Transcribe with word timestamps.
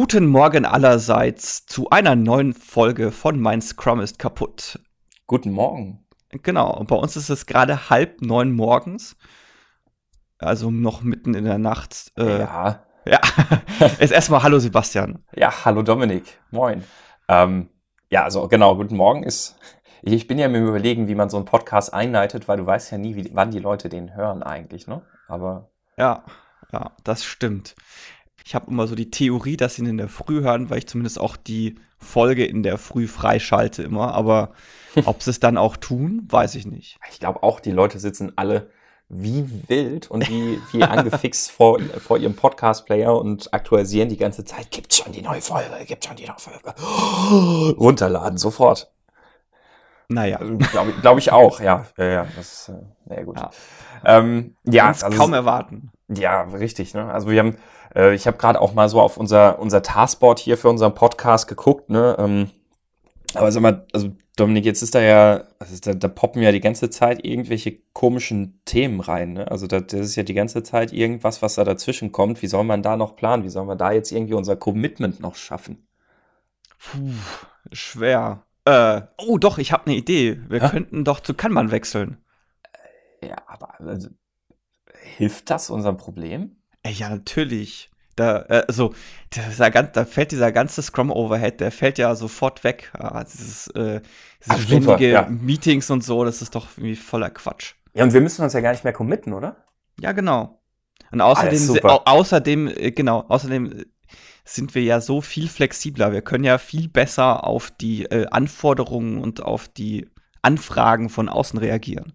Guten 0.00 0.26
Morgen 0.26 0.64
allerseits 0.64 1.66
zu 1.66 1.90
einer 1.90 2.14
neuen 2.14 2.54
Folge 2.54 3.10
von 3.10 3.40
Mein 3.40 3.60
Scrum 3.60 3.98
ist 3.98 4.20
kaputt. 4.20 4.78
Guten 5.26 5.50
Morgen. 5.50 6.06
Genau, 6.30 6.72
und 6.72 6.86
bei 6.86 6.94
uns 6.94 7.16
ist 7.16 7.30
es 7.30 7.46
gerade 7.46 7.90
halb 7.90 8.22
neun 8.22 8.52
morgens. 8.52 9.16
Also 10.38 10.70
noch 10.70 11.02
mitten 11.02 11.34
in 11.34 11.44
der 11.44 11.58
Nacht. 11.58 12.12
Äh, 12.16 12.38
ja. 12.38 12.84
Ja. 13.06 13.20
Jetzt 13.98 14.12
erstmal 14.12 14.44
Hallo 14.44 14.60
Sebastian. 14.60 15.24
Ja, 15.34 15.64
hallo 15.64 15.82
Dominik. 15.82 16.38
Moin. 16.52 16.84
Ähm, 17.26 17.68
ja, 18.08 18.22
also 18.22 18.46
genau, 18.46 18.76
guten 18.76 18.96
Morgen 18.96 19.24
ist. 19.24 19.58
Ich 20.02 20.28
bin 20.28 20.38
ja 20.38 20.46
mir 20.46 20.60
überlegen, 20.60 21.08
wie 21.08 21.16
man 21.16 21.28
so 21.28 21.38
einen 21.38 21.46
Podcast 21.46 21.92
einleitet, 21.92 22.46
weil 22.46 22.58
du 22.58 22.66
weißt 22.66 22.92
ja 22.92 22.98
nie, 22.98 23.16
wie, 23.16 23.30
wann 23.32 23.50
die 23.50 23.58
Leute 23.58 23.88
den 23.88 24.14
hören 24.14 24.44
eigentlich, 24.44 24.86
ne? 24.86 25.02
Aber. 25.26 25.72
Ja, 25.96 26.22
ja, 26.72 26.92
das 27.02 27.24
stimmt. 27.24 27.74
Ich 28.48 28.54
habe 28.54 28.70
immer 28.70 28.86
so 28.86 28.94
die 28.94 29.10
Theorie, 29.10 29.58
dass 29.58 29.74
sie 29.74 29.82
ihn 29.82 29.88
in 29.88 29.98
der 29.98 30.08
Früh 30.08 30.40
hören, 30.40 30.70
weil 30.70 30.78
ich 30.78 30.86
zumindest 30.86 31.20
auch 31.20 31.36
die 31.36 31.74
Folge 31.98 32.46
in 32.46 32.62
der 32.62 32.78
Früh 32.78 33.06
freischalte 33.06 33.82
immer. 33.82 34.14
Aber 34.14 34.52
ob 35.04 35.22
sie 35.22 35.28
es 35.28 35.38
dann 35.38 35.58
auch 35.58 35.76
tun, 35.76 36.26
weiß 36.30 36.54
ich 36.54 36.64
nicht. 36.64 36.98
Ich 37.12 37.20
glaube 37.20 37.42
auch, 37.42 37.60
die 37.60 37.72
Leute 37.72 37.98
sitzen 37.98 38.32
alle 38.36 38.70
wie 39.10 39.44
wild 39.68 40.10
und 40.10 40.30
wie, 40.30 40.58
wie 40.72 40.82
angefixt 40.82 41.50
vor, 41.52 41.78
vor 41.98 42.16
ihrem 42.16 42.36
Podcast-Player 42.36 43.14
und 43.14 43.52
aktualisieren 43.52 44.08
die 44.08 44.16
ganze 44.16 44.46
Zeit. 44.46 44.70
Gibt 44.70 44.94
schon 44.94 45.12
die 45.12 45.20
neue 45.20 45.42
Folge, 45.42 45.84
gibt 45.86 46.06
schon 46.06 46.16
die 46.16 46.24
neue 46.26 46.38
Folge. 46.38 46.74
runterladen, 47.78 48.38
sofort. 48.38 48.90
Naja. 50.08 50.38
Also, 50.38 50.56
Glaube 50.56 50.92
glaub 51.02 51.18
ich 51.18 51.32
auch, 51.32 51.60
ja. 51.60 51.84
Ja, 51.98 52.04
ja, 52.06 52.26
das, 52.34 52.70
äh, 52.70 53.14
ja 53.14 53.24
gut. 53.24 53.38
Ja, 53.38 53.50
ähm, 54.06 54.56
ja 54.64 54.86
also, 54.86 55.10
kaum 55.10 55.34
erwarten. 55.34 55.90
Ja, 56.08 56.44
richtig. 56.44 56.94
Ne? 56.94 57.12
Also 57.12 57.28
wir 57.28 57.40
haben 57.40 57.58
äh, 57.94 58.14
ich 58.14 58.26
habe 58.26 58.38
gerade 58.38 58.60
auch 58.60 58.74
mal 58.74 58.88
so 58.88 59.00
auf 59.00 59.16
unser, 59.16 59.58
unser 59.58 59.82
Taskboard 59.82 60.38
hier 60.38 60.58
für 60.58 60.68
unseren 60.68 60.94
Podcast 60.94 61.48
geguckt, 61.48 61.90
ne? 61.90 62.16
Ähm, 62.18 62.50
aber 63.34 63.52
sag 63.52 63.62
mal, 63.62 63.86
also 63.92 64.10
Dominik, 64.38 64.64
jetzt 64.64 64.82
ist 64.82 64.94
da 64.94 65.00
ja, 65.00 65.44
also 65.58 65.76
da, 65.82 65.94
da, 65.94 66.08
poppen 66.08 66.42
ja 66.42 66.52
die 66.52 66.60
ganze 66.60 66.90
Zeit 66.90 67.24
irgendwelche 67.24 67.78
komischen 67.92 68.60
Themen 68.64 69.00
rein. 69.00 69.32
Ne? 69.32 69.50
Also 69.50 69.66
da, 69.66 69.80
das 69.80 70.00
ist 70.00 70.16
ja 70.16 70.22
die 70.22 70.34
ganze 70.34 70.62
Zeit 70.62 70.92
irgendwas, 70.92 71.42
was 71.42 71.56
da 71.56 71.64
dazwischen 71.64 72.12
kommt. 72.12 72.40
Wie 72.40 72.46
soll 72.46 72.64
man 72.64 72.82
da 72.82 72.96
noch 72.96 73.16
planen? 73.16 73.42
Wie 73.42 73.48
soll 73.48 73.64
man 73.64 73.78
da 73.78 73.90
jetzt 73.90 74.12
irgendwie 74.12 74.34
unser 74.34 74.56
Commitment 74.56 75.20
noch 75.20 75.34
schaffen? 75.34 75.86
Puh, 76.78 77.12
schwer. 77.72 78.44
Äh, 78.64 79.02
oh 79.16 79.38
doch, 79.38 79.58
ich 79.58 79.72
habe 79.72 79.86
eine 79.86 79.96
Idee. 79.96 80.40
Wir 80.48 80.62
Hä? 80.62 80.68
könnten 80.68 81.04
doch 81.04 81.20
zu 81.20 81.34
Kanban 81.34 81.72
wechseln. 81.72 82.18
Ja, 83.22 83.36
aber 83.48 83.80
also, 83.80 84.08
hilft 85.16 85.50
das 85.50 85.70
unserem 85.70 85.96
Problem? 85.96 86.57
Ja, 86.88 87.10
natürlich. 87.10 87.90
Da, 88.16 88.44
äh, 88.48 88.64
also, 88.66 88.94
dieser, 89.32 89.70
da 89.70 90.04
fällt 90.04 90.32
dieser 90.32 90.50
ganze 90.50 90.82
Scrum-Overhead, 90.82 91.60
der 91.60 91.70
fällt 91.70 91.98
ja 91.98 92.14
sofort 92.14 92.64
weg. 92.64 92.90
Ja, 92.98 93.22
dieses, 93.22 93.68
äh, 93.68 94.00
diese 94.44 94.50
Ach, 94.50 94.60
ständige 94.60 95.10
ja. 95.10 95.28
Meetings 95.28 95.90
und 95.90 96.02
so, 96.02 96.24
das 96.24 96.42
ist 96.42 96.54
doch 96.54 96.66
irgendwie 96.76 96.96
voller 96.96 97.30
Quatsch. 97.30 97.74
Ja, 97.94 98.04
und 98.04 98.12
wir 98.12 98.20
müssen 98.20 98.42
uns 98.42 98.52
ja 98.52 98.60
gar 98.60 98.72
nicht 98.72 98.84
mehr 98.84 98.92
committen, 98.92 99.32
oder? 99.32 99.64
Ja, 100.00 100.12
genau. 100.12 100.60
Und 101.10 101.20
außerdem, 101.20 101.84
au 101.84 102.00
außerdem, 102.04 102.68
äh, 102.68 102.90
genau, 102.90 103.24
außerdem 103.28 103.72
äh, 103.72 103.84
sind 104.44 104.74
wir 104.74 104.82
ja 104.82 105.00
so 105.00 105.20
viel 105.20 105.48
flexibler. 105.48 106.12
Wir 106.12 106.22
können 106.22 106.44
ja 106.44 106.58
viel 106.58 106.88
besser 106.88 107.44
auf 107.44 107.70
die 107.70 108.04
äh, 108.04 108.26
Anforderungen 108.30 109.22
und 109.22 109.42
auf 109.42 109.68
die 109.68 110.08
Anfragen 110.42 111.08
von 111.08 111.28
außen 111.28 111.58
reagieren. 111.58 112.14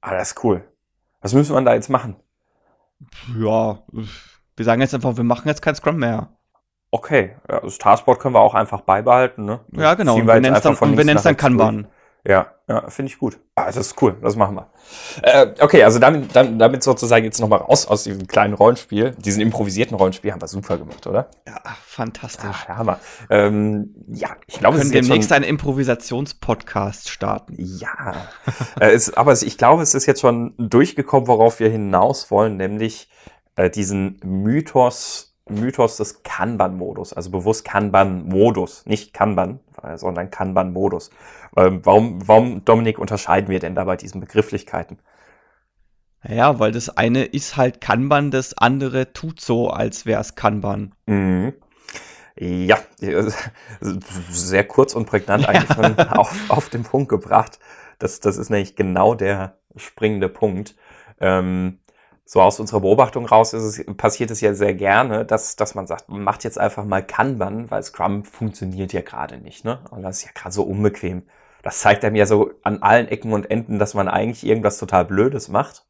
Ah, 0.00 0.12
das 0.12 0.32
ist 0.32 0.44
cool. 0.44 0.64
Was 1.20 1.34
müssen 1.34 1.54
wir 1.54 1.62
da 1.62 1.74
jetzt 1.74 1.90
machen? 1.90 2.16
Ja, 3.38 3.78
wir 4.56 4.64
sagen 4.64 4.80
jetzt 4.80 4.94
einfach, 4.94 5.16
wir 5.16 5.24
machen 5.24 5.48
jetzt 5.48 5.62
kein 5.62 5.74
Scrum 5.74 5.96
mehr. 5.96 6.30
Okay, 6.90 7.36
ja, 7.48 7.60
das 7.60 7.78
Taskboard 7.78 8.20
können 8.20 8.34
wir 8.34 8.40
auch 8.40 8.54
einfach 8.54 8.80
beibehalten, 8.82 9.44
ne? 9.44 9.60
ja, 9.72 9.94
genau. 9.94 10.16
Wir, 10.16 10.26
wir 10.26 10.40
nennen 10.40 10.56
es 10.56 10.62
dann, 10.62 10.76
und 10.76 10.96
wir 10.96 11.04
nennen 11.04 11.18
es 11.18 11.24
dann 11.24 11.36
Kanban. 11.36 11.88
Ja, 12.26 12.48
ja, 12.68 12.90
finde 12.90 13.12
ich 13.12 13.18
gut. 13.18 13.38
Ah, 13.54 13.66
das 13.66 13.76
ist 13.76 14.02
cool, 14.02 14.16
das 14.20 14.34
machen 14.34 14.56
wir. 14.56 14.68
Äh, 15.22 15.54
okay, 15.60 15.84
also 15.84 16.00
damit, 16.00 16.34
dann, 16.34 16.58
damit 16.58 16.82
sozusagen 16.82 17.24
jetzt 17.24 17.40
nochmal 17.40 17.60
raus 17.60 17.86
aus 17.86 18.02
diesem 18.02 18.26
kleinen 18.26 18.54
Rollenspiel, 18.54 19.12
diesen 19.12 19.40
improvisierten 19.40 19.96
Rollenspiel, 19.96 20.32
haben 20.32 20.40
wir 20.40 20.48
super 20.48 20.76
gemacht, 20.76 21.06
oder? 21.06 21.30
Ja, 21.46 21.60
fantastisch. 21.84 22.66
Ja, 22.68 22.76
Hammer. 22.76 22.98
Ähm, 23.30 23.94
ja, 24.08 24.30
ich 24.48 24.58
glaube, 24.58 24.78
wir 24.78 24.82
können 24.82 24.92
demnächst 24.92 25.30
einen 25.30 25.44
Improvisationspodcast 25.44 27.10
starten. 27.10 27.54
Ja, 27.58 28.28
äh, 28.80 28.90
es, 28.90 29.14
aber 29.14 29.30
es, 29.30 29.44
ich 29.44 29.56
glaube, 29.56 29.84
es 29.84 29.94
ist 29.94 30.06
jetzt 30.06 30.20
schon 30.20 30.54
durchgekommen, 30.58 31.28
worauf 31.28 31.60
wir 31.60 31.70
hinaus 31.70 32.32
wollen, 32.32 32.56
nämlich 32.56 33.08
äh, 33.54 33.70
diesen 33.70 34.18
Mythos 34.24 35.25
Mythos 35.48 35.96
des 35.96 36.22
Kanban-Modus, 36.22 37.12
also 37.12 37.30
bewusst 37.30 37.64
Kanban-Modus, 37.64 38.84
nicht 38.86 39.12
Kanban, 39.12 39.60
sondern 39.94 40.30
Kanban-Modus. 40.30 41.10
Ähm, 41.56 41.80
warum, 41.84 42.26
warum, 42.26 42.64
Dominik, 42.64 42.98
unterscheiden 42.98 43.48
wir 43.48 43.60
denn 43.60 43.74
da 43.74 43.84
bei 43.84 43.96
diesen 43.96 44.20
Begrifflichkeiten? 44.20 44.98
Ja, 46.28 46.58
weil 46.58 46.72
das 46.72 46.96
eine 46.96 47.24
ist 47.24 47.56
halt 47.56 47.80
Kanban, 47.80 48.30
das 48.30 48.58
andere 48.58 49.12
tut 49.12 49.40
so, 49.40 49.70
als 49.70 50.06
wäre 50.06 50.20
es 50.20 50.34
Kanban. 50.34 50.92
Mhm. 51.06 51.52
Ja, 52.38 52.78
sehr 53.80 54.64
kurz 54.64 54.94
und 54.94 55.06
prägnant 55.06 55.48
eigentlich 55.48 55.74
schon 55.74 55.98
auf, 55.98 56.34
auf 56.48 56.68
den 56.68 56.82
Punkt 56.82 57.08
gebracht. 57.08 57.58
Das, 57.98 58.20
das 58.20 58.36
ist 58.36 58.50
nämlich 58.50 58.76
genau 58.76 59.14
der 59.14 59.58
springende 59.76 60.28
Punkt. 60.28 60.74
Ähm, 61.20 61.78
so 62.28 62.42
aus 62.42 62.58
unserer 62.58 62.80
Beobachtung 62.80 63.24
raus 63.24 63.52
ist 63.52 63.62
es, 63.62 63.96
passiert 63.96 64.32
es 64.32 64.40
ja 64.40 64.52
sehr 64.52 64.74
gerne, 64.74 65.24
dass, 65.24 65.54
dass 65.54 65.76
man 65.76 65.86
sagt, 65.86 66.08
man 66.08 66.24
macht 66.24 66.42
jetzt 66.42 66.58
einfach 66.58 66.84
mal 66.84 67.00
Kanban, 67.06 67.70
weil 67.70 67.84
Scrum 67.84 68.24
funktioniert 68.24 68.92
ja 68.92 69.00
gerade 69.02 69.38
nicht, 69.38 69.64
ne? 69.64 69.78
Und 69.90 70.02
das 70.02 70.18
ist 70.18 70.24
ja 70.24 70.32
gerade 70.34 70.52
so 70.52 70.64
unbequem. 70.64 71.22
Das 71.62 71.80
zeigt 71.80 72.04
einem 72.04 72.16
ja 72.16 72.26
so 72.26 72.50
an 72.64 72.82
allen 72.82 73.06
Ecken 73.08 73.32
und 73.32 73.48
Enden, 73.50 73.78
dass 73.78 73.94
man 73.94 74.08
eigentlich 74.08 74.44
irgendwas 74.44 74.78
total 74.78 75.04
Blödes 75.04 75.48
macht. 75.48 75.86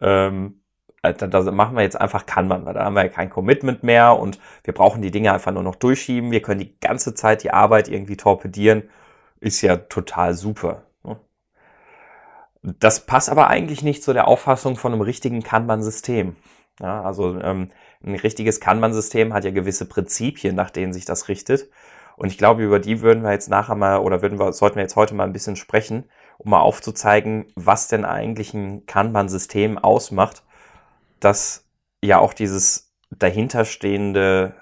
Ähm, 0.00 0.60
da, 1.02 1.12
da 1.12 1.42
machen 1.50 1.76
wir 1.76 1.82
jetzt 1.82 2.00
einfach 2.00 2.26
Kanban, 2.26 2.64
weil 2.64 2.74
da 2.74 2.84
haben 2.84 2.94
wir 2.94 3.04
ja 3.04 3.08
kein 3.08 3.30
Commitment 3.30 3.82
mehr 3.82 4.18
und 4.18 4.38
wir 4.64 4.74
brauchen 4.74 5.02
die 5.02 5.10
Dinge 5.10 5.32
einfach 5.32 5.52
nur 5.52 5.62
noch 5.64 5.76
durchschieben. 5.76 6.30
Wir 6.30 6.42
können 6.42 6.60
die 6.60 6.78
ganze 6.80 7.14
Zeit 7.14 7.42
die 7.42 7.52
Arbeit 7.52 7.88
irgendwie 7.88 8.16
torpedieren. 8.16 8.84
Ist 9.40 9.62
ja 9.62 9.76
total 9.76 10.34
super. 10.34 10.87
Das 12.62 13.06
passt 13.06 13.30
aber 13.30 13.48
eigentlich 13.48 13.82
nicht 13.82 14.02
zu 14.02 14.12
der 14.12 14.28
Auffassung 14.28 14.76
von 14.76 14.92
einem 14.92 15.02
richtigen 15.02 15.42
Kanban-System. 15.42 16.36
Ja, 16.80 17.02
also 17.02 17.38
ähm, 17.40 17.70
ein 18.04 18.14
richtiges 18.14 18.60
Kanban-System 18.60 19.32
hat 19.32 19.44
ja 19.44 19.50
gewisse 19.50 19.86
Prinzipien, 19.86 20.54
nach 20.54 20.70
denen 20.70 20.92
sich 20.92 21.04
das 21.04 21.28
richtet. 21.28 21.68
Und 22.16 22.28
ich 22.28 22.38
glaube, 22.38 22.64
über 22.64 22.80
die 22.80 23.00
würden 23.00 23.22
wir 23.22 23.32
jetzt 23.32 23.48
nachher 23.48 23.76
mal 23.76 23.98
oder 23.98 24.22
würden 24.22 24.38
wir, 24.38 24.52
sollten 24.52 24.76
wir 24.76 24.82
jetzt 24.82 24.96
heute 24.96 25.14
mal 25.14 25.24
ein 25.24 25.32
bisschen 25.32 25.56
sprechen, 25.56 26.04
um 26.38 26.50
mal 26.50 26.60
aufzuzeigen, 26.60 27.46
was 27.54 27.88
denn 27.88 28.04
eigentlich 28.04 28.54
ein 28.54 28.86
Kanban-System 28.86 29.78
ausmacht, 29.78 30.42
das 31.20 31.64
ja 32.02 32.18
auch 32.18 32.32
dieses 32.32 32.92
dahinterstehende, 33.10 34.54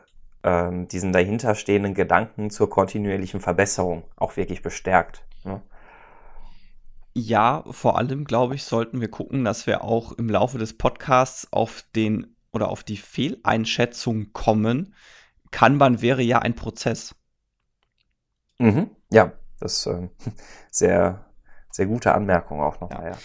ähm, 0.42 0.86
diesen 0.88 1.12
dahinterstehenden 1.12 1.94
Gedanken 1.94 2.50
zur 2.50 2.70
kontinuierlichen 2.70 3.40
Verbesserung 3.40 4.04
auch 4.16 4.36
wirklich 4.36 4.62
bestärkt. 4.62 5.24
Ne? 5.44 5.62
Ja, 7.18 7.64
vor 7.70 7.96
allem, 7.96 8.26
glaube 8.26 8.56
ich, 8.56 8.64
sollten 8.64 9.00
wir 9.00 9.10
gucken, 9.10 9.42
dass 9.42 9.66
wir 9.66 9.82
auch 9.82 10.12
im 10.12 10.28
Laufe 10.28 10.58
des 10.58 10.76
Podcasts 10.76 11.50
auf 11.50 11.82
den 11.94 12.36
oder 12.52 12.68
auf 12.68 12.84
die 12.84 12.98
Fehleinschätzung 12.98 14.34
kommen. 14.34 14.94
Kanban 15.50 16.02
wäre 16.02 16.20
ja 16.20 16.40
ein 16.40 16.54
Prozess. 16.54 17.14
Mhm. 18.58 18.90
Ja, 19.10 19.32
das 19.60 19.78
ist 19.78 19.86
äh, 19.86 20.10
sehr, 20.70 21.24
sehr 21.70 21.86
gute 21.86 22.14
Anmerkung 22.14 22.60
auch 22.60 22.80
noch. 22.80 22.90
Ja. 22.90 23.06
ja. 23.06 23.18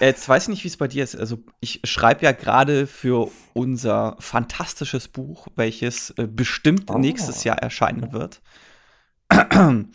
Jetzt 0.00 0.28
weiß 0.28 0.42
ich 0.42 0.48
nicht, 0.50 0.64
wie 0.64 0.68
es 0.68 0.76
bei 0.76 0.88
dir 0.88 1.02
ist. 1.02 1.16
Also 1.16 1.38
ich 1.60 1.80
schreibe 1.84 2.26
ja 2.26 2.32
gerade 2.32 2.86
für 2.86 3.30
unser 3.54 4.16
fantastisches 4.18 5.08
Buch, 5.08 5.48
welches 5.56 6.10
äh, 6.18 6.26
bestimmt 6.26 6.90
oh. 6.90 6.98
nächstes 6.98 7.44
Jahr 7.44 7.56
erscheinen 7.56 8.12
wird. 8.12 8.42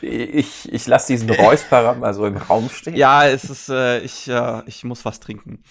ich 0.00 0.72
ich 0.72 0.86
lasse 0.86 1.12
diesen 1.12 1.30
Räusperer 1.30 1.94
mal 1.94 2.14
so 2.14 2.26
im 2.26 2.36
Raum 2.36 2.68
stehen. 2.68 2.96
Ja, 2.96 3.26
es 3.26 3.44
ist, 3.44 3.68
äh, 3.68 4.00
ich, 4.00 4.28
äh, 4.28 4.62
ich 4.66 4.84
muss 4.84 5.04
was 5.04 5.20
trinken. 5.20 5.62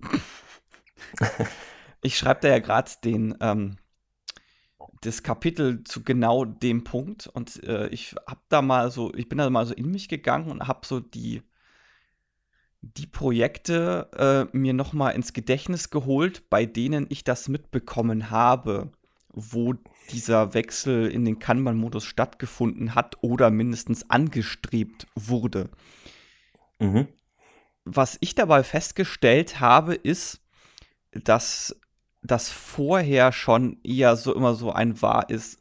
ich 2.02 2.16
schreibe 2.16 2.40
da 2.42 2.48
ja 2.48 2.58
gerade 2.58 2.90
den, 3.04 3.36
ähm, 3.40 3.76
das 5.02 5.22
Kapitel 5.22 5.84
zu 5.84 6.02
genau 6.02 6.44
dem 6.44 6.84
Punkt 6.84 7.26
und 7.26 7.62
äh, 7.64 7.88
ich 7.88 8.14
habe 8.26 8.40
da 8.48 8.62
mal 8.62 8.90
so, 8.90 9.12
ich 9.14 9.28
bin 9.28 9.38
da 9.38 9.48
mal 9.48 9.66
so 9.66 9.74
in 9.74 9.90
mich 9.90 10.08
gegangen 10.08 10.50
und 10.50 10.68
habe 10.68 10.86
so 10.86 11.00
die, 11.00 11.42
die 12.82 13.06
Projekte 13.06 14.48
äh, 14.52 14.56
mir 14.56 14.72
noch 14.72 14.92
mal 14.92 15.10
ins 15.10 15.32
Gedächtnis 15.32 15.90
geholt, 15.90 16.48
bei 16.50 16.66
denen 16.66 17.06
ich 17.08 17.24
das 17.24 17.48
mitbekommen 17.48 18.30
habe, 18.30 18.92
wo 19.32 19.74
dieser 20.10 20.54
Wechsel 20.54 21.10
in 21.10 21.24
den 21.24 21.38
Kanban-Modus 21.38 22.04
stattgefunden 22.04 22.94
hat 22.94 23.16
oder 23.22 23.50
mindestens 23.50 24.10
angestrebt 24.10 25.06
wurde. 25.14 25.70
Mhm. 26.78 27.08
Was 27.84 28.18
ich 28.20 28.34
dabei 28.34 28.62
festgestellt 28.62 29.60
habe, 29.60 29.94
ist, 29.94 30.40
dass 31.12 31.76
das 32.22 32.50
vorher 32.50 33.32
schon 33.32 33.78
eher 33.82 34.16
so 34.16 34.34
immer 34.34 34.54
so 34.54 34.72
ein 34.72 35.00
war 35.00 35.30
ist, 35.30 35.58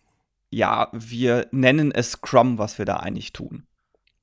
ja, 0.51 0.89
wir 0.92 1.48
nennen 1.51 1.92
es 1.92 2.12
Scrum, 2.13 2.57
was 2.57 2.77
wir 2.77 2.86
da 2.86 2.98
eigentlich 2.98 3.33
tun. 3.33 3.68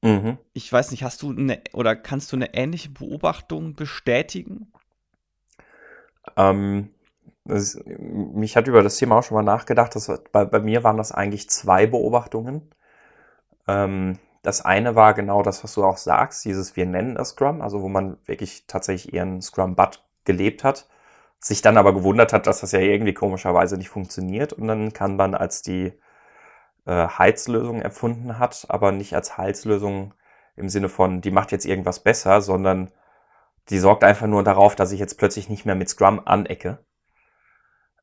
Mhm. 0.02 0.38
Ich 0.52 0.70
weiß 0.72 0.90
nicht, 0.90 1.02
hast 1.02 1.22
du 1.22 1.30
eine 1.30 1.60
oder 1.72 1.96
kannst 1.96 2.32
du 2.32 2.36
eine 2.36 2.54
ähnliche 2.54 2.90
Beobachtung 2.90 3.74
bestätigen? 3.74 4.72
Ähm, 6.36 6.90
das, 7.48 7.80
mich 7.86 8.56
hat 8.56 8.68
über 8.68 8.82
das 8.82 8.96
Thema 8.96 9.18
auch 9.18 9.22
schon 9.22 9.36
mal 9.36 9.42
nachgedacht. 9.42 9.94
Das, 9.94 10.10
bei, 10.32 10.44
bei 10.44 10.60
mir 10.60 10.84
waren 10.84 10.96
das 10.96 11.12
eigentlich 11.12 11.50
zwei 11.50 11.86
Beobachtungen. 11.86 12.70
Ähm, 13.68 14.18
das 14.42 14.64
eine 14.64 14.94
war 14.94 15.14
genau 15.14 15.42
das, 15.42 15.64
was 15.64 15.74
du 15.74 15.84
auch 15.84 15.96
sagst, 15.96 16.44
dieses 16.44 16.76
wir 16.76 16.86
nennen 16.86 17.16
es 17.16 17.30
Scrum, 17.30 17.62
also 17.62 17.82
wo 17.82 17.88
man 17.88 18.16
wirklich 18.26 18.66
tatsächlich 18.66 19.12
eher 19.12 19.22
einen 19.22 19.42
Scrum-Bud 19.42 20.04
gelebt 20.24 20.62
hat, 20.64 20.88
sich 21.40 21.62
dann 21.62 21.76
aber 21.76 21.92
gewundert 21.94 22.32
hat, 22.32 22.46
dass 22.46 22.60
das 22.60 22.72
ja 22.72 22.78
irgendwie 22.80 23.14
komischerweise 23.14 23.76
nicht 23.76 23.88
funktioniert 23.88 24.52
und 24.52 24.68
dann 24.68 24.92
kann 24.92 25.16
man 25.16 25.34
als 25.34 25.62
die 25.62 25.92
äh, 26.86 27.08
Heizlösung 27.08 27.82
erfunden 27.82 28.38
hat, 28.38 28.66
aber 28.68 28.92
nicht 28.92 29.14
als 29.14 29.36
Heizlösung 29.36 30.14
im 30.56 30.68
Sinne 30.68 30.88
von, 30.88 31.20
die 31.20 31.30
macht 31.30 31.52
jetzt 31.52 31.66
irgendwas 31.66 32.00
besser, 32.00 32.40
sondern 32.40 32.92
die 33.68 33.78
sorgt 33.78 34.04
einfach 34.04 34.26
nur 34.28 34.44
darauf, 34.44 34.76
dass 34.76 34.92
ich 34.92 35.00
jetzt 35.00 35.18
plötzlich 35.18 35.48
nicht 35.48 35.66
mehr 35.66 35.74
mit 35.74 35.88
Scrum 35.88 36.22
anecke. 36.24 36.78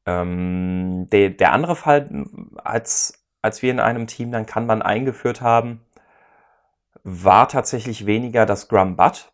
Ähm, 0.05 1.07
der, 1.11 1.29
der 1.29 1.53
andere 1.53 1.75
Fall, 1.75 2.25
als, 2.55 3.25
als 3.41 3.61
wir 3.61 3.71
in 3.71 3.79
einem 3.79 4.07
Team 4.07 4.31
dann 4.31 4.45
Kanban 4.45 4.81
eingeführt 4.81 5.41
haben, 5.41 5.81
war 7.03 7.47
tatsächlich 7.47 8.05
weniger 8.05 8.45
das 8.45 8.61
Scrum 8.61 8.95
Bud. 8.95 9.31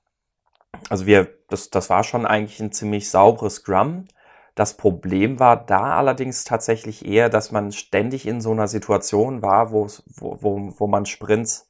Also 0.90 1.06
wir, 1.06 1.28
das, 1.50 1.70
das 1.70 1.90
war 1.90 2.04
schon 2.04 2.26
eigentlich 2.26 2.60
ein 2.60 2.72
ziemlich 2.72 3.10
sauberes 3.10 3.56
Scrum. 3.56 4.08
Das 4.56 4.76
Problem 4.76 5.40
war 5.40 5.56
da 5.66 5.98
allerdings 5.98 6.44
tatsächlich 6.44 7.06
eher, 7.06 7.30
dass 7.30 7.52
man 7.52 7.72
ständig 7.72 8.28
in 8.28 8.42
so 8.42 8.52
einer 8.52 8.68
Situation 8.68 9.42
war, 9.42 9.72
wo, 9.72 9.88
wo, 10.18 10.74
wo 10.78 10.88
man 10.88 11.06
Sprints 11.06 11.70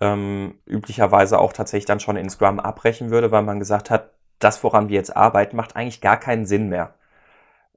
ähm, 0.00 0.58
üblicherweise 0.66 1.38
auch 1.38 1.52
tatsächlich 1.52 1.86
dann 1.86 2.00
schon 2.00 2.16
in 2.16 2.28
Scrum 2.28 2.60
abbrechen 2.60 3.10
würde, 3.10 3.30
weil 3.30 3.42
man 3.42 3.58
gesagt 3.58 3.90
hat, 3.90 4.10
das, 4.38 4.62
woran 4.62 4.88
wir 4.88 4.96
jetzt 4.96 5.16
arbeiten, 5.16 5.56
macht 5.56 5.76
eigentlich 5.76 6.00
gar 6.00 6.18
keinen 6.18 6.44
Sinn 6.44 6.68
mehr. 6.68 6.94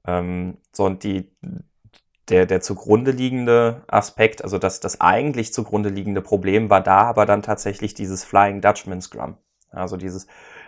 Ähm, 0.06 0.58
so, 0.72 0.84
und 0.84 1.04
die, 1.04 1.30
der, 2.28 2.46
der 2.46 2.60
zugrunde 2.60 3.10
liegende 3.10 3.82
Aspekt, 3.88 4.42
also 4.42 4.58
das, 4.58 4.80
das 4.80 5.00
eigentlich 5.00 5.52
zugrunde 5.52 5.88
liegende 5.88 6.22
Problem 6.22 6.70
war 6.70 6.80
da 6.80 7.02
aber 7.02 7.26
dann 7.26 7.42
tatsächlich 7.42 7.94
dieses 7.94 8.24
Flying 8.24 8.60
Dutchman 8.60 9.00
Scrum. 9.00 9.36
Also 9.70 9.96
dieses, 9.96 10.26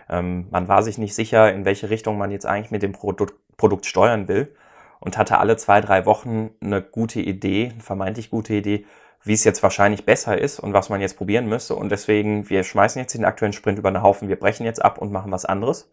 ähm, 0.09 0.47
man 0.51 0.67
war 0.67 0.83
sich 0.83 0.97
nicht 0.97 1.15
sicher, 1.15 1.51
in 1.53 1.65
welche 1.65 1.89
Richtung 1.89 2.17
man 2.17 2.31
jetzt 2.31 2.45
eigentlich 2.45 2.71
mit 2.71 2.83
dem 2.83 2.91
Produkt, 2.91 3.35
Produkt 3.57 3.85
steuern 3.85 4.27
will 4.27 4.55
und 4.99 5.17
hatte 5.17 5.37
alle 5.37 5.57
zwei, 5.57 5.81
drei 5.81 6.05
Wochen 6.05 6.51
eine 6.61 6.81
gute 6.81 7.19
Idee, 7.19 7.71
eine 7.73 7.81
vermeintlich 7.81 8.29
gute 8.29 8.53
Idee, 8.53 8.85
wie 9.23 9.33
es 9.33 9.43
jetzt 9.43 9.63
wahrscheinlich 9.63 10.05
besser 10.05 10.37
ist 10.37 10.59
und 10.59 10.73
was 10.73 10.89
man 10.89 11.01
jetzt 11.01 11.17
probieren 11.17 11.47
müsste. 11.47 11.75
Und 11.75 11.91
deswegen, 11.91 12.49
wir 12.49 12.63
schmeißen 12.63 12.99
jetzt 13.01 13.13
den 13.13 13.25
aktuellen 13.25 13.53
Sprint 13.53 13.79
über 13.79 13.91
den 13.91 14.01
Haufen, 14.01 14.27
wir 14.27 14.39
brechen 14.39 14.65
jetzt 14.65 14.83
ab 14.83 14.97
und 14.97 15.11
machen 15.11 15.31
was 15.31 15.45
anderes. 15.45 15.89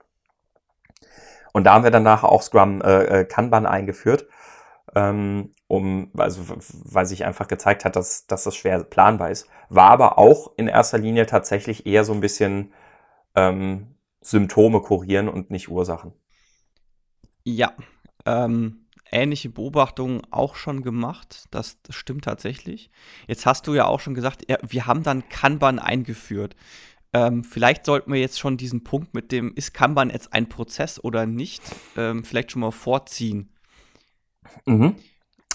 Und 1.53 1.65
da 1.65 1.75
haben 1.75 1.85
wir 1.85 1.91
danach 1.91 2.25
auch 2.25 2.43
Scrum 2.43 2.81
äh, 2.83 3.21
äh 3.21 3.25
Kanban 3.25 3.67
eingeführt, 3.67 4.27
ähm, 4.95 5.53
um, 5.67 6.11
also, 6.17 6.43
weil 6.85 7.07
sich 7.07 7.25
einfach 7.25 7.49
gezeigt 7.49 7.85
hat, 7.85 7.97
dass, 7.97 8.27
dass 8.27 8.45
das 8.45 8.57
schwer 8.57 8.83
planbar 8.83 9.31
ist. 9.31 9.49
War 9.69 9.91
aber 9.91 10.19
auch 10.19 10.53
in 10.57 10.69
erster 10.69 10.99
Linie 10.99 11.27
tatsächlich 11.27 11.87
eher 11.87 12.05
so 12.05 12.13
ein 12.13 12.21
bisschen 12.21 12.73
ähm, 13.35 13.95
Symptome 14.21 14.81
kurieren 14.81 15.29
und 15.29 15.51
nicht 15.51 15.69
Ursachen. 15.69 16.13
Ja, 17.45 17.73
ähm, 18.27 18.87
ähnliche 19.11 19.49
Beobachtungen 19.49 20.23
auch 20.31 20.55
schon 20.57 20.83
gemacht. 20.83 21.47
Das, 21.51 21.79
stimmt 21.89 22.25
tatsächlich. 22.25 22.91
Jetzt 23.27 23.47
hast 23.47 23.67
du 23.67 23.75
ja 23.75 23.87
auch 23.87 24.01
schon 24.01 24.15
gesagt, 24.15 24.45
wir 24.67 24.87
haben 24.87 25.03
dann 25.03 25.29
Kanban 25.29 25.79
eingeführt. 25.79 26.55
Ähm, 27.13 27.45
vielleicht 27.45 27.87
sollten 27.87 28.13
wir 28.13 28.21
jetzt 28.21 28.39
schon 28.39 28.57
diesen 28.57 28.85
Punkt 28.85 29.15
mit 29.15 29.33
dem, 29.33 29.53
ist 29.55 29.75
Kanban 29.75 30.11
jetzt 30.11 30.33
ein 30.33 30.49
Prozess 30.49 31.03
oder 31.03 31.27
nicht, 31.27 31.63
ähm, 31.97 32.25
vielleicht 32.25 32.53
schon 32.53 32.61
mal 32.61 32.71
vorziehen. 32.71 33.53
Mhm. 34.67 34.95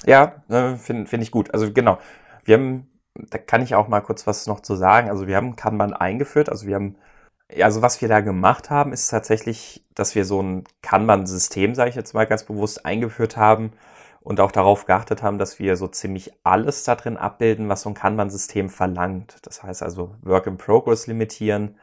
Ja, 0.06 0.44
äh, 0.50 0.76
finde 0.76 1.08
find 1.08 1.24
ich 1.24 1.32
gut. 1.32 1.54
Also 1.54 1.72
genau, 1.72 2.00
wir 2.44 2.58
haben, 2.58 2.88
da 3.16 3.38
kann 3.38 3.62
ich 3.62 3.76
auch 3.76 3.88
mal 3.88 4.02
kurz 4.02 4.28
was 4.28 4.48
noch 4.48 4.60
zu 4.60 4.76
sagen. 4.76 5.10
Also 5.10 5.28
wir 5.28 5.38
haben 5.38 5.56
Kanban 5.56 5.94
eingeführt, 5.94 6.50
also 6.50 6.68
wir 6.68 6.76
haben 6.76 6.98
also 7.62 7.82
was 7.82 8.02
wir 8.02 8.08
da 8.08 8.22
gemacht 8.22 8.70
haben, 8.70 8.92
ist 8.92 9.08
tatsächlich, 9.10 9.86
dass 9.94 10.16
wir 10.16 10.26
so 10.26 10.42
ein 10.42 10.64
Kanban-System, 10.82 11.76
sage 11.76 11.92
ich 11.92 11.96
jetzt 11.96 12.14
mal 12.14 12.26
ganz 12.26 12.44
bewusst, 12.44 12.86
eingeführt 12.86 13.38
haben 13.38 13.72
und 14.26 14.40
auch 14.40 14.52
darauf 14.52 14.88
geachtet 14.88 15.22
haben, 15.22 15.38
dass 15.38 15.60
wir 15.60 15.78
so 15.78 15.88
ziemlich 15.88 16.34
alles 16.44 16.84
da 16.84 16.96
drin 16.96 17.16
abbilden, 17.16 17.70
was 17.70 17.84
so 17.84 17.90
ein 17.90 17.94
Kanban-System 17.94 18.70
verlangt. 18.70 19.38
Das 19.44 19.62
heißt 19.62 19.84
also 19.84 20.16
Work 20.24 20.48
in 20.48 20.58
Progress 20.58 21.06
limitieren 21.06 21.78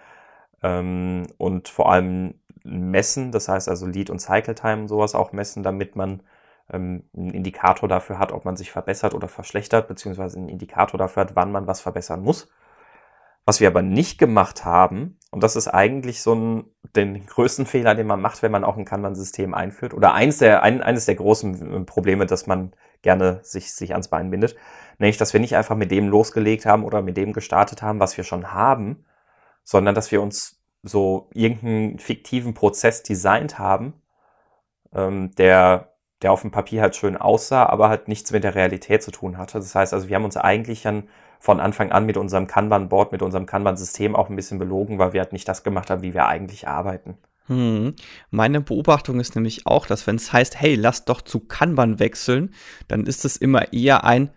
ähm, 0.60 1.28
und 1.38 1.68
vor 1.68 1.92
allem 1.92 2.34
messen, 2.64 3.30
das 3.30 3.48
heißt 3.48 3.68
also 3.68 3.86
Lead 3.86 4.10
und 4.10 4.18
Cycle 4.18 4.56
Time 4.56 4.88
sowas 4.88 5.14
auch 5.14 5.32
messen, 5.32 5.62
damit 5.62 5.94
man 5.94 6.24
ähm, 6.68 7.04
einen 7.16 7.30
Indikator 7.30 7.88
dafür 7.88 8.18
hat, 8.18 8.32
ob 8.32 8.44
man 8.44 8.56
sich 8.56 8.72
verbessert 8.72 9.14
oder 9.14 9.28
verschlechtert, 9.28 9.86
beziehungsweise 9.86 10.38
einen 10.38 10.48
Indikator 10.48 10.98
dafür 10.98 11.22
hat, 11.22 11.36
wann 11.36 11.52
man 11.52 11.68
was 11.68 11.80
verbessern 11.80 12.22
muss. 12.22 12.48
Was 13.44 13.60
wir 13.60 13.68
aber 13.68 13.82
nicht 13.82 14.18
gemacht 14.18 14.64
haben, 14.64 15.16
und 15.32 15.42
das 15.42 15.56
ist 15.56 15.66
eigentlich 15.66 16.20
so 16.20 16.34
ein, 16.34 16.64
den 16.94 17.24
größten 17.24 17.64
Fehler, 17.64 17.94
den 17.94 18.06
man 18.06 18.20
macht, 18.20 18.42
wenn 18.42 18.52
man 18.52 18.64
auch 18.64 18.76
ein 18.76 18.84
Kanban-System 18.84 19.54
einführt, 19.54 19.94
oder 19.94 20.12
eins 20.12 20.36
der, 20.38 20.62
ein, 20.62 20.82
eines 20.82 21.06
der 21.06 21.14
großen 21.14 21.72
äh, 21.72 21.80
Probleme, 21.84 22.26
dass 22.26 22.46
man 22.46 22.72
gerne 23.00 23.40
sich, 23.42 23.72
sich 23.72 23.92
ans 23.92 24.08
Bein 24.08 24.30
bindet, 24.30 24.56
nämlich, 24.98 25.16
dass 25.16 25.32
wir 25.32 25.40
nicht 25.40 25.56
einfach 25.56 25.74
mit 25.74 25.90
dem 25.90 26.08
losgelegt 26.08 26.66
haben 26.66 26.84
oder 26.84 27.00
mit 27.00 27.16
dem 27.16 27.32
gestartet 27.32 27.80
haben, 27.80 27.98
was 27.98 28.18
wir 28.18 28.24
schon 28.24 28.52
haben, 28.52 29.06
sondern 29.64 29.94
dass 29.94 30.12
wir 30.12 30.20
uns 30.20 30.62
so 30.82 31.30
irgendeinen 31.32 31.98
fiktiven 31.98 32.52
Prozess 32.52 33.02
designt 33.02 33.58
haben, 33.58 33.94
ähm, 34.94 35.34
der, 35.36 35.94
der 36.20 36.32
auf 36.32 36.42
dem 36.42 36.50
Papier 36.50 36.82
halt 36.82 36.94
schön 36.94 37.16
aussah, 37.16 37.64
aber 37.64 37.88
halt 37.88 38.06
nichts 38.06 38.32
mit 38.32 38.44
der 38.44 38.54
Realität 38.54 39.02
zu 39.02 39.10
tun 39.10 39.38
hatte. 39.38 39.58
Das 39.58 39.74
heißt 39.74 39.94
also, 39.94 40.08
wir 40.08 40.16
haben 40.16 40.26
uns 40.26 40.36
eigentlich 40.36 40.86
an 40.86 41.08
von 41.42 41.58
Anfang 41.58 41.90
an 41.90 42.06
mit 42.06 42.16
unserem 42.16 42.46
Kanban-Board, 42.46 43.10
mit 43.10 43.20
unserem 43.20 43.46
Kanban-System 43.46 44.14
auch 44.14 44.30
ein 44.30 44.36
bisschen 44.36 44.60
belogen, 44.60 45.00
weil 45.00 45.12
wir 45.12 45.20
halt 45.20 45.32
nicht 45.32 45.48
das 45.48 45.64
gemacht 45.64 45.90
haben, 45.90 46.00
wie 46.02 46.14
wir 46.14 46.26
eigentlich 46.26 46.68
arbeiten. 46.68 47.18
Hm. 47.48 47.96
Meine 48.30 48.60
Beobachtung 48.60 49.18
ist 49.18 49.34
nämlich 49.34 49.66
auch, 49.66 49.86
dass 49.86 50.06
wenn 50.06 50.14
es 50.14 50.32
heißt, 50.32 50.60
hey, 50.60 50.76
lass 50.76 51.04
doch 51.04 51.20
zu 51.20 51.40
Kanban 51.40 51.98
wechseln, 51.98 52.54
dann 52.86 53.06
ist 53.06 53.24
es 53.24 53.36
immer 53.36 53.72
eher 53.72 54.04
ein, 54.04 54.30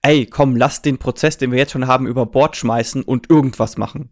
ey, 0.00 0.26
komm, 0.26 0.54
lass 0.54 0.80
den 0.80 0.98
Prozess, 0.98 1.38
den 1.38 1.50
wir 1.50 1.58
jetzt 1.58 1.72
schon 1.72 1.88
haben, 1.88 2.06
über 2.06 2.24
Bord 2.24 2.54
schmeißen 2.54 3.02
und 3.02 3.28
irgendwas 3.30 3.76
machen. 3.76 4.10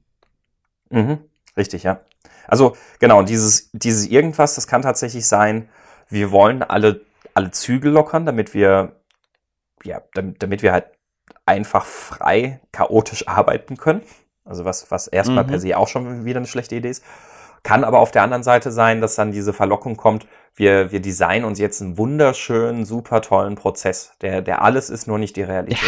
Mhm. 0.90 1.18
Richtig, 1.56 1.84
ja. 1.84 2.00
Also 2.48 2.76
genau, 2.98 3.22
dieses, 3.22 3.70
dieses 3.72 4.08
irgendwas, 4.08 4.56
das 4.56 4.66
kann 4.66 4.82
tatsächlich 4.82 5.28
sein, 5.28 5.68
wir 6.08 6.32
wollen 6.32 6.64
alle, 6.64 7.02
alle 7.34 7.52
Zügel 7.52 7.92
lockern, 7.92 8.26
damit 8.26 8.52
wir, 8.52 8.96
ja, 9.84 10.02
damit, 10.14 10.42
damit 10.42 10.62
wir 10.62 10.72
halt 10.72 10.86
einfach 11.46 11.84
frei, 11.84 12.60
chaotisch 12.72 13.28
arbeiten 13.28 13.76
können. 13.76 14.02
Also 14.44 14.64
was, 14.64 14.90
was 14.90 15.06
erstmal 15.06 15.44
mhm. 15.44 15.48
per 15.48 15.60
se 15.60 15.76
auch 15.76 15.88
schon 15.88 16.24
wieder 16.24 16.38
eine 16.38 16.46
schlechte 16.46 16.76
Idee 16.76 16.90
ist. 16.90 17.04
Kann 17.62 17.84
aber 17.84 18.00
auf 18.00 18.10
der 18.10 18.22
anderen 18.22 18.42
Seite 18.42 18.72
sein, 18.72 19.00
dass 19.00 19.14
dann 19.14 19.30
diese 19.30 19.52
Verlockung 19.52 19.96
kommt, 19.96 20.26
wir, 20.54 20.90
wir 20.90 21.00
designen 21.00 21.44
uns 21.44 21.58
jetzt 21.58 21.80
einen 21.80 21.96
wunderschönen, 21.96 22.84
super 22.84 23.22
tollen 23.22 23.54
Prozess. 23.54 24.12
Der, 24.20 24.42
der 24.42 24.62
alles 24.62 24.90
ist, 24.90 25.06
nur 25.06 25.18
nicht 25.18 25.36
die 25.36 25.42
Realität. 25.42 25.78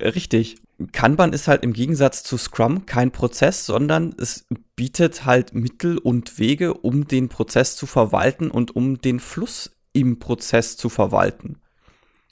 Ja, 0.00 0.08
richtig. 0.10 0.60
Kanban 0.92 1.32
ist 1.32 1.46
halt 1.46 1.62
im 1.62 1.72
Gegensatz 1.72 2.22
zu 2.22 2.36
Scrum 2.36 2.86
kein 2.86 3.10
Prozess, 3.10 3.66
sondern 3.66 4.14
es 4.18 4.46
bietet 4.74 5.24
halt 5.24 5.54
Mittel 5.54 5.98
und 5.98 6.38
Wege, 6.38 6.74
um 6.74 7.06
den 7.06 7.28
Prozess 7.28 7.76
zu 7.76 7.86
verwalten 7.86 8.50
und 8.50 8.74
um 8.74 9.00
den 9.00 9.20
Fluss 9.20 9.70
im 9.92 10.18
Prozess 10.18 10.76
zu 10.76 10.88
verwalten. 10.88 11.60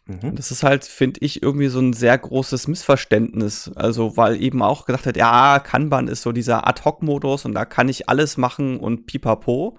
Mhm. 0.09 0.35
Das 0.35 0.51
ist 0.51 0.63
halt, 0.63 0.85
finde 0.85 1.21
ich, 1.21 1.43
irgendwie 1.43 1.69
so 1.69 1.81
ein 1.81 1.93
sehr 1.93 2.17
großes 2.17 2.67
Missverständnis. 2.67 3.71
Also, 3.77 4.17
weil 4.17 4.43
eben 4.43 4.63
auch 4.63 4.87
gesagt 4.87 5.07
hat, 5.07 5.17
ja, 5.19 5.59
Kanban 5.59 6.09
ist 6.09 6.23
so 6.23 6.33
dieser 6.33 6.67
Ad-Hoc-Modus 6.67 7.45
und 7.45 7.55
da 7.55 7.67
kann 7.67 7.89
ich 7.89 8.09
alles 8.09 8.39
machen 8.39 8.81
und 8.81 9.07
pipapo. 9.07 9.79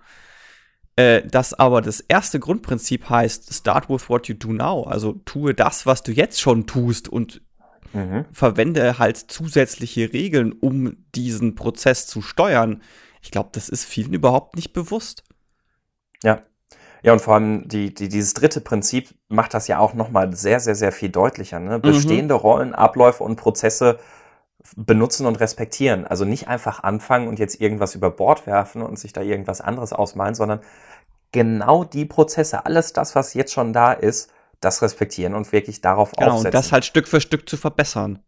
Äh, 0.95 1.23
das 1.25 1.55
aber 1.55 1.81
das 1.81 1.99
erste 1.99 2.39
Grundprinzip 2.39 3.09
heißt, 3.09 3.51
start 3.51 3.89
with 3.89 4.07
what 4.07 4.27
you 4.27 4.35
do 4.35 4.53
now. 4.53 4.83
Also 4.83 5.13
tue 5.25 5.55
das, 5.55 5.87
was 5.87 6.03
du 6.03 6.11
jetzt 6.11 6.39
schon 6.39 6.67
tust 6.67 7.09
und 7.09 7.41
mhm. 7.91 8.25
verwende 8.31 8.99
halt 8.99 9.17
zusätzliche 9.17 10.13
Regeln, 10.13 10.53
um 10.53 11.05
diesen 11.15 11.55
Prozess 11.55 12.05
zu 12.05 12.21
steuern. 12.21 12.83
Ich 13.23 13.31
glaube, 13.31 13.49
das 13.53 13.67
ist 13.67 13.83
vielen 13.85 14.13
überhaupt 14.13 14.55
nicht 14.55 14.73
bewusst. 14.73 15.23
Ja, 16.21 16.43
ja, 17.01 17.13
und 17.13 17.21
vor 17.21 17.35
allem 17.35 17.67
die, 17.67 17.93
die, 17.93 18.09
dieses 18.09 18.33
dritte 18.33 18.61
Prinzip 18.61 19.15
macht 19.29 19.53
das 19.53 19.67
ja 19.67 19.79
auch 19.79 19.93
nochmal 19.93 20.35
sehr, 20.35 20.59
sehr, 20.59 20.75
sehr 20.75 20.91
viel 20.91 21.09
deutlicher. 21.09 21.59
Ne? 21.59 21.77
Mhm. 21.77 21.81
Bestehende 21.81 22.33
mhm. 22.35 22.39
Rollen, 22.39 22.75
Abläufe 22.75 23.23
und 23.23 23.37
Prozesse 23.37 23.99
benutzen 24.75 25.25
und 25.25 25.39
respektieren. 25.39 26.05
Also 26.05 26.25
nicht 26.25 26.47
einfach 26.47 26.83
anfangen 26.83 27.27
und 27.27 27.39
jetzt 27.39 27.61
irgendwas 27.61 27.95
über 27.95 28.11
Bord 28.11 28.45
werfen 28.45 28.81
und 28.81 28.99
sich 28.99 29.13
da 29.13 29.21
irgendwas 29.21 29.61
anderes 29.61 29.93
ausmalen, 29.93 30.35
sondern 30.35 30.59
genau 31.31 31.83
die 31.83 32.05
Prozesse, 32.05 32.65
alles 32.65 32.91
das, 32.91 33.15
was 33.15 33.33
jetzt 33.33 33.53
schon 33.53 33.71
da 33.71 33.93
ist, 33.93 34.31
das 34.59 34.81
respektieren 34.81 35.35
und 35.35 35.51
wirklich 35.53 35.79
darauf 35.79 36.11
genau, 36.11 36.31
aufsetzen. 36.31 36.47
Und 36.47 36.53
das 36.53 36.71
halt 36.73 36.83
Stück 36.83 37.07
für 37.07 37.21
Stück 37.21 37.47
zu 37.47 37.55
verbessern. 37.55 38.19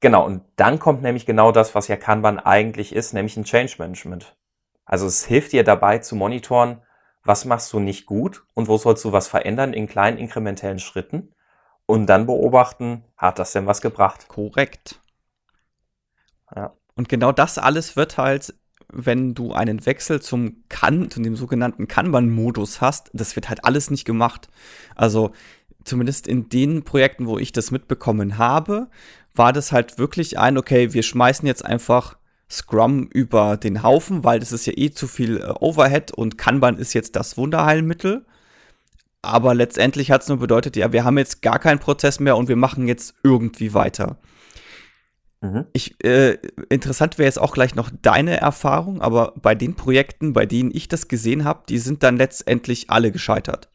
Genau, 0.00 0.24
und 0.24 0.42
dann 0.54 0.78
kommt 0.78 1.02
nämlich 1.02 1.26
genau 1.26 1.50
das, 1.50 1.74
was 1.74 1.88
ja 1.88 1.96
Kanban 1.96 2.38
eigentlich 2.38 2.94
ist, 2.94 3.14
nämlich 3.14 3.36
ein 3.36 3.42
Change 3.42 3.74
Management. 3.78 4.36
Also 4.84 5.06
es 5.06 5.24
hilft 5.24 5.52
dir 5.52 5.64
dabei 5.64 5.98
zu 5.98 6.14
monitoren, 6.14 6.80
was 7.28 7.44
machst 7.44 7.74
du 7.74 7.78
nicht 7.78 8.06
gut 8.06 8.42
und 8.54 8.68
wo 8.68 8.78
sollst 8.78 9.04
du 9.04 9.12
was 9.12 9.28
verändern 9.28 9.74
in 9.74 9.86
kleinen 9.86 10.16
inkrementellen 10.16 10.78
Schritten 10.78 11.34
und 11.84 12.06
dann 12.06 12.24
beobachten, 12.24 13.04
hat 13.18 13.38
das 13.38 13.52
denn 13.52 13.66
was 13.66 13.82
gebracht? 13.82 14.28
Korrekt. 14.28 14.98
Ja. 16.56 16.72
Und 16.94 17.10
genau 17.10 17.30
das 17.30 17.58
alles 17.58 17.96
wird 17.96 18.16
halt, 18.16 18.54
wenn 18.90 19.34
du 19.34 19.52
einen 19.52 19.84
Wechsel 19.84 20.22
zum 20.22 20.64
Kan, 20.70 21.10
zu 21.10 21.20
dem 21.20 21.36
sogenannten 21.36 21.86
Kanban-Modus 21.86 22.80
hast, 22.80 23.10
das 23.12 23.36
wird 23.36 23.50
halt 23.50 23.62
alles 23.62 23.90
nicht 23.90 24.06
gemacht. 24.06 24.48
Also 24.94 25.32
zumindest 25.84 26.26
in 26.26 26.48
den 26.48 26.82
Projekten, 26.82 27.26
wo 27.26 27.38
ich 27.38 27.52
das 27.52 27.70
mitbekommen 27.70 28.38
habe, 28.38 28.88
war 29.34 29.52
das 29.52 29.70
halt 29.70 29.98
wirklich 29.98 30.38
ein, 30.38 30.56
okay, 30.56 30.94
wir 30.94 31.02
schmeißen 31.02 31.46
jetzt 31.46 31.62
einfach 31.62 32.16
Scrum 32.50 33.08
über 33.12 33.56
den 33.56 33.82
Haufen, 33.82 34.24
weil 34.24 34.40
das 34.40 34.52
ist 34.52 34.66
ja 34.66 34.72
eh 34.76 34.90
zu 34.90 35.06
viel 35.06 35.38
äh, 35.38 35.52
Overhead 35.60 36.12
und 36.12 36.38
Kanban 36.38 36.78
ist 36.78 36.94
jetzt 36.94 37.16
das 37.16 37.36
Wunderheilmittel. 37.36 38.24
Aber 39.20 39.54
letztendlich 39.54 40.10
hat 40.10 40.22
es 40.22 40.28
nur 40.28 40.38
bedeutet, 40.38 40.76
ja, 40.76 40.92
wir 40.92 41.04
haben 41.04 41.18
jetzt 41.18 41.42
gar 41.42 41.58
keinen 41.58 41.80
Prozess 41.80 42.20
mehr 42.20 42.36
und 42.36 42.48
wir 42.48 42.56
machen 42.56 42.86
jetzt 42.86 43.14
irgendwie 43.22 43.74
weiter. 43.74 44.18
Mhm. 45.40 45.66
Ich, 45.72 46.02
äh, 46.04 46.38
interessant 46.68 47.18
wäre 47.18 47.26
jetzt 47.26 47.40
auch 47.40 47.52
gleich 47.52 47.74
noch 47.74 47.90
deine 48.02 48.40
Erfahrung, 48.40 49.00
aber 49.00 49.34
bei 49.36 49.54
den 49.54 49.74
Projekten, 49.74 50.32
bei 50.32 50.46
denen 50.46 50.70
ich 50.72 50.88
das 50.88 51.08
gesehen 51.08 51.44
habe, 51.44 51.64
die 51.68 51.78
sind 51.78 52.02
dann 52.02 52.16
letztendlich 52.16 52.90
alle 52.90 53.12
gescheitert. 53.12 53.68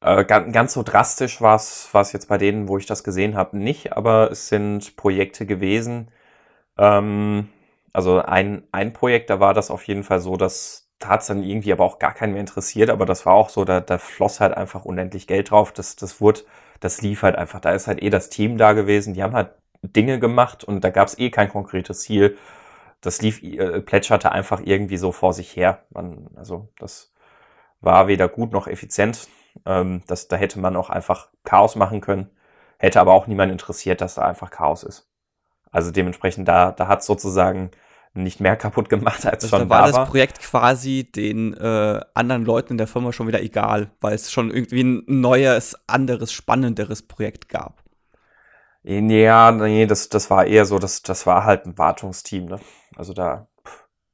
Äh, 0.00 0.24
ganz, 0.24 0.52
ganz, 0.52 0.72
so 0.74 0.82
drastisch 0.82 1.40
war 1.40 1.56
es 1.56 2.12
jetzt 2.12 2.28
bei 2.28 2.38
denen, 2.38 2.68
wo 2.68 2.78
ich 2.78 2.86
das 2.86 3.02
gesehen 3.02 3.34
habe, 3.34 3.58
nicht, 3.58 3.94
aber 3.94 4.30
es 4.30 4.48
sind 4.48 4.96
Projekte 4.96 5.46
gewesen. 5.46 6.08
Ähm, 6.78 7.48
also 7.96 8.20
ein, 8.20 8.62
ein 8.72 8.92
Projekt, 8.92 9.30
da 9.30 9.40
war 9.40 9.54
das 9.54 9.70
auf 9.70 9.84
jeden 9.84 10.04
Fall 10.04 10.20
so, 10.20 10.36
dass 10.36 10.90
da 10.98 11.08
hat 11.08 11.22
es 11.22 11.28
dann 11.28 11.42
irgendwie 11.42 11.72
aber 11.72 11.84
auch 11.84 11.98
gar 11.98 12.12
keinen 12.12 12.32
mehr 12.32 12.40
interessiert, 12.40 12.90
aber 12.90 13.06
das 13.06 13.24
war 13.24 13.32
auch 13.34 13.48
so, 13.48 13.64
da, 13.64 13.80
da 13.80 13.96
floss 13.96 14.38
halt 14.40 14.54
einfach 14.54 14.84
unendlich 14.84 15.26
Geld 15.26 15.50
drauf. 15.50 15.72
Das, 15.72 15.96
das 15.96 16.20
wurde, 16.20 16.42
das 16.80 17.00
lief 17.00 17.22
halt 17.22 17.36
einfach. 17.36 17.58
Da 17.60 17.72
ist 17.72 17.86
halt 17.86 18.02
eh 18.02 18.10
das 18.10 18.28
Team 18.28 18.58
da 18.58 18.74
gewesen, 18.74 19.14
die 19.14 19.22
haben 19.22 19.34
halt 19.34 19.50
Dinge 19.82 20.18
gemacht 20.18 20.62
und 20.62 20.84
da 20.84 20.90
gab 20.90 21.08
es 21.08 21.18
eh 21.18 21.30
kein 21.30 21.48
konkretes 21.48 22.00
Ziel. 22.00 22.36
Das 23.00 23.22
lief, 23.22 23.42
äh, 23.42 23.80
plätscherte 23.80 24.30
einfach 24.32 24.60
irgendwie 24.62 24.98
so 24.98 25.10
vor 25.12 25.32
sich 25.32 25.56
her. 25.56 25.84
Man, 25.90 26.28
also 26.36 26.68
das 26.78 27.14
war 27.80 28.08
weder 28.08 28.28
gut 28.28 28.52
noch 28.52 28.66
effizient. 28.68 29.28
Ähm, 29.66 30.02
das, 30.06 30.28
da 30.28 30.36
hätte 30.36 30.60
man 30.60 30.76
auch 30.76 30.90
einfach 30.90 31.28
Chaos 31.44 31.76
machen 31.76 32.02
können. 32.02 32.30
Hätte 32.78 33.00
aber 33.00 33.14
auch 33.14 33.26
niemand 33.26 33.52
interessiert, 33.52 34.02
dass 34.02 34.16
da 34.16 34.22
einfach 34.22 34.50
Chaos 34.50 34.82
ist. 34.82 35.08
Also 35.70 35.90
dementsprechend, 35.90 36.48
da, 36.48 36.72
da 36.72 36.88
hat 36.88 37.02
sozusagen 37.04 37.70
nicht 38.16 38.40
mehr 38.40 38.56
kaputt 38.56 38.88
gemacht, 38.88 39.26
als 39.26 39.44
also 39.44 39.48
schon 39.48 39.68
da 39.68 39.68
war. 39.68 39.86
Da 39.86 39.92
war 39.92 40.00
das 40.00 40.10
Projekt 40.10 40.40
quasi 40.40 41.04
den 41.04 41.54
äh, 41.54 42.00
anderen 42.14 42.44
Leuten 42.44 42.74
in 42.74 42.78
der 42.78 42.86
Firma 42.86 43.12
schon 43.12 43.28
wieder 43.28 43.42
egal, 43.42 43.90
weil 44.00 44.14
es 44.14 44.32
schon 44.32 44.50
irgendwie 44.50 44.82
ein 44.82 45.04
neues, 45.06 45.76
anderes, 45.86 46.32
spannenderes 46.32 47.02
Projekt 47.02 47.48
gab. 47.48 47.82
Ja, 48.82 49.50
nee, 49.50 49.86
das, 49.86 50.08
das 50.08 50.30
war 50.30 50.46
eher 50.46 50.64
so, 50.64 50.78
das, 50.78 51.02
das 51.02 51.26
war 51.26 51.44
halt 51.44 51.66
ein 51.66 51.76
Wartungsteam. 51.76 52.46
Ne? 52.46 52.60
Also 52.94 53.12
da, 53.12 53.48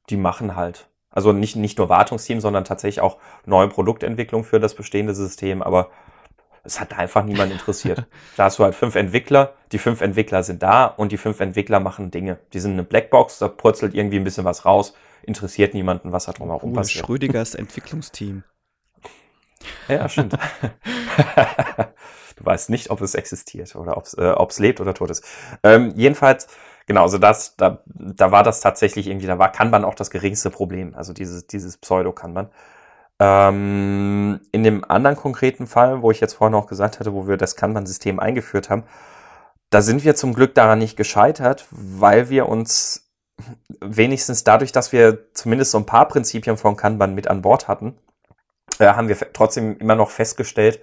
die 0.09 0.17
machen 0.17 0.55
halt. 0.55 0.89
Also 1.11 1.31
nicht, 1.31 1.55
nicht 1.55 1.77
nur 1.77 1.89
Wartungsteam, 1.89 2.41
sondern 2.41 2.63
tatsächlich 2.63 3.01
auch 3.01 3.17
neue 3.45 3.67
Produktentwicklung 3.67 4.43
für 4.43 4.59
das 4.59 4.73
bestehende 4.73 5.13
System, 5.13 5.61
aber 5.61 5.91
es 6.63 6.79
hat 6.79 6.97
einfach 6.97 7.23
niemand 7.23 7.51
interessiert. 7.51 8.05
da 8.37 8.45
hast 8.45 8.59
du 8.59 8.63
halt 8.63 8.75
fünf 8.75 8.95
Entwickler, 8.95 9.53
die 9.71 9.77
fünf 9.77 10.01
Entwickler 10.01 10.43
sind 10.43 10.63
da 10.63 10.85
und 10.85 11.11
die 11.11 11.17
fünf 11.17 11.39
Entwickler 11.39 11.79
machen 11.79 12.09
Dinge. 12.09 12.39
Die 12.53 12.59
sind 12.59 12.73
eine 12.73 12.83
Blackbox, 12.83 13.39
da 13.39 13.49
purzelt 13.49 13.93
irgendwie 13.93 14.17
ein 14.17 14.23
bisschen 14.23 14.45
was 14.45 14.65
raus, 14.65 14.93
interessiert 15.23 15.73
niemanden, 15.73 16.11
was 16.11 16.25
da 16.25 16.31
drumherum 16.31 16.71
oh, 16.71 16.75
passiert. 16.75 17.05
Schrödingers 17.05 17.55
Entwicklungsteam. 17.55 18.43
Ja, 19.87 20.09
stimmt. 20.09 20.33
du 22.35 22.45
weißt 22.45 22.69
nicht, 22.69 22.89
ob 22.89 23.01
es 23.01 23.15
existiert 23.15 23.75
oder 23.75 23.97
ob 23.97 24.05
es 24.05 24.13
äh, 24.13 24.61
lebt 24.61 24.81
oder 24.81 24.93
tot 24.93 25.09
ist. 25.09 25.23
Ähm, 25.63 25.93
jedenfalls, 25.95 26.47
genau, 26.85 27.03
also 27.03 27.17
das, 27.17 27.55
da, 27.55 27.81
da 27.85 28.31
war 28.31 28.43
das 28.43 28.59
tatsächlich 28.59 29.07
irgendwie, 29.07 29.27
da 29.27 29.39
war 29.39 29.51
Kanban 29.51 29.85
auch 29.85 29.95
das 29.95 30.09
geringste 30.09 30.49
Problem, 30.49 30.95
also 30.95 31.13
dieses, 31.13 31.47
dieses 31.47 31.77
Pseudo-Kanban. 31.77 32.49
Ähm, 33.23 34.41
in 34.51 34.63
dem 34.63 34.83
anderen 34.83 35.15
konkreten 35.15 35.65
Fall, 35.65 36.01
wo 36.01 36.11
ich 36.11 36.19
jetzt 36.19 36.33
vorhin 36.33 36.55
auch 36.55 36.67
gesagt 36.67 36.99
hatte, 36.99 37.13
wo 37.13 37.25
wir 37.25 37.37
das 37.37 37.55
Kanban-System 37.55 38.19
eingeführt 38.19 38.69
haben, 38.69 38.83
da 39.69 39.81
sind 39.81 40.03
wir 40.03 40.15
zum 40.15 40.33
Glück 40.33 40.53
daran 40.55 40.79
nicht 40.79 40.97
gescheitert, 40.97 41.65
weil 41.71 42.29
wir 42.29 42.49
uns 42.49 43.13
wenigstens 43.79 44.43
dadurch, 44.43 44.73
dass 44.73 44.91
wir 44.91 45.33
zumindest 45.33 45.71
so 45.71 45.77
ein 45.77 45.85
paar 45.85 46.09
Prinzipien 46.09 46.57
von 46.57 46.75
Kanban 46.75 47.15
mit 47.15 47.29
an 47.29 47.41
Bord 47.41 47.69
hatten, 47.69 47.97
äh, 48.79 48.87
haben 48.87 49.07
wir 49.07 49.17
trotzdem 49.31 49.77
immer 49.77 49.95
noch 49.95 50.09
festgestellt, 50.09 50.81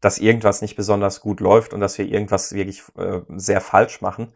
dass 0.00 0.16
irgendwas 0.16 0.62
nicht 0.62 0.76
besonders 0.76 1.20
gut 1.20 1.40
läuft 1.40 1.74
und 1.74 1.80
dass 1.80 1.98
wir 1.98 2.06
irgendwas 2.06 2.54
wirklich 2.54 2.82
äh, 2.96 3.20
sehr 3.36 3.60
falsch 3.60 4.00
machen. 4.00 4.32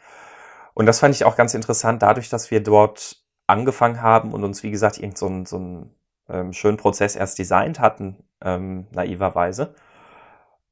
Und 0.75 0.84
das 0.84 1.00
fand 1.00 1.14
ich 1.14 1.25
auch 1.25 1.36
ganz 1.36 1.54
interessant, 1.54 2.02
dadurch, 2.02 2.28
dass 2.28 2.50
wir 2.50 2.62
dort 2.62 3.25
angefangen 3.46 4.02
haben 4.02 4.34
und 4.34 4.44
uns, 4.44 4.62
wie 4.62 4.70
gesagt, 4.70 4.98
irgend 4.98 5.16
so 5.16 5.26
ein, 5.26 5.46
so 5.46 5.58
ein 5.58 5.95
ähm, 6.28 6.52
schönen 6.52 6.76
Prozess 6.76 7.16
erst 7.16 7.38
designt 7.38 7.80
hatten, 7.80 8.25
ähm, 8.42 8.87
naiverweise, 8.92 9.75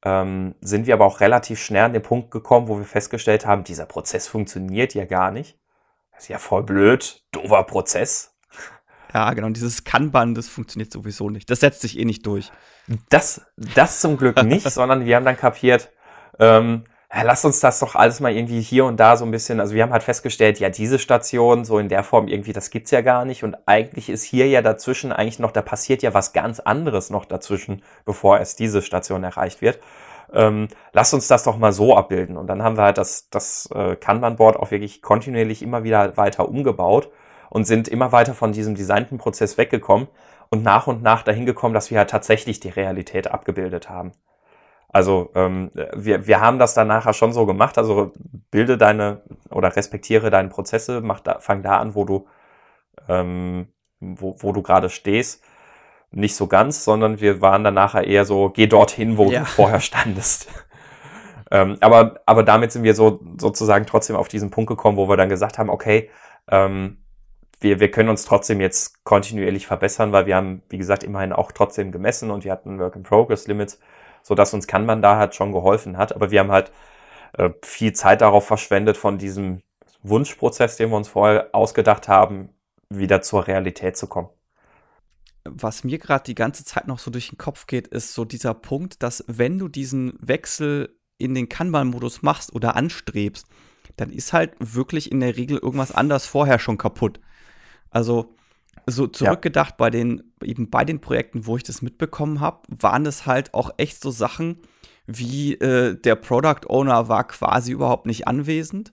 ähm, 0.05 0.55
sind 0.61 0.87
wir 0.87 0.95
aber 0.95 1.07
auch 1.07 1.21
relativ 1.21 1.61
schnell 1.61 1.85
an 1.85 1.93
den 1.93 2.03
Punkt 2.03 2.31
gekommen, 2.31 2.69
wo 2.69 2.79
wir 2.79 2.85
festgestellt 2.85 3.47
haben, 3.47 3.65
dieser 3.65 3.87
Prozess 3.87 4.29
funktioniert 4.29 4.95
ja 4.95 5.05
gar 5.07 5.31
nicht. 5.31 5.59
Das 6.13 6.25
ist 6.25 6.29
ja 6.29 6.39
voll 6.39 6.63
blöd, 6.63 7.25
doofer 7.33 7.65
Prozess. 7.65 8.37
Ja, 9.13 9.33
genau. 9.33 9.47
Und 9.47 9.57
dieses 9.57 9.85
Kanban, 9.85 10.35
das 10.35 10.49
funktioniert 10.49 10.93
sowieso 10.93 11.31
nicht. 11.31 11.49
Das 11.49 11.61
setzt 11.61 11.81
sich 11.81 11.99
eh 11.99 12.05
nicht 12.05 12.27
durch. 12.27 12.51
Das, 13.09 13.43
das 13.57 14.01
zum 14.01 14.17
Glück 14.17 14.43
nicht, 14.43 14.69
sondern 14.71 15.05
wir 15.05 15.17
haben 15.17 15.25
dann 15.25 15.37
kapiert, 15.37 15.91
ähm, 16.39 16.85
lass 17.23 17.45
uns 17.45 17.61
das 17.61 17.79
doch 17.79 17.95
alles 17.95 18.21
mal 18.21 18.33
irgendwie 18.33 18.61
hier 18.61 18.85
und 18.85 18.99
da 18.99 19.17
so 19.17 19.25
ein 19.25 19.31
bisschen, 19.31 19.61
also 19.61 19.75
wir 19.75 19.83
haben 19.83 19.93
halt 19.93 20.03
festgestellt, 20.03 20.59
ja, 20.59 20.69
diese 20.69 20.99
Station 20.99 21.65
so 21.65 21.79
in 21.79 21.89
der 21.89 22.03
Form 22.03 22.29
irgendwie, 22.29 22.53
das 22.53 22.71
gibt's 22.71 22.91
ja 22.91 23.03
gar 23.03 23.25
nicht 23.25 23.45
und 23.45 23.57
eigentlich 23.67 24.09
ist 24.09 24.25
hier 24.25 24.49
ja 24.49 24.63
dazwischen 24.63 25.13
eigentlich 25.13 25.39
noch, 25.39 25.53
da 25.53 25.63
passiert 25.63 26.03
ja 26.03 26.15
was 26.15 26.33
ganz 26.33 26.61
anderes 26.61 27.11
noch 27.11 27.25
dazwischen, 27.25 27.83
bevor 28.05 28.39
erst 28.39 28.59
diese 28.59 28.83
Station 28.83 29.23
erreicht 29.23 29.63
wird. 29.63 29.79
Ähm, 30.33 30.69
lass 30.93 31.15
uns 31.15 31.29
das 31.29 31.45
doch 31.45 31.57
mal 31.57 31.73
so 31.73 31.97
abbilden 31.97 32.37
und 32.37 32.49
dann 32.49 32.63
haben 32.63 32.77
wir 32.77 32.85
halt 32.85 32.99
das, 32.99 33.29
das 33.31 33.69
äh, 33.73 33.95
Kanban-Board 33.95 34.57
auch 34.57 34.71
wirklich 34.71 35.01
kontinuierlich 35.03 35.63
immer 35.63 35.85
wieder 35.85 36.17
weiter 36.17 36.49
umgebaut 36.49 37.11
und 37.51 37.67
sind 37.67 37.87
immer 37.87 38.11
weiter 38.11 38.35
von 38.35 38.53
diesem 38.53 38.75
designten 38.75 39.19
Prozess 39.19 39.57
weggekommen 39.59 40.09
und 40.51 40.65
nach 40.65 40.89
und 40.89 41.03
nach 41.03 41.23
dahin 41.23 41.47
gekommen, 41.47 41.75
dass 41.75 41.91
wir 41.91 41.99
halt 41.99 42.11
tatsächlich 42.11 42.59
die 42.61 42.71
Realität 42.71 43.31
abgebildet 43.31 43.89
haben. 43.89 44.13
Also 44.95 45.33
ähm, 45.35 45.73
wir, 45.93 46.29
wir 46.29 46.41
haben 46.41 46.61
das 46.61 46.75
dann 46.75 46.87
nachher 46.87 47.15
schon 47.15 47.33
so 47.33 47.47
gemacht. 47.47 47.79
Also 47.79 48.13
bilde 48.53 48.79
deine 48.79 49.23
oder 49.51 49.75
respektiere 49.75 50.31
deine 50.31 50.51
Prozesse, 50.51 51.01
mach 51.01 51.19
da, 51.19 51.41
fang 51.41 51.65
da 51.65 51.79
an, 51.79 51.97
wo 51.97 52.05
du, 52.05 52.29
ähm, 53.09 53.67
wo, 53.99 54.37
wo 54.39 54.53
du 54.53 54.63
gerade 54.63 54.91
stehst. 54.91 55.43
Nicht 56.13 56.37
so 56.37 56.47
ganz, 56.47 56.85
sondern 56.85 57.21
wir 57.21 57.41
waren 57.41 57.65
dann 57.65 57.75
nachher 57.75 58.07
eher 58.07 58.25
so, 58.25 58.51
geh 58.51 58.69
dorthin, 58.69 59.19
wo 59.19 59.33
ja. 59.33 59.41
du 59.41 59.47
vorher 59.47 59.81
standest. 59.81 60.47
ähm, 61.51 61.77
aber, 61.81 62.21
aber 62.25 62.45
damit 62.45 62.71
sind 62.71 62.85
wir 62.85 62.95
so 62.95 63.21
sozusagen 63.37 63.87
trotzdem 63.87 64.15
auf 64.15 64.29
diesen 64.29 64.53
Punkt 64.53 64.69
gekommen, 64.69 64.97
wo 64.97 65.09
wir 65.09 65.17
dann 65.17 65.29
gesagt 65.29 65.59
haben, 65.59 65.71
okay, 65.71 66.09
ähm, 66.49 66.99
wir, 67.59 67.81
wir 67.81 67.91
können 67.91 68.11
uns 68.11 68.25
trotzdem 68.25 68.61
jetzt 68.61 69.03
kontinuierlich 69.03 69.67
verbessern, 69.67 70.13
weil 70.13 70.27
wir 70.27 70.37
haben, 70.37 70.63
wie 70.69 70.79
gesagt, 70.79 71.03
immerhin 71.03 71.33
auch 71.33 71.51
trotzdem 71.51 71.91
gemessen 71.91 72.31
und 72.31 72.45
wir 72.45 72.53
hatten 72.53 72.79
Work-in-Progress-Limits 72.79 73.73
so 73.75 73.85
dass 74.35 74.55
uns 74.55 74.67
Kanban 74.67 75.03
da 75.03 75.17
halt 75.17 75.35
schon 75.35 75.53
geholfen 75.53 75.99
hat. 75.99 76.15
Aber 76.15 76.31
wir 76.31 76.41
haben 76.41 76.51
halt 76.51 76.73
äh, 77.35 77.51
viel 77.63 77.93
Zeit 77.93 78.23
darauf 78.23 78.47
verschwendet, 78.47 78.97
von 78.97 79.19
diesem 79.19 79.63
Wunschprozess, 80.03 80.77
den 80.77 80.91
wir 80.91 80.97
uns 80.97 81.09
vorher 81.09 81.51
ausgedacht 81.53 82.09
haben, 82.09 82.51
wieder 82.89 83.23
zur 83.23 83.47
Realität 83.47 83.97
zu 83.97 84.07
kommen. 84.07 84.29
Was 85.45 85.85
mir 85.85 85.99
gerade 85.99 86.25
die 86.25 86.35
ganze 86.35 86.65
Zeit 86.65 86.87
noch 86.87 86.99
so 86.99 87.11
durch 87.11 87.29
den 87.29 87.39
Kopf 87.39 87.67
geht, 87.67 87.89
ist 87.89 88.15
so 88.15 88.25
dieser 88.25 88.55
Punkt, 88.55 89.03
dass 89.03 89.25
wenn 89.27 89.59
du 89.59 89.69
diesen 89.69 90.15
Wechsel 90.21 90.97
in 91.19 91.35
den 91.35 91.49
Kanban-Modus 91.49 92.23
machst 92.23 92.55
oder 92.55 92.77
anstrebst, 92.77 93.47
dann 93.97 94.11
ist 94.11 94.33
halt 94.33 94.55
wirklich 94.59 95.13
in 95.13 95.21
der 95.21 95.37
Regel 95.37 95.59
irgendwas 95.59 95.93
anders 95.93 96.27
vorher 96.27 96.59
schon 96.59 96.79
kaputt. 96.79 97.21
Also 97.91 98.35
so 98.87 99.07
zurückgedacht 99.07 99.73
ja. 99.73 99.77
bei 99.77 99.91
den, 99.91 100.35
eben 100.43 100.71
bei 100.71 100.85
den 100.85 101.01
Projekten, 101.01 101.47
wo 101.47 101.57
ich 101.57 101.63
das 101.63 101.83
mitbekommen 101.83 102.41
habe, 102.41 102.63
waren 102.69 103.07
es 103.07 103.27
halt 103.27 103.55
auch 103.55 103.71
echt 103.77 104.03
so 104.03 104.11
Sachen 104.11 104.59
wie 105.07 105.55
äh, 105.55 105.99
der 106.01 106.17
Product 106.17 106.69
Owner 106.69 107.09
war 107.09 107.27
quasi 107.27 107.73
überhaupt 107.73 108.07
nicht 108.07 108.27
anwesend. 108.27 108.93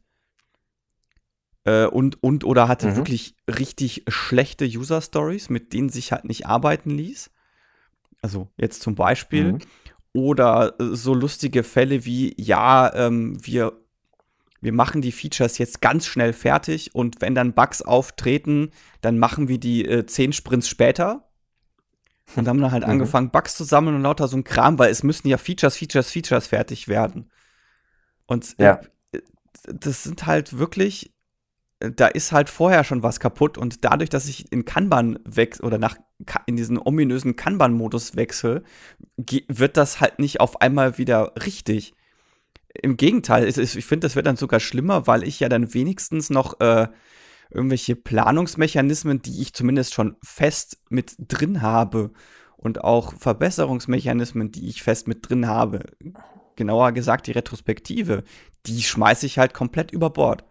Äh, 1.63 1.86
und, 1.86 2.21
und 2.24 2.43
oder 2.43 2.67
hatte 2.67 2.89
mhm. 2.89 2.95
wirklich 2.98 3.36
richtig 3.48 4.03
schlechte 4.07 4.65
User 4.65 5.01
Stories, 5.01 5.50
mit 5.50 5.74
denen 5.74 5.89
sich 5.89 6.12
halt 6.12 6.25
nicht 6.25 6.48
arbeiten 6.48 6.89
ließ. 6.91 7.29
Also 8.21 8.50
jetzt 8.57 8.81
zum 8.81 8.95
Beispiel. 8.95 9.53
Mhm. 9.53 9.60
Oder 10.13 10.75
äh, 10.79 10.95
so 10.95 11.13
lustige 11.13 11.63
Fälle 11.63 12.03
wie, 12.03 12.33
ja, 12.38 12.93
ähm, 12.93 13.38
wir, 13.45 13.74
wir 14.62 14.74
machen 14.74 15.01
die 15.01 15.12
Features 15.12 15.58
jetzt 15.58 15.82
ganz 15.82 16.06
schnell 16.06 16.34
fertig 16.34 16.94
und 16.96 17.20
wenn 17.20 17.36
dann 17.36 17.53
Bugs 17.53 17.82
auftreten, 17.82 18.72
dann 19.01 19.20
machen 19.20 19.48
wir 19.48 19.60
die 19.60 19.86
äh, 19.86 20.06
zehn 20.06 20.34
Sprints 20.34 20.70
später. 20.70 21.27
Und 22.36 22.48
haben 22.48 22.62
dann 22.62 22.72
halt 22.72 22.84
mhm. 22.86 22.91
angefangen, 22.91 23.32
Bugs 23.32 23.56
zu 23.56 23.63
sammeln 23.63 23.96
und 23.96 24.03
lauter 24.03 24.27
so 24.27 24.38
ein 24.38 24.44
Kram, 24.44 24.80
weil 24.80 24.91
es 24.91 25.03
müssen 25.03 25.27
ja 25.27 25.38
Features, 25.38 25.75
Features, 25.75 26.12
Features 26.12 26.48
fertig 26.48 26.88
werden. 26.88 27.30
Und 28.27 28.56
äh, 28.60 28.63
ja. 28.63 28.82
das 29.65 30.03
sind 30.03 30.25
halt 30.25 30.58
wirklich 30.58 31.12
da 31.82 32.08
ist 32.08 32.32
halt 32.32 32.50
vorher 32.50 32.84
schon 32.84 33.03
was 33.03 33.20
kaputt 33.20 33.58
und 33.58 33.84
dadurch, 33.84 34.10
dass 34.10 34.27
ich 34.27 34.51
in 34.51 34.65
Kanban 34.65 35.20
wechsle 35.25 35.65
oder 35.65 35.77
nach 35.77 35.98
in 36.46 36.56
diesen 36.56 36.77
ominösen 36.77 37.36
Kanban-Modus 37.36 38.15
wechsle, 38.15 38.63
wird 39.18 39.77
das 39.77 40.00
halt 40.00 40.20
nicht 40.20 40.39
auf 40.39 40.62
einmal 40.62 41.00
wieder 41.00 41.34
richtig. 41.44 41.96
Im 42.73 42.97
Gegenteil, 42.97 43.47
ich 43.47 43.85
finde, 43.85 44.05
das 44.05 44.15
wird 44.15 44.27
dann 44.27 44.37
sogar 44.37 44.59
schlimmer, 44.59 45.07
weil 45.07 45.23
ich 45.23 45.39
ja 45.39 45.49
dann 45.49 45.73
wenigstens 45.73 46.29
noch 46.29 46.59
äh, 46.59 46.87
irgendwelche 47.49 47.95
Planungsmechanismen, 47.95 49.21
die 49.21 49.41
ich 49.41 49.53
zumindest 49.53 49.93
schon 49.93 50.15
fest 50.23 50.77
mit 50.89 51.15
drin 51.19 51.61
habe 51.61 52.11
und 52.55 52.83
auch 52.83 53.13
Verbesserungsmechanismen, 53.13 54.51
die 54.51 54.69
ich 54.69 54.83
fest 54.83 55.07
mit 55.07 55.27
drin 55.27 55.47
habe, 55.47 55.81
genauer 56.55 56.93
gesagt 56.93 57.27
die 57.27 57.31
Retrospektive, 57.31 58.23
die 58.65 58.81
schmeiße 58.81 59.25
ich 59.25 59.37
halt 59.37 59.53
komplett 59.53 59.91
über 59.91 60.09
Bord 60.09 60.45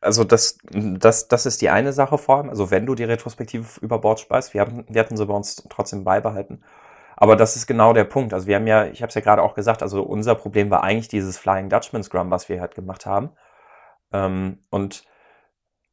also 0.00 0.24
das, 0.24 0.58
das, 0.72 1.28
das 1.28 1.46
ist 1.46 1.62
die 1.62 1.70
eine 1.70 1.92
Sache 1.92 2.18
vor 2.18 2.38
allem. 2.38 2.50
Also 2.50 2.70
wenn 2.70 2.86
du 2.86 2.94
die 2.94 3.04
Retrospektive 3.04 3.66
über 3.80 3.98
Bord 3.98 4.20
speist, 4.20 4.54
wir, 4.54 4.60
haben, 4.60 4.84
wir 4.88 5.00
hatten 5.00 5.16
sie 5.16 5.26
bei 5.26 5.34
uns 5.34 5.56
trotzdem 5.68 6.04
beibehalten. 6.04 6.62
Aber 7.16 7.36
das 7.36 7.56
ist 7.56 7.66
genau 7.66 7.92
der 7.92 8.04
Punkt. 8.04 8.34
Also 8.34 8.46
wir 8.46 8.56
haben 8.56 8.66
ja, 8.66 8.86
ich 8.86 9.02
habe 9.02 9.08
es 9.08 9.14
ja 9.14 9.20
gerade 9.20 9.42
auch 9.42 9.54
gesagt, 9.54 9.82
also 9.82 10.02
unser 10.02 10.34
Problem 10.34 10.70
war 10.70 10.82
eigentlich 10.84 11.08
dieses 11.08 11.38
Flying 11.38 11.68
Dutchman 11.68 12.02
Scrum, 12.02 12.30
was 12.30 12.48
wir 12.48 12.60
halt 12.60 12.74
gemacht 12.74 13.06
haben. 13.06 13.30
Ähm, 14.12 14.64
und 14.70 15.04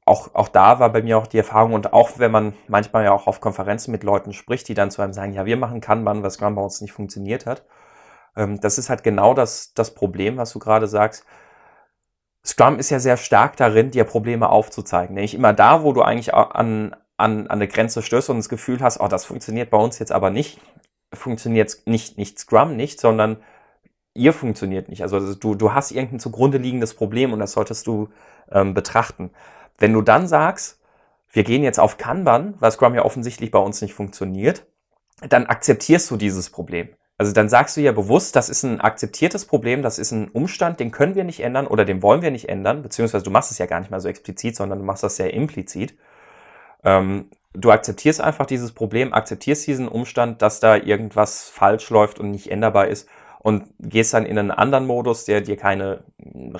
auch, 0.06 0.36
auch 0.36 0.50
da 0.50 0.80
war 0.80 0.92
bei 0.92 1.01
mir 1.01 1.18
auch 1.18 1.27
die 1.27 1.38
Erfahrung 1.38 1.74
und 1.74 1.94
auch 1.94 2.20
wenn 2.20 2.32
man 2.32 2.53
manchmal 2.68 3.06
ja 3.06 3.13
auch 3.13 3.25
auf 3.27 3.39
Konferenzen 3.39 3.92
mit 3.92 4.03
Leuten 4.03 4.34
spricht, 4.34 4.68
die 4.68 4.74
dann 4.74 4.92
zu 4.92 5.01
einem 5.01 5.13
sagen, 5.13 5.34
ja, 5.34 5.46
wir 5.46 5.56
machen 5.56 5.80
Kanban, 5.80 6.24
weil 6.24 6.32
Scrum 6.32 6.56
bei 6.56 6.62
uns 6.62 6.82
nicht 6.82 6.92
funktioniert 6.92 7.46
hat. 7.46 7.63
Ähm, 8.36 8.60
das 8.60 8.77
ist 8.77 8.89
halt 8.89 9.03
genau 9.03 9.34
das, 9.34 9.74
das 9.74 9.94
Problem, 9.94 10.38
was 10.38 10.51
du 10.51 10.60
gerade 10.60 10.88
sagst 10.88 11.25
Scrum 12.46 12.77
ist 12.77 12.89
ja 12.89 13.00
sehr 13.00 13.18
stark 13.18 13.56
darin, 13.58 13.92
dir 13.92 14.03
Probleme 14.03 14.50
aufzuzeigen. 14.50 15.15
Nämlich 15.15 15.34
immer 15.34 15.53
da, 15.53 15.84
wo 15.84 15.94
du 15.94 16.01
eigentlich 16.01 16.34
an, 16.34 16.94
an, 17.18 17.48
an 17.48 17.48
eine 17.48 17.68
Grenze 17.68 18.01
stößt 18.01 18.30
und 18.30 18.38
das 18.38 18.50
Gefühl 18.50 18.82
hast, 18.82 19.00
oh, 19.00 19.08
das 19.08 19.25
funktioniert 19.25 19.70
bei 19.70 19.77
uns 19.77 20.00
jetzt 20.00 20.12
aber 20.12 20.30
nicht, 20.30 20.60
funktioniert 21.13 21.84
nicht, 21.86 22.17
nicht 22.17 22.39
Scrum 22.39 22.75
nicht, 22.75 23.00
sondern 23.00 23.38
ihr 24.13 24.34
funktioniert 24.34 24.89
nicht. 24.89 25.01
Also 25.01 25.34
du, 25.34 25.55
du 25.55 25.74
hast 25.74 25.91
irgendein 25.91 26.20
zugrunde 26.20 26.58
liegendes 26.58 26.93
Problem 26.93 27.34
und 27.34 27.39
das 27.39 27.53
solltest 27.53 27.88
du 27.88 28.10
ähm, 28.51 28.74
betrachten. 28.74 29.32
Wenn 29.77 29.93
du 29.93 30.01
dann 30.01 30.27
sagst, 30.27 30.79
wir 31.32 31.43
gehen 31.43 31.63
jetzt 31.63 31.79
auf 31.79 31.98
Kanban, 31.98 32.55
weil 32.60 32.72
Scrum 32.72 32.93
ja 32.93 33.03
offensichtlich 33.03 33.50
bei 33.50 33.60
uns 33.60 33.82
nicht 33.82 33.93
funktioniert, 33.93 34.65
dann 35.27 35.48
akzeptierst 35.48 36.12
du 36.12 36.17
dieses 36.17 36.50
Problem. 36.50 36.89
Also 37.17 37.32
dann 37.32 37.50
sagst 37.50 37.77
du 37.77 37.82
ja 37.82 37.91
bewusst, 37.91 38.36
das 38.36 38.50
ist 38.50 38.63
ein 38.63 38.82
akzeptiertes 38.82 39.46
Problem, 39.46 39.82
das 39.82 40.00
ist 40.00 40.12
ein 40.12 40.29
Umstand, 40.29 40.79
den 40.79 40.91
können 40.91 41.15
wir 41.15 41.24
nicht 41.24 41.39
ändern 41.39 41.67
oder 41.67 41.86
den 41.86 42.01
wollen 42.01 42.22
wir 42.22 42.32
nicht 42.32 42.50
ändern, 42.50 42.82
beziehungsweise 42.82 43.24
du 43.24 43.32
machst 43.32 43.51
es 43.51 43.60
ja 43.60 43.65
gar 43.65 43.79
nicht 43.79 43.91
mal 43.91 44.01
so 44.01 44.10
explizit, 44.10 44.55
sondern 44.55 44.79
du 44.79 44.86
machst 44.86 45.03
das 45.03 45.15
sehr 45.15 45.34
implizit. 45.34 45.96
Ähm, 46.83 47.29
du 47.53 47.72
akzeptierst 47.72 48.22
einfach 48.22 48.46
dieses 48.46 48.72
Problem, 48.72 49.13
akzeptierst 49.13 49.68
diesen 49.68 49.87
Umstand, 49.87 50.42
dass 50.42 50.59
da 50.59 50.75
irgendwas 50.75 51.50
falsch 51.50 51.89
läuft 51.89 52.20
und 52.20 52.31
nicht 52.31 52.51
änderbar 52.51 52.87
ist 52.87 53.07
und 53.39 53.66
gehst 53.79 54.13
dann 54.13 54.25
in 54.25 54.37
einen 54.39 54.51
anderen 54.51 54.87
Modus, 54.87 55.25
der 55.25 55.42
dir 55.42 55.57
keine 55.57 56.03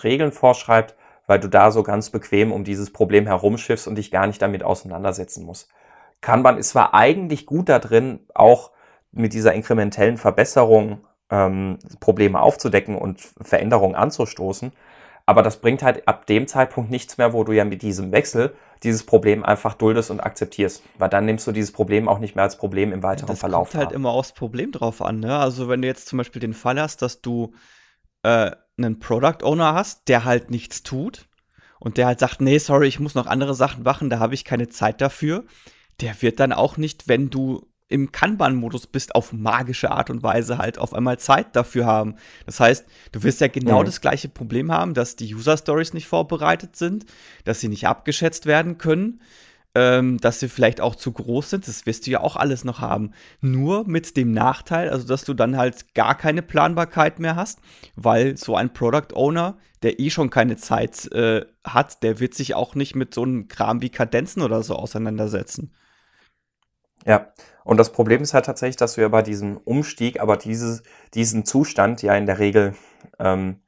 Regeln 0.04 0.32
vorschreibt, 0.32 0.96
weil 1.28 1.40
du 1.40 1.48
da 1.48 1.72
so 1.72 1.84
ganz 1.84 2.10
bequem 2.10 2.52
um 2.52 2.64
dieses 2.64 2.92
Problem 2.92 3.26
herumschiffst 3.26 3.88
und 3.88 3.96
dich 3.96 4.12
gar 4.12 4.28
nicht 4.28 4.42
damit 4.42 4.64
auseinandersetzen 4.64 5.46
musst. 5.46 5.70
Kanban 6.22 6.58
ist 6.58 6.70
zwar 6.70 6.94
eigentlich 6.94 7.46
gut 7.46 7.70
da 7.70 7.80
drin, 7.80 8.20
auch 8.34 8.72
mit 9.12 9.34
dieser 9.34 9.54
inkrementellen 9.54 10.18
Verbesserung 10.18 11.06
ähm, 11.30 11.80
Probleme 12.00 12.42
aufzudecken 12.42 12.98
und 12.98 13.22
Veränderungen 13.42 13.96
anzustoßen. 13.96 14.74
Aber 15.26 15.42
das 15.42 15.62
bringt 15.62 15.84
halt 15.84 16.08
ab 16.08 16.26
dem 16.26 16.48
Zeitpunkt 16.48 16.92
nichts 16.92 17.18
mehr, 17.18 17.32
wo 17.34 17.44
du 17.44 17.54
ja 17.54 17.64
mit 17.64 17.82
diesem 17.82 18.12
Wechsel 18.12 18.56
dieses 18.84 19.06
Problem 19.06 19.44
einfach 19.44 19.74
duldest 19.76 20.12
und 20.12 20.20
akzeptierst. 20.20 20.84
Weil 20.98 21.10
dann 21.10 21.26
nimmst 21.26 21.48
du 21.48 21.54
dieses 21.54 21.72
Problem 21.72 22.10
auch 22.10 22.20
nicht 22.20 22.36
mehr 22.36 22.44
als 22.44 22.58
Problem 22.58 22.92
im 22.92 23.04
weiteren 23.04 23.28
das 23.28 23.40
Verlauf. 23.40 23.70
Das 23.70 23.72
kommt 23.72 23.86
halt 23.86 23.96
immer 23.96 24.10
aufs 24.10 24.34
Problem 24.34 24.72
drauf 24.74 25.02
an. 25.02 25.22
Ne? 25.22 25.38
Also 25.38 25.70
wenn 25.70 25.82
du 25.82 25.88
jetzt 25.88 26.08
zum 26.08 26.18
Beispiel 26.18 26.42
den 26.42 26.54
Fall 26.54 26.80
hast, 26.80 27.02
dass 27.02 27.22
du 27.22 27.54
äh, 28.24 28.52
einen 28.78 29.00
Product 29.00 29.44
Owner 29.44 29.74
hast, 29.74 30.10
der 30.10 30.26
halt 30.26 30.52
nichts 30.52 30.84
tut 30.84 31.30
und 31.80 31.98
der 31.98 32.08
halt 32.08 32.20
sagt, 32.20 32.42
nee, 32.42 32.58
sorry, 32.58 32.88
ich 32.88 33.00
muss 33.00 33.16
noch 33.16 33.28
andere 33.28 33.56
Sachen 33.56 33.84
machen, 33.84 34.10
da 34.10 34.20
habe 34.20 34.34
ich 34.34 34.44
keine 34.44 34.68
Zeit 34.68 35.00
dafür. 35.00 35.46
Der 36.02 36.22
wird 36.22 36.40
dann 36.40 36.52
auch 36.52 36.76
nicht, 36.76 37.08
wenn 37.08 37.30
du 37.30 37.66
im 37.94 38.12
Kanban-Modus 38.12 38.88
bist, 38.88 39.14
auf 39.14 39.32
magische 39.34 39.92
Art 39.92 40.10
und 40.10 40.24
Weise 40.24 40.58
halt 40.58 40.80
auf 40.80 40.96
einmal 40.96 41.20
Zeit 41.20 41.56
dafür 41.56 41.86
haben. 41.86 42.16
Das 42.48 42.60
heißt, 42.60 42.86
du 43.12 43.22
wirst 43.22 43.40
ja 43.40 43.48
genau 43.48 43.82
mhm. 43.82 43.86
das 43.86 44.02
gleiche 44.02 44.30
Problem 44.30 44.72
haben, 44.72 44.96
dass 44.96 45.16
die 45.16 45.34
User-Stories 45.36 45.94
nicht 45.94 46.08
vorbereitet 46.08 46.76
sind, 46.76 47.06
dass 47.44 47.60
sie 47.60 47.68
nicht 47.68 47.88
abgeschätzt 47.88 48.48
werden 48.48 48.80
können, 48.80 49.22
ähm, 49.76 50.18
dass 50.18 50.40
sie 50.40 50.50
vielleicht 50.50 50.82
auch 50.82 50.96
zu 50.96 51.12
groß 51.12 51.52
sind. 51.52 51.68
Das 51.68 51.86
wirst 51.86 52.08
du 52.08 52.12
ja 52.12 52.22
auch 52.22 52.36
alles 52.36 52.64
noch 52.64 52.80
haben. 52.80 53.12
Nur 53.42 53.88
mit 53.88 54.18
dem 54.18 54.32
Nachteil, 54.32 54.90
also 54.90 55.06
dass 55.06 55.24
du 55.24 55.36
dann 55.36 55.56
halt 55.56 55.94
gar 55.94 56.18
keine 56.18 56.42
Planbarkeit 56.42 57.20
mehr 57.20 57.36
hast, 57.36 57.60
weil 57.96 58.38
so 58.38 58.56
ein 58.56 58.74
Product 58.74 59.14
Owner, 59.14 59.60
der 59.84 60.00
eh 60.00 60.10
schon 60.10 60.32
keine 60.32 60.58
Zeit 60.58 61.12
äh, 61.12 61.46
hat, 61.64 62.02
der 62.02 62.20
wird 62.20 62.34
sich 62.34 62.56
auch 62.56 62.74
nicht 62.74 62.96
mit 62.96 63.14
so 63.14 63.22
einem 63.22 63.48
Kram 63.50 63.84
wie 63.84 63.90
Kadenzen 63.90 64.42
oder 64.42 64.64
so 64.64 64.76
auseinandersetzen. 64.76 65.72
Ja, 67.06 67.34
und 67.64 67.78
das 67.78 67.92
Problem 67.92 68.22
ist 68.22 68.34
halt 68.34 68.46
tatsächlich, 68.46 68.78
dass 68.78 68.96
du 68.96 69.02
ja 69.02 69.08
bei 69.08 69.22
diesem 69.22 69.58
Umstieg, 69.58 70.20
aber 70.20 70.38
dieses, 70.38 70.84
diesen 71.14 71.46
Zustand 71.46 72.02
ja 72.02 72.16
in 72.16 72.26
der 72.26 72.40
Regel 72.40 72.76
ähm, 73.20 73.62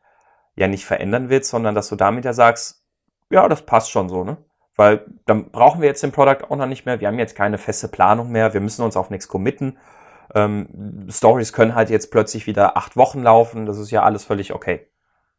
ja 0.55 0.67
nicht 0.67 0.85
verändern 0.85 1.29
willst, 1.29 1.49
sondern 1.49 1.75
dass 1.75 1.89
du 1.89 1.95
damit 1.95 2.25
ja 2.25 2.33
sagst, 2.33 2.85
ja, 3.29 3.47
das 3.47 3.65
passt 3.65 3.91
schon 3.91 4.09
so, 4.09 4.23
ne? 4.23 4.37
Weil 4.77 5.05
dann 5.25 5.51
brauchen 5.51 5.81
wir 5.81 5.87
jetzt 5.87 6.03
den 6.03 6.11
Product 6.11 6.49
Owner 6.49 6.67
nicht 6.67 6.85
mehr, 6.85 6.99
wir 6.99 7.07
haben 7.07 7.19
jetzt 7.19 7.35
keine 7.35 7.57
feste 7.57 7.87
Planung 7.87 8.31
mehr, 8.31 8.53
wir 8.53 8.61
müssen 8.61 8.83
uns 8.83 8.97
auf 8.97 9.09
nichts 9.09 9.27
committen. 9.27 9.77
Ähm, 10.33 11.07
Stories 11.09 11.53
können 11.53 11.75
halt 11.75 11.89
jetzt 11.89 12.11
plötzlich 12.11 12.45
wieder 12.45 12.75
acht 12.75 12.97
Wochen 12.97 13.23
laufen, 13.23 13.65
das 13.65 13.77
ist 13.77 13.91
ja 13.91 14.03
alles 14.03 14.25
völlig 14.25 14.53
okay. 14.53 14.87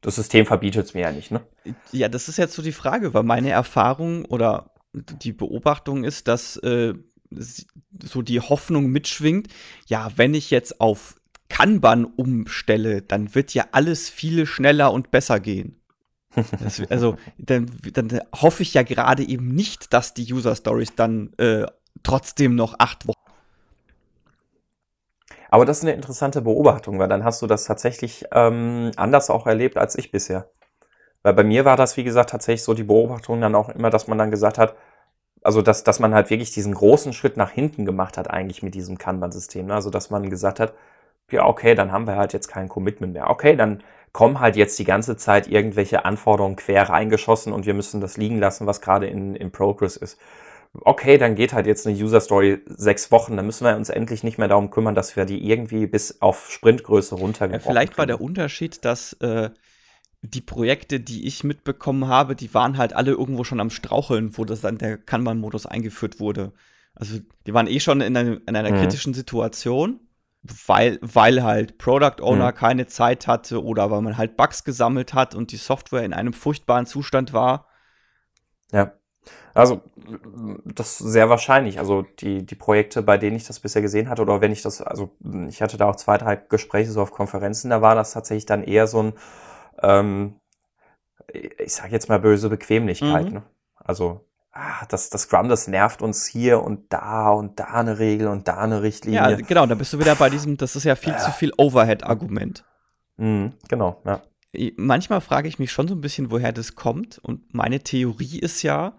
Das 0.00 0.14
System 0.14 0.46
verbietet 0.46 0.86
es 0.86 0.94
mir 0.94 1.00
ja 1.00 1.12
nicht, 1.12 1.30
ne? 1.30 1.40
Ja, 1.92 2.08
das 2.08 2.28
ist 2.28 2.38
jetzt 2.38 2.54
so 2.54 2.62
die 2.62 2.72
Frage, 2.72 3.12
weil 3.12 3.24
meine 3.24 3.50
Erfahrung 3.50 4.24
oder 4.24 4.70
die 4.92 5.32
Beobachtung 5.32 6.04
ist, 6.04 6.28
dass 6.28 6.56
äh, 6.58 6.94
so 7.30 8.22
die 8.22 8.40
Hoffnung 8.40 8.86
mitschwingt, 8.86 9.48
ja, 9.86 10.10
wenn 10.16 10.34
ich 10.34 10.50
jetzt 10.50 10.80
auf 10.80 11.16
Kanban 11.48 12.04
umstelle, 12.04 13.02
dann 13.02 13.34
wird 13.34 13.54
ja 13.54 13.66
alles 13.72 14.08
viel 14.08 14.46
schneller 14.46 14.92
und 14.92 15.10
besser 15.10 15.40
gehen. 15.40 15.80
Das, 16.60 16.82
also, 16.90 17.16
dann, 17.38 17.70
dann, 17.92 18.20
hoffe 18.34 18.62
ich 18.62 18.74
ja 18.74 18.82
gerade 18.82 19.22
eben 19.22 19.48
nicht, 19.54 19.92
dass 19.94 20.12
die 20.12 20.32
User 20.32 20.54
Stories 20.54 20.94
dann 20.94 21.32
äh, 21.38 21.66
trotzdem 22.02 22.54
noch 22.54 22.78
acht 22.78 23.06
Wochen. 23.06 23.16
Aber 25.48 25.64
das 25.64 25.78
ist 25.78 25.84
eine 25.84 25.94
interessante 25.94 26.42
Beobachtung, 26.42 26.98
weil 26.98 27.08
dann 27.08 27.24
hast 27.24 27.40
du 27.40 27.46
das 27.46 27.64
tatsächlich 27.64 28.26
ähm, 28.32 28.90
anders 28.96 29.30
auch 29.30 29.46
erlebt 29.46 29.78
als 29.78 29.96
ich 29.96 30.10
bisher. 30.10 30.50
Weil 31.22 31.34
bei 31.34 31.44
mir 31.44 31.64
war 31.64 31.76
das, 31.76 31.96
wie 31.96 32.04
gesagt, 32.04 32.30
tatsächlich 32.30 32.62
so 32.62 32.74
die 32.74 32.84
Beobachtung 32.84 33.40
dann 33.40 33.54
auch 33.54 33.68
immer, 33.70 33.90
dass 33.90 34.06
man 34.06 34.18
dann 34.18 34.30
gesagt 34.30 34.58
hat, 34.58 34.76
also 35.46 35.62
dass, 35.62 35.84
dass 35.84 36.00
man 36.00 36.12
halt 36.12 36.28
wirklich 36.28 36.50
diesen 36.50 36.74
großen 36.74 37.12
Schritt 37.12 37.36
nach 37.36 37.50
hinten 37.50 37.86
gemacht 37.86 38.18
hat 38.18 38.28
eigentlich 38.28 38.64
mit 38.64 38.74
diesem 38.74 38.98
Kanban-System. 38.98 39.66
Ne? 39.66 39.74
Also 39.74 39.90
dass 39.90 40.10
man 40.10 40.28
gesagt 40.28 40.58
hat, 40.58 40.74
ja, 41.30 41.46
okay, 41.46 41.76
dann 41.76 41.92
haben 41.92 42.06
wir 42.06 42.16
halt 42.16 42.32
jetzt 42.32 42.48
kein 42.48 42.68
Commitment 42.68 43.12
mehr. 43.12 43.30
Okay, 43.30 43.54
dann 43.56 43.82
kommen 44.12 44.40
halt 44.40 44.56
jetzt 44.56 44.76
die 44.78 44.84
ganze 44.84 45.16
Zeit 45.16 45.46
irgendwelche 45.46 46.04
Anforderungen 46.04 46.56
quer 46.56 46.88
reingeschossen 46.88 47.52
und 47.52 47.64
wir 47.64 47.74
müssen 47.74 48.00
das 48.00 48.16
liegen 48.16 48.40
lassen, 48.40 48.66
was 48.66 48.80
gerade 48.80 49.06
in, 49.06 49.36
in 49.36 49.52
Progress 49.52 49.96
ist. 49.96 50.18
Okay, 50.80 51.16
dann 51.16 51.36
geht 51.36 51.52
halt 51.52 51.66
jetzt 51.66 51.86
eine 51.86 51.96
User 51.96 52.20
Story 52.20 52.60
sechs 52.66 53.12
Wochen, 53.12 53.36
dann 53.36 53.46
müssen 53.46 53.64
wir 53.64 53.76
uns 53.76 53.88
endlich 53.88 54.24
nicht 54.24 54.38
mehr 54.38 54.48
darum 54.48 54.70
kümmern, 54.70 54.96
dass 54.96 55.16
wir 55.16 55.26
die 55.26 55.48
irgendwie 55.48 55.86
bis 55.86 56.20
auf 56.20 56.50
Sprintgröße 56.50 57.14
runtergehen. 57.14 57.60
Ja, 57.60 57.66
vielleicht 57.66 57.96
war 57.98 58.06
der 58.06 58.20
Unterschied, 58.20 58.84
dass 58.84 59.12
äh, 59.14 59.50
die 60.30 60.40
Projekte, 60.40 61.00
die 61.00 61.26
ich 61.26 61.44
mitbekommen 61.44 62.08
habe, 62.08 62.36
die 62.36 62.52
waren 62.54 62.78
halt 62.78 62.92
alle 62.94 63.12
irgendwo 63.12 63.44
schon 63.44 63.60
am 63.60 63.70
Straucheln, 63.70 64.36
wo 64.36 64.44
das 64.44 64.60
dann 64.60 64.78
der 64.78 64.98
Kanban-Modus 64.98 65.66
eingeführt 65.66 66.20
wurde. 66.20 66.52
Also 66.94 67.18
die 67.46 67.54
waren 67.54 67.66
eh 67.66 67.80
schon 67.80 68.00
in, 68.00 68.16
eine, 68.16 68.40
in 68.46 68.56
einer 68.56 68.72
mhm. 68.72 68.80
kritischen 68.80 69.14
Situation, 69.14 70.00
weil, 70.66 70.98
weil 71.02 71.42
halt 71.42 71.78
Product 71.78 72.22
Owner 72.22 72.52
mhm. 72.52 72.54
keine 72.54 72.86
Zeit 72.86 73.26
hatte 73.26 73.62
oder 73.62 73.90
weil 73.90 74.02
man 74.02 74.16
halt 74.16 74.36
Bugs 74.36 74.64
gesammelt 74.64 75.12
hat 75.12 75.34
und 75.34 75.52
die 75.52 75.56
Software 75.56 76.04
in 76.04 76.14
einem 76.14 76.32
furchtbaren 76.32 76.86
Zustand 76.86 77.32
war. 77.32 77.66
Ja. 78.72 78.92
Also, 79.54 79.80
das 80.64 81.00
ist 81.00 81.12
sehr 81.12 81.30
wahrscheinlich. 81.30 81.78
Also, 81.78 82.02
die, 82.20 82.44
die 82.44 82.54
Projekte, 82.54 83.02
bei 83.02 83.16
denen 83.16 83.36
ich 83.36 83.46
das 83.46 83.58
bisher 83.58 83.80
gesehen 83.80 84.10
hatte, 84.10 84.22
oder 84.22 84.42
wenn 84.42 84.52
ich 84.52 84.60
das, 84.60 84.82
also, 84.82 85.16
ich 85.48 85.62
hatte 85.62 85.78
da 85.78 85.86
auch 85.88 85.96
zwei, 85.96 86.18
drei 86.18 86.36
Gespräche 86.36 86.90
so 86.90 87.00
auf 87.00 87.10
Konferenzen, 87.10 87.70
da 87.70 87.80
war 87.80 87.94
das 87.94 88.12
tatsächlich 88.12 88.44
dann 88.44 88.62
eher 88.62 88.86
so 88.86 89.02
ein, 89.02 89.12
ähm, 89.82 90.40
ich 91.32 91.72
sage 91.72 91.92
jetzt 91.92 92.08
mal 92.08 92.20
böse 92.20 92.48
Bequemlichkeit. 92.48 93.26
Mhm. 93.26 93.34
Ne? 93.34 93.42
Also, 93.76 94.26
ah, 94.52 94.84
das, 94.88 95.10
das 95.10 95.22
Scrum, 95.22 95.48
das 95.48 95.68
nervt 95.68 96.02
uns 96.02 96.26
hier 96.26 96.62
und 96.62 96.92
da 96.92 97.30
und 97.30 97.58
da 97.60 97.66
eine 97.66 97.98
Regel 97.98 98.28
und 98.28 98.48
da 98.48 98.58
eine 98.58 98.82
Richtlinie. 98.82 99.20
Ja, 99.20 99.36
genau, 99.36 99.66
da 99.66 99.74
bist 99.74 99.92
du 99.92 99.98
wieder 99.98 100.14
bei 100.14 100.30
diesem, 100.30 100.56
das 100.56 100.76
ist 100.76 100.84
ja 100.84 100.96
viel 100.96 101.14
äh. 101.14 101.18
zu 101.18 101.30
viel 101.30 101.52
Overhead-Argument. 101.56 102.64
Mhm, 103.16 103.52
genau, 103.68 104.00
ja. 104.04 104.22
Manchmal 104.76 105.20
frage 105.20 105.48
ich 105.48 105.58
mich 105.58 105.70
schon 105.70 105.86
so 105.86 105.94
ein 105.94 106.00
bisschen, 106.00 106.30
woher 106.30 106.52
das 106.52 106.74
kommt. 106.74 107.18
Und 107.18 107.52
meine 107.54 107.80
Theorie 107.80 108.38
ist 108.38 108.62
ja, 108.62 108.94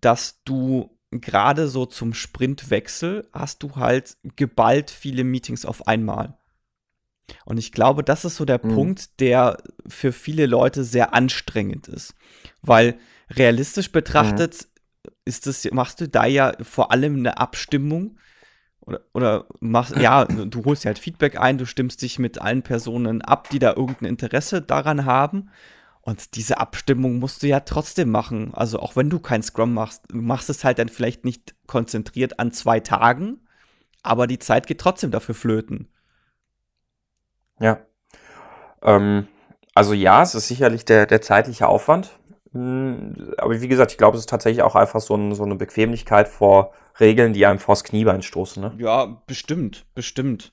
dass 0.00 0.42
du 0.42 0.98
gerade 1.10 1.68
so 1.68 1.86
zum 1.86 2.12
Sprintwechsel 2.12 3.28
hast 3.32 3.62
du 3.62 3.76
halt 3.76 4.16
geballt 4.36 4.90
viele 4.90 5.24
Meetings 5.24 5.64
auf 5.64 5.86
einmal. 5.86 6.37
Und 7.44 7.58
ich 7.58 7.72
glaube, 7.72 8.02
das 8.02 8.24
ist 8.24 8.36
so 8.36 8.44
der 8.44 8.60
mhm. 8.62 8.74
Punkt, 8.74 9.20
der 9.20 9.58
für 9.86 10.12
viele 10.12 10.46
Leute 10.46 10.84
sehr 10.84 11.14
anstrengend 11.14 11.88
ist. 11.88 12.14
Weil 12.62 12.98
realistisch 13.30 13.92
betrachtet 13.92 14.66
mhm. 15.04 15.10
ist 15.24 15.46
es, 15.46 15.70
machst 15.72 16.00
du 16.00 16.08
da 16.08 16.26
ja 16.26 16.52
vor 16.62 16.92
allem 16.92 17.16
eine 17.16 17.38
Abstimmung 17.38 18.18
oder, 18.88 19.00
oder 19.12 19.46
machst, 19.60 19.96
ja, 19.96 20.24
du 20.24 20.64
holst 20.64 20.86
halt 20.86 20.98
Feedback 20.98 21.38
ein, 21.38 21.58
du 21.58 21.66
stimmst 21.66 22.00
dich 22.00 22.18
mit 22.18 22.40
allen 22.40 22.62
Personen 22.62 23.20
ab, 23.20 23.50
die 23.50 23.58
da 23.58 23.74
irgendein 23.74 24.06
Interesse 24.06 24.62
daran 24.62 25.04
haben. 25.04 25.50
Und 26.00 26.36
diese 26.36 26.58
Abstimmung 26.58 27.18
musst 27.18 27.42
du 27.42 27.48
ja 27.48 27.60
trotzdem 27.60 28.10
machen. 28.10 28.54
Also 28.54 28.80
auch 28.80 28.96
wenn 28.96 29.10
du 29.10 29.18
kein 29.18 29.42
Scrum 29.42 29.74
machst, 29.74 30.04
du 30.08 30.16
machst 30.16 30.48
es 30.48 30.64
halt 30.64 30.78
dann 30.78 30.88
vielleicht 30.88 31.26
nicht 31.26 31.54
konzentriert 31.66 32.40
an 32.40 32.50
zwei 32.50 32.80
Tagen, 32.80 33.40
aber 34.02 34.26
die 34.26 34.38
Zeit 34.38 34.66
geht 34.66 34.80
trotzdem 34.80 35.10
dafür 35.10 35.34
flöten. 35.34 35.88
Ja. 37.60 37.80
Ähm, 38.82 39.28
also 39.74 39.92
ja, 39.92 40.22
es 40.22 40.34
ist 40.34 40.48
sicherlich 40.48 40.84
der, 40.84 41.06
der 41.06 41.22
zeitliche 41.22 41.68
Aufwand. 41.68 42.18
Hm, 42.52 43.34
aber 43.38 43.60
wie 43.60 43.68
gesagt, 43.68 43.92
ich 43.92 43.98
glaube, 43.98 44.16
es 44.16 44.22
ist 44.22 44.30
tatsächlich 44.30 44.62
auch 44.62 44.74
einfach 44.74 45.00
so, 45.00 45.14
ein, 45.14 45.34
so 45.34 45.44
eine 45.44 45.56
Bequemlichkeit 45.56 46.28
vor 46.28 46.72
Regeln, 46.98 47.32
die 47.32 47.46
einem 47.46 47.58
vors 47.58 47.84
Kniebein 47.84 48.22
stoßen. 48.22 48.62
Ne? 48.62 48.74
Ja, 48.78 49.22
bestimmt, 49.26 49.86
bestimmt. 49.94 50.52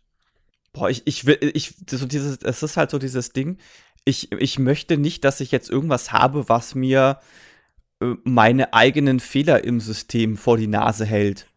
Boah, 0.73 0.89
ich, 0.89 1.07
ich 1.07 1.25
will, 1.25 1.37
ich, 1.53 1.75
so 1.89 2.05
dieses, 2.05 2.37
es 2.43 2.61
ist 2.61 2.77
halt 2.77 2.91
so 2.91 2.99
dieses 2.99 3.31
Ding, 3.31 3.57
ich, 4.03 4.31
ich 4.31 4.59
möchte 4.59 4.97
nicht, 4.97 5.23
dass 5.23 5.39
ich 5.39 5.51
jetzt 5.51 5.69
irgendwas 5.69 6.11
habe, 6.11 6.47
was 6.49 6.75
mir 6.75 7.19
äh, 8.01 8.13
meine 8.23 8.73
eigenen 8.73 9.19
Fehler 9.19 9.63
im 9.63 9.79
System 9.79 10.37
vor 10.37 10.57
die 10.57 10.67
Nase 10.67 11.05
hält. 11.05 11.47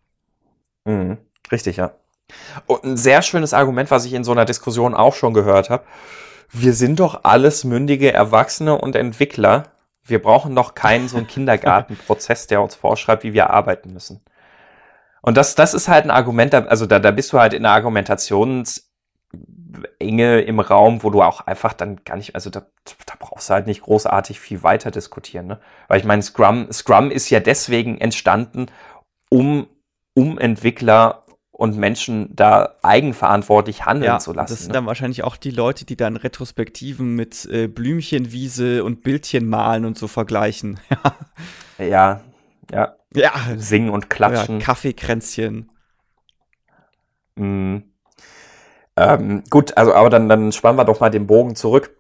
Mhm. 0.85 1.19
Richtig, 1.53 1.77
ja. 1.77 1.95
Und 2.67 2.85
ein 2.85 2.97
sehr 2.97 3.23
schönes 3.23 3.55
Argument, 3.55 3.91
was 3.91 4.05
ich 4.05 4.13
in 4.13 4.25
so 4.25 4.33
einer 4.33 4.45
Diskussion 4.45 4.95
auch 4.95 5.15
schon 5.15 5.35
gehört 5.35 5.71
habe. 5.71 5.85
Wir 6.51 6.73
sind 6.73 7.01
doch 7.01 7.25
alles 7.25 7.65
mündige 7.65 8.13
Erwachsene 8.13 8.79
und 8.79 8.97
Entwickler. 8.97 9.65
Wir 10.03 10.23
brauchen 10.23 10.55
doch 10.55 10.75
keinen 10.75 11.09
so 11.09 11.17
einen 11.17 11.27
Kindergartenprozess, 11.29 12.47
der 12.47 12.63
uns 12.63 12.75
vorschreibt, 12.75 13.23
wie 13.23 13.35
wir 13.35 13.51
arbeiten 13.51 13.93
müssen. 13.93 14.21
Und 15.21 15.37
das, 15.37 15.55
das 15.55 15.75
ist 15.75 15.89
halt 15.89 16.05
ein 16.05 16.11
Argument, 16.11 16.55
also 16.55 16.87
da, 16.87 16.99
da 16.99 17.11
bist 17.11 17.33
du 17.33 17.39
halt 17.39 17.53
in 17.53 17.65
einer 17.67 17.75
Argumentationsenge 17.75 18.81
im 20.41 20.61
Raum, 20.61 21.03
wo 21.03 21.11
du 21.11 21.23
auch 21.23 21.41
einfach 21.43 21.75
dann 21.75 22.03
gar 22.05 22.17
nicht, 22.17 22.35
also 22.35 22.51
da, 22.51 22.61
da 22.61 23.15
brauchst 23.19 23.51
du 23.51 23.55
halt 23.55 23.67
nicht 23.67 23.83
großartig 23.83 24.41
viel 24.41 24.63
weiter 24.63 24.91
diskutieren. 24.91 25.47
Ne? 25.47 25.61
Weil 25.89 25.99
ich 25.99 26.07
meine, 26.07 26.23
Scrum, 26.23 26.73
Scrum 26.73 27.11
ist 27.11 27.29
ja 27.31 27.41
deswegen 27.41 28.01
entstanden, 28.01 28.67
um, 29.29 29.67
um 30.15 30.39
Entwickler 30.39 31.25
und 31.59 31.77
Menschen 31.77 32.37
da 32.37 32.77
eigenverantwortlich 32.83 33.85
handeln 33.85 34.13
ja, 34.13 34.19
zu 34.21 34.33
lassen. 34.33 34.53
Das 34.53 34.61
sind 34.61 34.69
ne? 34.69 34.75
dann 34.75 34.87
wahrscheinlich 34.87 35.25
auch 35.25 35.37
die 35.37 35.51
Leute, 35.51 35.85
die 35.85 35.97
dann 35.97 36.17
Retrospektiven 36.17 37.17
mit 37.17 37.47
äh, 37.47 37.67
Blümchenwiese 37.67 38.85
und 38.85 39.03
Bildchen 39.03 39.49
malen 39.49 39.85
und 39.85 39.99
so 39.99 40.07
vergleichen. 40.07 40.79
ja, 41.79 42.21
ja. 42.71 42.95
Ja. 43.13 43.33
Singen 43.57 43.91
und 43.91 44.09
klatschen. 44.09 44.61
Ja, 44.61 44.67
Kaffeekränzchen. 44.67 45.73
Mhm. 47.35 47.83
Ähm, 48.95 49.43
gut, 49.51 49.77
also 49.77 49.95
aber 49.95 50.11
dann, 50.11 50.29
dann 50.29 50.53
spannen 50.53 50.79
wir 50.79 50.85
doch 50.85 51.01
mal 51.01 51.11
den 51.11 51.27
Bogen 51.27 51.57
zurück 51.57 51.91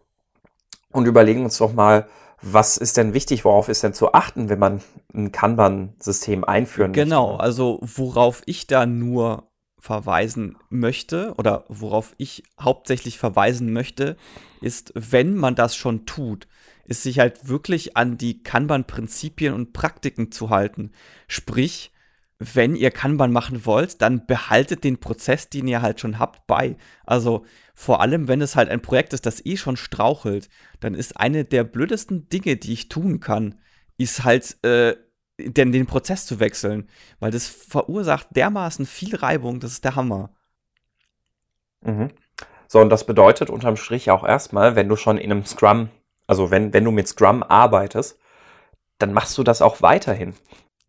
und 0.93 1.07
überlegen 1.07 1.43
uns 1.43 1.59
doch 1.59 1.73
mal, 1.73 2.07
was 2.41 2.77
ist 2.77 2.97
denn 2.97 3.13
wichtig, 3.13 3.45
worauf 3.45 3.69
ist 3.69 3.83
denn 3.83 3.93
zu 3.93 4.13
achten, 4.13 4.49
wenn 4.49 4.61
man 4.61 4.83
ein 5.13 5.33
Kanban-System 5.33 6.45
einführen 6.45 6.93
genau, 6.93 7.31
möchte? 7.31 7.35
Genau, 7.35 7.43
also 7.43 7.81
worauf 7.83 8.43
ich 8.47 8.69
da 8.69 8.87
nur 8.87 9.48
verweisen 9.89 10.59
möchte 10.69 11.33
oder 11.39 11.65
worauf 11.69 12.15
ich 12.19 12.43
hauptsächlich 12.61 13.17
verweisen 13.17 13.73
möchte, 13.73 14.19
ist, 14.61 14.93
wenn 14.95 15.35
man 15.35 15.55
das 15.55 15.77
schon 15.77 16.05
tut, 16.05 16.47
ist 16.85 17.05
sich 17.05 17.21
halt 17.21 17.49
wirklich 17.49 17.97
an 17.97 18.19
die 18.19 18.43
Kanban-Prinzipien 18.43 19.55
und 19.55 19.73
Praktiken 19.73 20.31
zu 20.31 20.51
halten. 20.51 20.91
Sprich, 21.27 21.91
wenn 22.39 22.77
ihr 22.77 22.91
Kanban 22.91 23.33
machen 23.33 23.65
wollt, 23.65 24.03
dann 24.03 24.27
behaltet 24.27 24.85
den 24.85 25.01
Prozess, 25.01 25.49
den 25.49 25.67
ihr 25.67 25.81
halt 25.81 26.01
schon 26.01 26.19
habt, 26.19 26.47
bei. 26.47 26.77
Also 27.07 27.47
vor 27.75 28.03
allem, 28.03 28.29
wenn 28.29 28.43
es 28.43 28.57
halt 28.57 28.69
ein 28.69 28.83
Projekt 28.83 29.15
ist, 29.15 29.25
das 29.25 29.45
eh 29.47 29.57
schon 29.57 29.79
strauchelt, 29.79 30.51
dann 30.81 30.95
ist 30.95 31.17
eine 31.17 31.47
der 31.47 31.65
blödesten 31.65 32.29
Dinge, 32.29 32.57
die 32.57 32.75
ich 32.75 32.91
tun 32.91 33.21
kann, 33.21 33.55
ist 33.97 34.25
halt 34.25 34.63
äh, 34.65 34.97
den, 35.39 35.73
den 35.73 35.87
Prozess 35.87 36.27
zu 36.27 36.41
wechseln, 36.41 36.89
weil 37.21 37.31
das 37.31 37.47
verursacht 37.47 38.29
dermaßen 38.35 38.87
viel 38.87 39.17
Reibung, 39.17 39.61
das 39.61 39.73
ist 39.73 39.85
der 39.85 39.97
Hammer. 39.97 40.31
Mhm. 41.83 42.11
So, 42.67 42.81
und 42.81 42.91
das 42.91 43.07
bedeutet 43.07 43.49
unterm 43.49 43.77
Strich 43.77 44.11
auch 44.11 44.25
erstmal, 44.25 44.77
wenn 44.77 44.89
du 44.89 44.97
schon 44.97 45.17
in 45.17 45.31
einem 45.31 45.45
Scrum, 45.45 45.89
also 46.27 46.51
wenn, 46.51 46.73
wenn 46.73 46.85
du 46.85 46.91
mit 46.91 47.09
Scrum 47.09 47.43
arbeitest, 47.43 48.19
dann 48.99 49.13
machst 49.13 49.39
du 49.39 49.43
das 49.43 49.63
auch 49.63 49.81
weiterhin. 49.81 50.35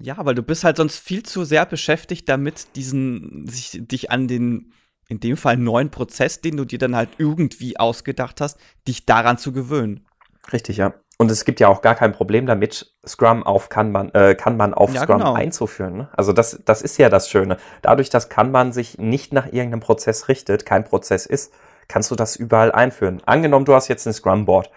Ja, 0.01 0.17
weil 0.25 0.35
du 0.35 0.43
bist 0.43 0.63
halt 0.63 0.77
sonst 0.77 0.97
viel 0.97 1.23
zu 1.23 1.43
sehr 1.43 1.65
beschäftigt 1.65 2.27
damit, 2.27 2.75
diesen, 2.75 3.47
sich, 3.47 3.77
dich 3.79 4.11
an 4.11 4.27
den, 4.27 4.73
in 5.07 5.19
dem 5.19 5.37
Fall 5.37 5.57
neuen 5.57 5.91
Prozess, 5.91 6.41
den 6.41 6.57
du 6.57 6.65
dir 6.65 6.79
dann 6.79 6.95
halt 6.95 7.09
irgendwie 7.17 7.77
ausgedacht 7.77 8.41
hast, 8.41 8.59
dich 8.87 9.05
daran 9.05 9.37
zu 9.37 9.51
gewöhnen. 9.51 10.05
Richtig, 10.51 10.77
ja. 10.77 10.93
Und 11.21 11.29
es 11.29 11.43
gibt 11.43 11.59
ja 11.59 11.67
auch 11.67 11.81
gar 11.81 11.95
kein 11.95 12.13
Problem 12.13 12.45
damit, 12.45 12.93
Scrum 13.05 13.43
auf 13.43 13.67
Kanban, 13.67 14.09
äh, 14.13 14.35
Kanban 14.35 14.73
auf 14.73 14.93
ja, 14.93 15.01
Scrum 15.01 15.17
genau. 15.17 15.33
einzuführen. 15.33 15.97
Ne? 15.97 16.09
Also 16.13 16.31
das, 16.31 16.61
das 16.63 16.81
ist 16.81 16.97
ja 16.97 17.09
das 17.09 17.29
Schöne. 17.29 17.57
Dadurch, 17.81 18.09
dass 18.09 18.29
Kanban 18.29 18.71
sich 18.71 18.97
nicht 18.97 19.33
nach 19.33 19.47
irgendeinem 19.47 19.81
Prozess 19.81 20.29
richtet, 20.29 20.65
kein 20.65 20.85
Prozess 20.85 21.25
ist, 21.25 21.53
kannst 21.89 22.09
du 22.09 22.15
das 22.15 22.37
überall 22.37 22.71
einführen. 22.71 23.21
Angenommen, 23.25 23.65
du 23.65 23.73
hast 23.73 23.89
jetzt 23.89 24.07
ein 24.07 24.13
Scrum-Board. 24.13 24.71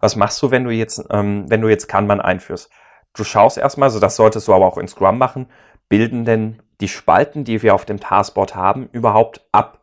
Was 0.00 0.16
machst 0.16 0.42
du, 0.42 0.50
wenn 0.50 0.64
du 0.64 0.70
jetzt, 0.70 1.04
ähm, 1.10 1.44
wenn 1.50 1.60
du 1.60 1.68
jetzt 1.68 1.88
Kanban 1.88 2.22
einführst? 2.22 2.70
Du 3.12 3.22
schaust 3.22 3.58
erstmal, 3.58 3.90
so 3.90 4.00
das 4.00 4.16
solltest 4.16 4.48
du 4.48 4.54
aber 4.54 4.64
auch 4.64 4.78
in 4.78 4.88
Scrum 4.88 5.18
machen, 5.18 5.46
bilden 5.90 6.24
denn 6.24 6.62
die 6.80 6.88
Spalten, 6.88 7.44
die 7.44 7.62
wir 7.62 7.74
auf 7.74 7.84
dem 7.84 8.00
Taskboard 8.00 8.54
haben, 8.54 8.88
überhaupt 8.92 9.46
ab, 9.52 9.82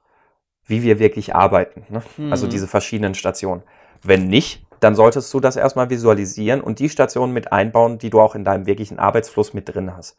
wie 0.66 0.82
wir 0.82 0.98
wirklich 0.98 1.36
arbeiten. 1.36 1.86
Ne? 1.90 2.02
Mhm. 2.18 2.32
Also 2.32 2.48
diese 2.48 2.68
verschiedenen 2.68 3.14
Stationen. 3.14 3.62
Wenn 4.02 4.28
nicht, 4.28 4.63
dann 4.84 4.96
solltest 4.96 5.34
du 5.34 5.40
das 5.40 5.56
erstmal 5.56 5.90
visualisieren 5.90 6.62
und 6.62 6.80
die 6.80 6.90
Stationen 6.90 7.34
mit 7.34 7.52
einbauen, 7.52 7.98
die 7.98 8.10
du 8.10 8.20
auch 8.20 8.36
in 8.36 8.44
deinem 8.44 8.66
wirklichen 8.66 9.00
Arbeitsfluss 9.00 9.54
mit 9.54 9.74
drin 9.74 9.96
hast. 9.96 10.18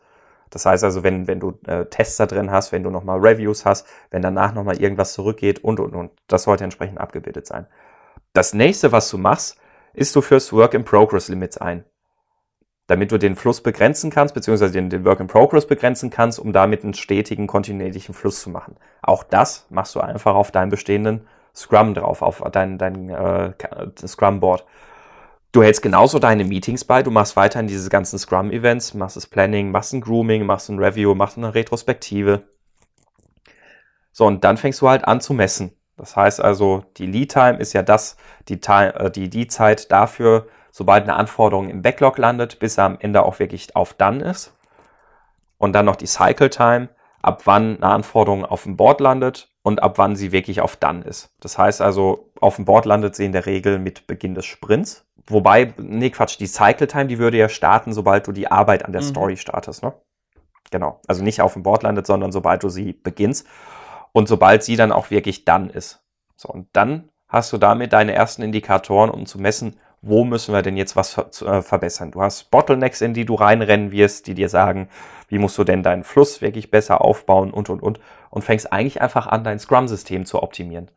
Das 0.51 0.67
heißt 0.67 0.85
also, 0.85 1.03
wenn, 1.03 1.27
wenn 1.27 1.41
du 1.41 1.59
äh, 1.67 1.87
Tests 1.87 2.17
da 2.17 2.27
drin 2.27 2.51
hast, 2.51 2.73
wenn 2.73 2.83
du 2.83 2.91
nochmal 2.91 3.19
Reviews 3.19 3.65
hast, 3.65 3.87
wenn 4.11 4.23
danach 4.23 4.55
nochmal 4.55 4.81
irgendwas 4.81 5.13
zurückgeht 5.13 5.63
und, 5.65 5.81
und, 5.81 5.95
und. 5.95 6.13
Das 6.29 6.45
sollte 6.45 6.65
entsprechend 6.65 6.99
abgebildet 6.99 7.47
sein. 7.47 7.67
Das 8.33 8.55
nächste, 8.55 8.93
was 8.93 9.11
du 9.11 9.19
machst, 9.19 9.59
ist, 9.93 10.15
du 10.15 10.21
führst 10.21 10.53
Work-in-Progress-Limits 10.53 11.59
ein. 11.59 11.85
Damit 12.87 13.11
du 13.13 13.19
den 13.19 13.37
Fluss 13.37 13.63
begrenzen 13.63 14.11
kannst, 14.11 14.35
beziehungsweise 14.35 14.73
den, 14.73 14.91
den 14.91 15.05
Work-in-Progress 15.05 15.67
begrenzen 15.67 16.11
kannst, 16.11 16.39
um 16.39 16.53
damit 16.53 16.85
einen 16.85 16.95
stetigen, 16.95 17.47
kontinuierlichen 17.47 18.15
Fluss 18.15 18.41
zu 18.41 18.51
machen. 18.51 18.77
Auch 19.03 19.25
das 19.25 19.67
machst 19.71 19.95
du 19.95 20.01
einfach 20.01 20.35
auf 20.35 20.51
deinem 20.51 20.71
bestehenden 20.71 21.27
Scrum 21.55 21.95
drauf, 21.95 22.23
auf 22.23 22.43
dein, 22.53 22.79
dein 22.79 23.11
äh, 23.11 23.53
Scrum-Board. 24.07 24.65
Du 25.53 25.63
hältst 25.63 25.83
genauso 25.83 26.19
deine 26.19 26.45
Meetings 26.45 26.85
bei, 26.85 27.03
du 27.05 27.13
machst 27.13 27.37
weiterhin 27.37 27.69
diese 27.69 27.89
ganzen 27.89 28.19
Scrum-Events, 28.19 28.95
machst 28.95 29.17
das 29.17 29.29
Planning, 29.29 29.71
machst 29.71 29.93
ein 29.93 30.01
Grooming, 30.01 30.45
machst 30.47 30.69
ein 30.69 30.81
Review, 30.81 31.15
machst 31.15 31.39
eine 31.39 31.55
Retrospektive. 31.55 32.43
So, 34.11 34.27
und 34.27 34.43
dann 34.43 34.57
fängst 34.57 34.81
du 34.81 34.89
halt 34.89 35.07
an 35.07 35.21
zu 35.21 35.33
messen. 35.33 35.73
Das 35.97 36.17
heißt 36.17 36.41
also, 36.43 36.85
die 36.97 37.07
Lead-Time 37.07 37.59
ist 37.59 37.73
ja 37.73 37.83
das, 37.83 38.17
die, 38.49 38.61
äh, 38.61 39.11
die, 39.11 39.31
die 39.31 39.47
Zeit 39.47 39.93
dafür, 39.93 40.49
sobald 40.73 41.05
eine 41.05 41.15
Anforderung 41.15 41.69
im 41.69 41.83
Backlog 41.83 42.19
landet, 42.19 42.59
bis 42.59 42.79
er 42.79 42.85
am 42.85 42.97
Ende 42.99 43.23
auch 43.23 43.39
wirklich 43.39 43.77
auf 43.77 43.95
Done 43.95 44.25
ist. 44.25 44.53
Und 45.57 45.73
dann 45.73 45.87
noch 45.87 45.97
die 45.97 46.07
Cycle-Time, 46.07 46.89
ab 47.25 47.43
wann 47.47 47.77
eine 47.77 47.87
Anforderung 47.87 48.45
auf 48.45 48.65
dem 48.65 48.77
Board 48.77 49.01
landet 49.01 49.49
und 49.63 49.83
ab 49.83 49.97
wann 49.97 50.15
sie 50.15 50.31
wirklich 50.31 50.61
auf 50.61 50.77
Done 50.77 51.03
ist. 51.05 51.31
Das 51.41 51.57
heißt 51.57 51.81
also, 51.81 52.31
auf 52.41 52.57
dem 52.57 52.67
Board 52.67 52.85
landet 52.85 53.17
sie 53.17 53.25
in 53.25 53.33
der 53.33 53.47
Regel 53.47 53.79
mit 53.79 54.07
Beginn 54.07 54.35
des 54.35 54.45
Sprints. 54.45 55.07
Wobei, 55.27 55.73
nee, 55.79 56.11
Quatsch, 56.11 56.39
die 56.39 56.47
Cycle 56.47 56.87
Time, 56.87 57.07
die 57.07 57.19
würde 57.19 57.39
ja 57.39 57.49
starten, 57.49 57.95
sobald 57.95 58.27
du 58.27 58.33
die 58.33 58.51
Arbeit 58.51 58.85
an 58.85 58.93
der 58.93 59.01
mhm. 59.01 59.07
Story 59.07 59.37
startest, 59.39 59.83
ne? 59.83 59.95
Genau. 60.71 61.01
Also 61.07 61.23
nicht 61.23 61.41
auf 61.41 61.55
dem 61.55 61.63
Board 61.63 61.83
landet, 61.83 62.07
sondern 62.07 62.31
sobald 62.31 62.63
du 62.63 62.69
sie 62.69 62.93
beginnst 62.93 63.47
und 64.13 64.29
sobald 64.29 64.63
sie 64.63 64.77
dann 64.77 64.93
auch 64.93 65.11
wirklich 65.11 65.45
dann 65.45 65.71
ist. 65.71 66.03
So, 66.37 66.49
und 66.49 66.69
dann 66.73 67.09
hast 67.29 67.53
du 67.53 67.59
damit 67.59 67.93
deine 67.93 68.13
ersten 68.13 68.43
Indikatoren, 68.43 69.11
um 69.11 69.25
zu 69.25 69.41
messen, 69.41 69.77
wo 70.07 70.25
müssen 70.25 70.53
wir 70.53 70.63
denn 70.63 70.77
jetzt 70.77 70.97
was 70.97 71.15
ver 71.15 71.31
äh, 71.47 71.63
verbessern. 71.63 72.11
Du 72.11 72.21
hast 72.21 72.51
Bottlenecks, 72.51 73.01
in 73.01 73.15
die 73.15 73.25
du 73.25 73.35
reinrennen 73.35 73.91
wirst, 73.91 74.27
die 74.27 74.35
dir 74.35 74.51
sagen, 74.51 74.89
wie 75.29 75.39
musst 75.39 75.57
du 75.57 75.65
denn 75.65 75.83
deinen 75.83 76.05
Fluss 76.05 76.43
wirklich 76.43 76.71
besser 76.71 77.01
aufbauen 77.01 77.51
und, 77.51 77.71
und, 77.71 77.83
und. 77.83 78.01
Und 78.29 78.43
fängst 78.43 78.73
eigentlich 78.73 79.01
einfach 79.01 79.27
an, 79.27 79.45
dein 79.45 79.59
Scrum-System 79.59 80.27
zu 80.27 80.43
optimieren. 80.43 80.91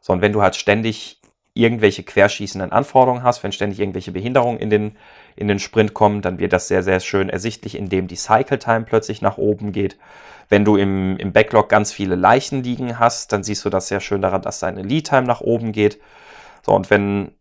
So, 0.00 0.12
und 0.12 0.22
wenn 0.22 0.32
du 0.32 0.40
halt 0.42 0.56
ständig 0.56 1.20
irgendwelche 1.52 2.02
querschießenden 2.02 2.72
Anforderungen 2.72 3.22
hast, 3.22 3.44
wenn 3.44 3.52
ständig 3.52 3.80
irgendwelche 3.80 4.12
Behinderungen 4.12 4.58
in 4.58 4.70
den, 4.70 4.96
in 5.36 5.46
den 5.46 5.58
Sprint 5.58 5.94
kommen, 5.94 6.22
dann 6.22 6.38
wird 6.38 6.52
das 6.52 6.66
sehr, 6.66 6.82
sehr 6.82 7.00
schön 7.00 7.28
ersichtlich, 7.28 7.76
indem 7.76 8.08
die 8.08 8.16
Cycle 8.16 8.58
Time 8.58 8.82
plötzlich 8.82 9.22
nach 9.22 9.38
oben 9.38 9.72
geht. 9.72 9.96
Wenn 10.48 10.64
du 10.64 10.76
im, 10.76 11.16
im 11.18 11.32
Backlog 11.32 11.68
ganz 11.68 11.92
viele 11.92 12.16
Leichen 12.16 12.62
liegen 12.62 12.98
hast, 12.98 13.32
dann 13.32 13.44
siehst 13.44 13.64
du 13.64 13.70
das 13.70 13.88
sehr 13.88 14.00
schön 14.00 14.22
daran, 14.22 14.42
dass 14.42 14.58
deine 14.58 14.82
Lead 14.82 15.06
Time 15.06 15.22
nach 15.24 15.42
oben 15.42 15.72
geht. 15.72 16.00
So, 16.62 16.72
und 16.72 16.90
wenn 16.90 17.32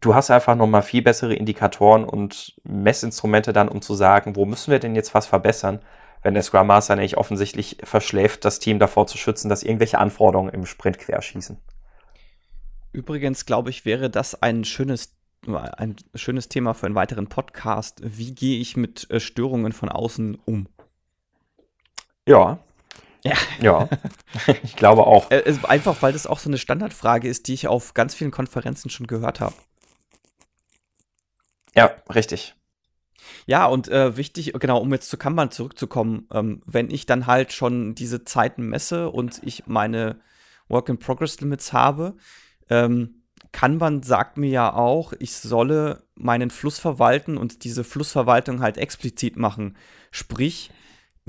du 0.00 0.14
hast 0.14 0.30
einfach 0.30 0.54
nochmal 0.54 0.82
viel 0.82 1.02
bessere 1.02 1.34
Indikatoren 1.34 2.04
und 2.04 2.54
Messinstrumente 2.64 3.52
dann, 3.52 3.68
um 3.68 3.82
zu 3.82 3.94
sagen, 3.94 4.36
wo 4.36 4.44
müssen 4.44 4.70
wir 4.70 4.78
denn 4.78 4.94
jetzt 4.94 5.14
was 5.14 5.26
verbessern, 5.26 5.80
wenn 6.22 6.34
der 6.34 6.42
Scrum 6.42 6.66
Master 6.66 6.96
nicht 6.96 7.16
offensichtlich 7.16 7.78
verschläft, 7.82 8.44
das 8.44 8.58
Team 8.58 8.78
davor 8.78 9.06
zu 9.06 9.16
schützen, 9.18 9.48
dass 9.48 9.62
irgendwelche 9.62 9.98
Anforderungen 9.98 10.52
im 10.52 10.66
Sprint 10.66 10.98
querschießen. 10.98 11.58
Übrigens, 12.92 13.46
glaube 13.46 13.70
ich, 13.70 13.84
wäre 13.84 14.10
das 14.10 14.42
ein 14.42 14.64
schönes, 14.64 15.16
ein 15.46 15.96
schönes 16.14 16.48
Thema 16.48 16.74
für 16.74 16.86
einen 16.86 16.94
weiteren 16.94 17.28
Podcast. 17.28 18.00
Wie 18.02 18.34
gehe 18.34 18.60
ich 18.60 18.76
mit 18.76 19.08
äh, 19.10 19.20
Störungen 19.20 19.72
von 19.72 19.88
außen 19.88 20.38
um? 20.44 20.68
Ja. 22.26 22.58
Ja. 23.24 23.34
Ja, 23.60 23.88
ich 24.62 24.76
glaube 24.76 25.06
auch. 25.06 25.30
Äh, 25.30 25.42
einfach, 25.64 26.00
weil 26.02 26.12
das 26.12 26.26
auch 26.26 26.38
so 26.38 26.48
eine 26.48 26.58
Standardfrage 26.58 27.28
ist, 27.28 27.48
die 27.48 27.54
ich 27.54 27.68
auf 27.68 27.94
ganz 27.94 28.14
vielen 28.14 28.30
Konferenzen 28.30 28.90
schon 28.90 29.06
gehört 29.06 29.40
habe. 29.40 29.54
Ja, 31.74 31.92
richtig. 32.12 32.54
Ja, 33.46 33.66
und 33.66 33.88
äh, 33.88 34.16
wichtig, 34.16 34.52
genau, 34.58 34.78
um 34.78 34.92
jetzt 34.92 35.10
zu 35.10 35.16
Kanban 35.16 35.50
zurückzukommen, 35.50 36.26
ähm, 36.32 36.62
wenn 36.66 36.90
ich 36.90 37.06
dann 37.06 37.26
halt 37.26 37.52
schon 37.52 37.94
diese 37.94 38.24
Zeiten 38.24 38.68
messe 38.68 39.10
und 39.10 39.40
ich 39.44 39.66
meine 39.66 40.20
Work-in-Progress-Limits 40.68 41.72
habe, 41.72 42.16
ähm, 42.68 43.22
Kanban 43.52 44.02
sagt 44.02 44.36
mir 44.36 44.50
ja 44.50 44.72
auch, 44.72 45.12
ich 45.18 45.34
solle 45.34 46.04
meinen 46.14 46.50
Fluss 46.50 46.78
verwalten 46.78 47.36
und 47.36 47.64
diese 47.64 47.82
Flussverwaltung 47.82 48.60
halt 48.60 48.78
explizit 48.78 49.36
machen. 49.36 49.76
Sprich, 50.12 50.70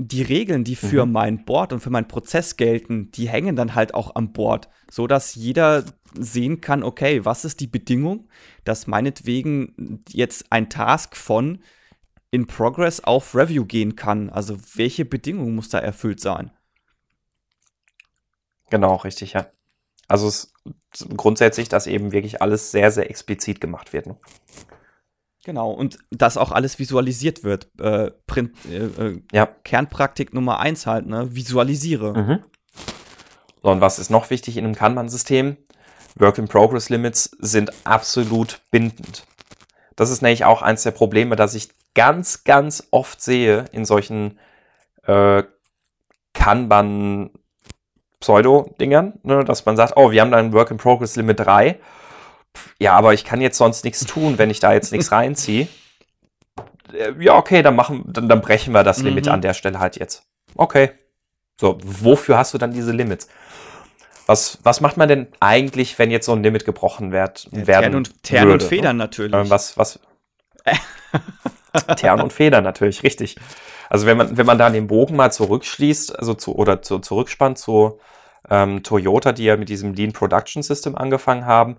die 0.08 0.22
Regeln, 0.22 0.64
die 0.64 0.76
für 0.76 1.06
mhm. 1.06 1.12
mein 1.12 1.44
Board 1.44 1.72
und 1.72 1.80
für 1.80 1.90
meinen 1.90 2.08
Prozess 2.08 2.56
gelten, 2.56 3.10
die 3.12 3.28
hängen 3.28 3.56
dann 3.56 3.74
halt 3.74 3.94
auch 3.94 4.14
am 4.14 4.32
Board, 4.32 4.68
so 4.90 5.06
dass 5.06 5.34
jeder 5.34 5.84
sehen 6.18 6.60
kann, 6.60 6.82
okay, 6.82 7.24
was 7.24 7.44
ist 7.44 7.60
die 7.60 7.66
Bedingung, 7.66 8.28
dass 8.64 8.86
meinetwegen 8.86 10.02
jetzt 10.08 10.50
ein 10.50 10.68
Task 10.70 11.16
von 11.16 11.60
in 12.30 12.46
Progress 12.46 13.00
auf 13.00 13.34
Review 13.34 13.66
gehen 13.66 13.94
kann. 13.94 14.30
Also 14.30 14.58
welche 14.74 15.04
Bedingung 15.04 15.54
muss 15.54 15.68
da 15.68 15.78
erfüllt 15.78 16.20
sein? 16.20 16.50
Genau, 18.70 18.96
richtig, 18.96 19.34
ja. 19.34 19.46
Also 20.08 20.28
es 20.28 20.52
grundsätzlich, 21.16 21.68
dass 21.68 21.86
eben 21.86 22.12
wirklich 22.12 22.40
alles 22.40 22.70
sehr, 22.70 22.90
sehr 22.90 23.10
explizit 23.10 23.60
gemacht 23.60 23.92
wird. 23.92 24.06
Ne? 24.06 24.16
Genau, 25.44 25.72
und 25.72 25.98
dass 26.10 26.36
auch 26.36 26.52
alles 26.52 26.78
visualisiert 26.78 27.42
wird. 27.42 27.68
Äh, 27.80 28.12
Print, 28.26 28.52
äh, 28.70 28.84
äh, 28.84 29.22
ja. 29.32 29.46
Kernpraktik 29.64 30.32
Nummer 30.34 30.60
eins 30.60 30.86
halt, 30.86 31.06
ne? 31.06 31.34
Visualisiere. 31.34 32.14
Mhm. 32.14 32.38
So, 33.62 33.70
und 33.70 33.80
was 33.80 33.98
ist 33.98 34.10
noch 34.10 34.30
wichtig 34.30 34.56
in 34.56 34.64
einem 34.64 34.74
Kanban-System? 34.74 35.56
Work-in-Progress-Limits 36.16 37.36
sind 37.40 37.72
absolut 37.84 38.60
bindend. 38.70 39.24
Das 39.96 40.10
ist 40.10 40.22
nämlich 40.22 40.44
auch 40.44 40.62
eins 40.62 40.82
der 40.82 40.90
Probleme, 40.90 41.36
dass 41.36 41.54
ich 41.54 41.70
ganz, 41.94 42.44
ganz 42.44 42.86
oft 42.90 43.20
sehe 43.20 43.64
in 43.72 43.84
solchen 43.84 44.38
äh, 45.04 45.42
Kanban 46.34 47.30
Pseudo-Dingern, 48.20 49.18
ne, 49.22 49.44
dass 49.44 49.66
man 49.66 49.76
sagt, 49.76 49.94
oh, 49.96 50.10
wir 50.10 50.20
haben 50.20 50.30
da 50.30 50.38
ein 50.38 50.52
Work-in-Progress-Limit 50.52 51.40
3. 51.40 51.78
Ja, 52.78 52.92
aber 52.94 53.14
ich 53.14 53.24
kann 53.24 53.40
jetzt 53.40 53.58
sonst 53.58 53.84
nichts 53.84 54.04
tun, 54.04 54.38
wenn 54.38 54.50
ich 54.50 54.60
da 54.60 54.72
jetzt 54.72 54.92
nichts 54.92 55.12
reinziehe. 55.12 55.68
Äh, 56.92 57.12
ja, 57.18 57.36
okay, 57.36 57.62
dann 57.62 57.76
machen, 57.76 58.04
dann, 58.06 58.28
dann 58.28 58.40
brechen 58.40 58.74
wir 58.74 58.84
das 58.84 58.98
mhm. 58.98 59.06
Limit 59.06 59.28
an 59.28 59.42
der 59.42 59.54
Stelle 59.54 59.78
halt 59.78 59.96
jetzt. 59.96 60.24
Okay. 60.56 60.90
So, 61.60 61.78
wofür 61.82 62.38
hast 62.38 62.54
du 62.54 62.58
dann 62.58 62.72
diese 62.72 62.92
Limits? 62.92 63.28
Was, 64.26 64.58
was 64.62 64.80
macht 64.80 64.96
man 64.96 65.08
denn 65.08 65.28
eigentlich, 65.40 65.98
wenn 65.98 66.10
jetzt 66.10 66.26
so 66.26 66.32
ein 66.32 66.42
Limit 66.42 66.64
gebrochen 66.64 67.12
wird, 67.12 67.48
ja, 67.50 67.66
werden 67.66 67.82
Tern 67.82 67.94
und, 67.94 68.22
Tern 68.22 68.46
würde, 68.46 68.64
und 68.64 68.68
Federn 68.68 68.96
ne? 68.96 69.04
natürlich. 69.04 69.34
Ähm, 69.34 69.50
was, 69.50 69.76
was? 69.76 70.00
Tern 71.96 72.20
und 72.20 72.32
Federn 72.32 72.64
natürlich, 72.64 73.02
richtig. 73.02 73.36
Also 73.88 74.06
wenn 74.06 74.16
man, 74.16 74.36
wenn 74.36 74.46
man 74.46 74.58
da 74.58 74.70
den 74.70 74.86
Bogen 74.86 75.16
mal 75.16 75.32
zurückschließt, 75.32 76.18
also 76.18 76.34
zu, 76.34 76.54
oder 76.54 76.82
zu, 76.82 76.98
zurückspannt 76.98 77.58
zu 77.58 77.98
ähm, 78.48 78.82
Toyota, 78.82 79.32
die 79.32 79.44
ja 79.44 79.56
mit 79.56 79.68
diesem 79.68 79.94
Lean 79.94 80.12
Production 80.12 80.62
System 80.62 80.96
angefangen 80.96 81.46
haben, 81.46 81.78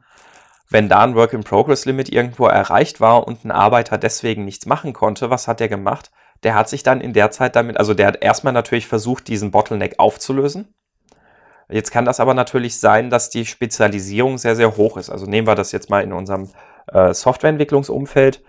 wenn 0.74 0.90
da 0.90 1.04
ein 1.04 1.14
Work-in-Progress-Limit 1.14 2.12
irgendwo 2.12 2.48
erreicht 2.48 3.00
war 3.00 3.28
und 3.28 3.46
ein 3.46 3.52
Arbeiter 3.52 4.00
deswegen 4.00 4.44
nichts 4.44 4.66
machen 4.66 4.92
konnte, 4.92 5.30
was 5.30 5.48
hat 5.48 5.60
der 5.60 5.70
gemacht? 5.70 6.12
Der 6.42 6.56
hat 6.56 6.68
sich 6.68 6.82
dann 6.82 7.00
in 7.00 7.14
der 7.14 7.30
Zeit 7.30 7.56
damit, 7.56 7.78
also 7.78 7.94
der 7.94 8.08
hat 8.08 8.24
erstmal 8.24 8.54
natürlich 8.54 8.88
versucht, 8.88 9.28
diesen 9.28 9.52
Bottleneck 9.52 10.00
aufzulösen. 10.00 10.74
Jetzt 11.70 11.92
kann 11.92 12.06
das 12.06 12.20
aber 12.20 12.34
natürlich 12.34 12.80
sein, 12.80 13.12
dass 13.12 13.30
die 13.30 13.46
Spezialisierung 13.46 14.40
sehr, 14.40 14.56
sehr 14.56 14.76
hoch 14.76 14.98
ist. 14.98 15.12
Also 15.12 15.28
nehmen 15.28 15.48
wir 15.48 15.56
das 15.56 15.72
jetzt 15.72 15.92
mal 15.92 16.04
in 16.04 16.12
unserem 16.12 16.50
äh, 16.92 17.14
Softwareentwicklungsumfeld. 17.14 18.44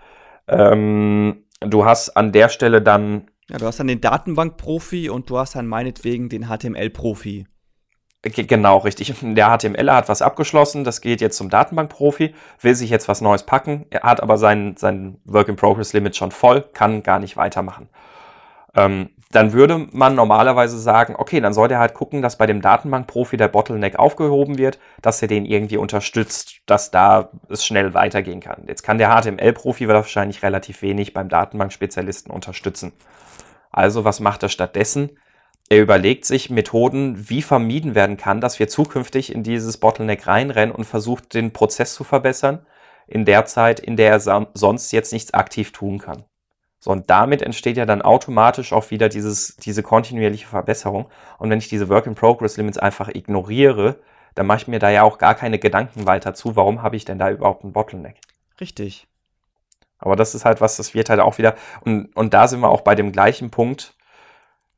Ähm, 0.47 1.45
du 1.59 1.85
hast 1.85 2.17
an 2.17 2.31
der 2.31 2.49
Stelle 2.49 2.81
dann. 2.81 3.29
Ja, 3.49 3.59
du 3.59 3.67
hast 3.67 3.79
dann 3.79 3.87
den 3.87 4.01
Datenbank-Profi 4.01 5.09
und 5.09 5.29
du 5.29 5.37
hast 5.37 5.55
dann 5.55 5.67
meinetwegen 5.67 6.27
den 6.27 6.47
HTML-Profi. 6.47 7.45
Genau, 8.25 8.77
richtig. 8.79 9.13
Der 9.21 9.55
HTML 9.55 9.91
hat 9.91 10.09
was 10.09 10.23
abgeschlossen, 10.23 10.83
das 10.83 11.01
geht 11.01 11.21
jetzt 11.21 11.37
zum 11.37 11.49
Datenbankprofi, 11.49 12.33
will 12.59 12.73
sich 12.73 12.89
jetzt 12.89 13.07
was 13.07 13.21
Neues 13.21 13.43
packen, 13.43 13.85
er 13.91 14.01
hat 14.01 14.21
aber 14.21 14.37
sein, 14.37 14.75
sein 14.77 15.19
Work-in-Progress-Limit 15.25 16.15
schon 16.15 16.31
voll, 16.31 16.61
kann 16.73 17.03
gar 17.03 17.19
nicht 17.19 17.37
weitermachen. 17.37 17.87
Ähm, 18.75 19.09
dann 19.31 19.53
würde 19.53 19.87
man 19.91 20.15
normalerweise 20.15 20.79
sagen, 20.79 21.15
okay, 21.17 21.39
dann 21.39 21.53
soll 21.53 21.67
der 21.67 21.79
halt 21.79 21.93
gucken, 21.93 22.21
dass 22.21 22.37
bei 22.37 22.45
dem 22.47 22.61
Datenbankprofi 22.61 23.37
der 23.37 23.47
Bottleneck 23.47 23.97
aufgehoben 23.99 24.57
wird, 24.57 24.79
dass 25.01 25.21
er 25.21 25.27
den 25.27 25.45
irgendwie 25.45 25.77
unterstützt, 25.77 26.61
dass 26.65 26.89
da 26.89 27.29
es 27.49 27.65
schnell 27.65 27.93
weitergehen 27.93 28.39
kann. 28.39 28.63
Jetzt 28.67 28.83
kann 28.83 28.97
der 28.97 29.09
HTML-Profi 29.09 29.87
wahrscheinlich 29.87 30.41
relativ 30.41 30.81
wenig 30.81 31.13
beim 31.13 31.29
Datenbankspezialisten 31.29 32.31
unterstützen. 32.31 32.93
Also 33.71 34.03
was 34.03 34.19
macht 34.19 34.41
er 34.43 34.49
stattdessen? 34.49 35.17
Er 35.69 35.81
überlegt 35.81 36.25
sich 36.25 36.49
Methoden, 36.49 37.29
wie 37.29 37.41
vermieden 37.41 37.95
werden 37.95 38.17
kann, 38.17 38.39
dass 38.39 38.59
wir 38.59 38.67
zukünftig 38.67 39.33
in 39.33 39.43
dieses 39.43 39.77
Bottleneck 39.77 40.27
reinrennen 40.27 40.75
und 40.75 40.85
versucht, 40.85 41.33
den 41.33 41.53
Prozess 41.53 41.95
zu 41.95 42.03
verbessern, 42.03 42.65
in 43.07 43.25
der 43.25 43.45
Zeit, 43.45 43.79
in 43.79 43.97
der 43.97 44.11
er 44.11 44.47
sonst 44.53 44.91
jetzt 44.91 45.11
nichts 45.11 45.33
aktiv 45.33 45.71
tun 45.71 45.97
kann. 45.97 46.25
So, 46.79 46.91
und 46.91 47.09
damit 47.09 47.41
entsteht 47.41 47.77
ja 47.77 47.87
dann 47.87 48.03
automatisch 48.03 48.71
auch 48.71 48.91
wieder 48.91 49.09
dieses, 49.09 49.55
diese 49.55 49.81
kontinuierliche 49.81 50.45
Verbesserung. 50.45 51.07
Und 51.39 51.49
wenn 51.49 51.57
ich 51.57 51.67
diese 51.67 51.89
Work-in-Progress-Limits 51.89 52.77
einfach 52.77 53.09
ignoriere, 53.09 53.95
dann 54.35 54.45
mache 54.45 54.59
ich 54.59 54.67
mir 54.67 54.77
da 54.77 54.91
ja 54.91 55.01
auch 55.01 55.17
gar 55.17 55.33
keine 55.33 55.57
Gedanken 55.57 56.05
weiter 56.05 56.35
zu, 56.35 56.55
warum 56.55 56.83
habe 56.83 56.95
ich 56.95 57.05
denn 57.05 57.17
da 57.17 57.31
überhaupt 57.31 57.63
einen 57.63 57.73
Bottleneck? 57.73 58.17
Richtig. 58.61 59.07
Aber 59.97 60.15
das 60.15 60.35
ist 60.35 60.45
halt 60.45 60.61
was, 60.61 60.77
das 60.77 60.93
wird 60.93 61.09
halt 61.09 61.21
auch 61.21 61.39
wieder, 61.39 61.55
und, 61.83 62.15
und 62.15 62.35
da 62.35 62.47
sind 62.47 62.59
wir 62.59 62.69
auch 62.69 62.81
bei 62.81 62.93
dem 62.93 63.11
gleichen 63.11 63.49
Punkt, 63.49 63.94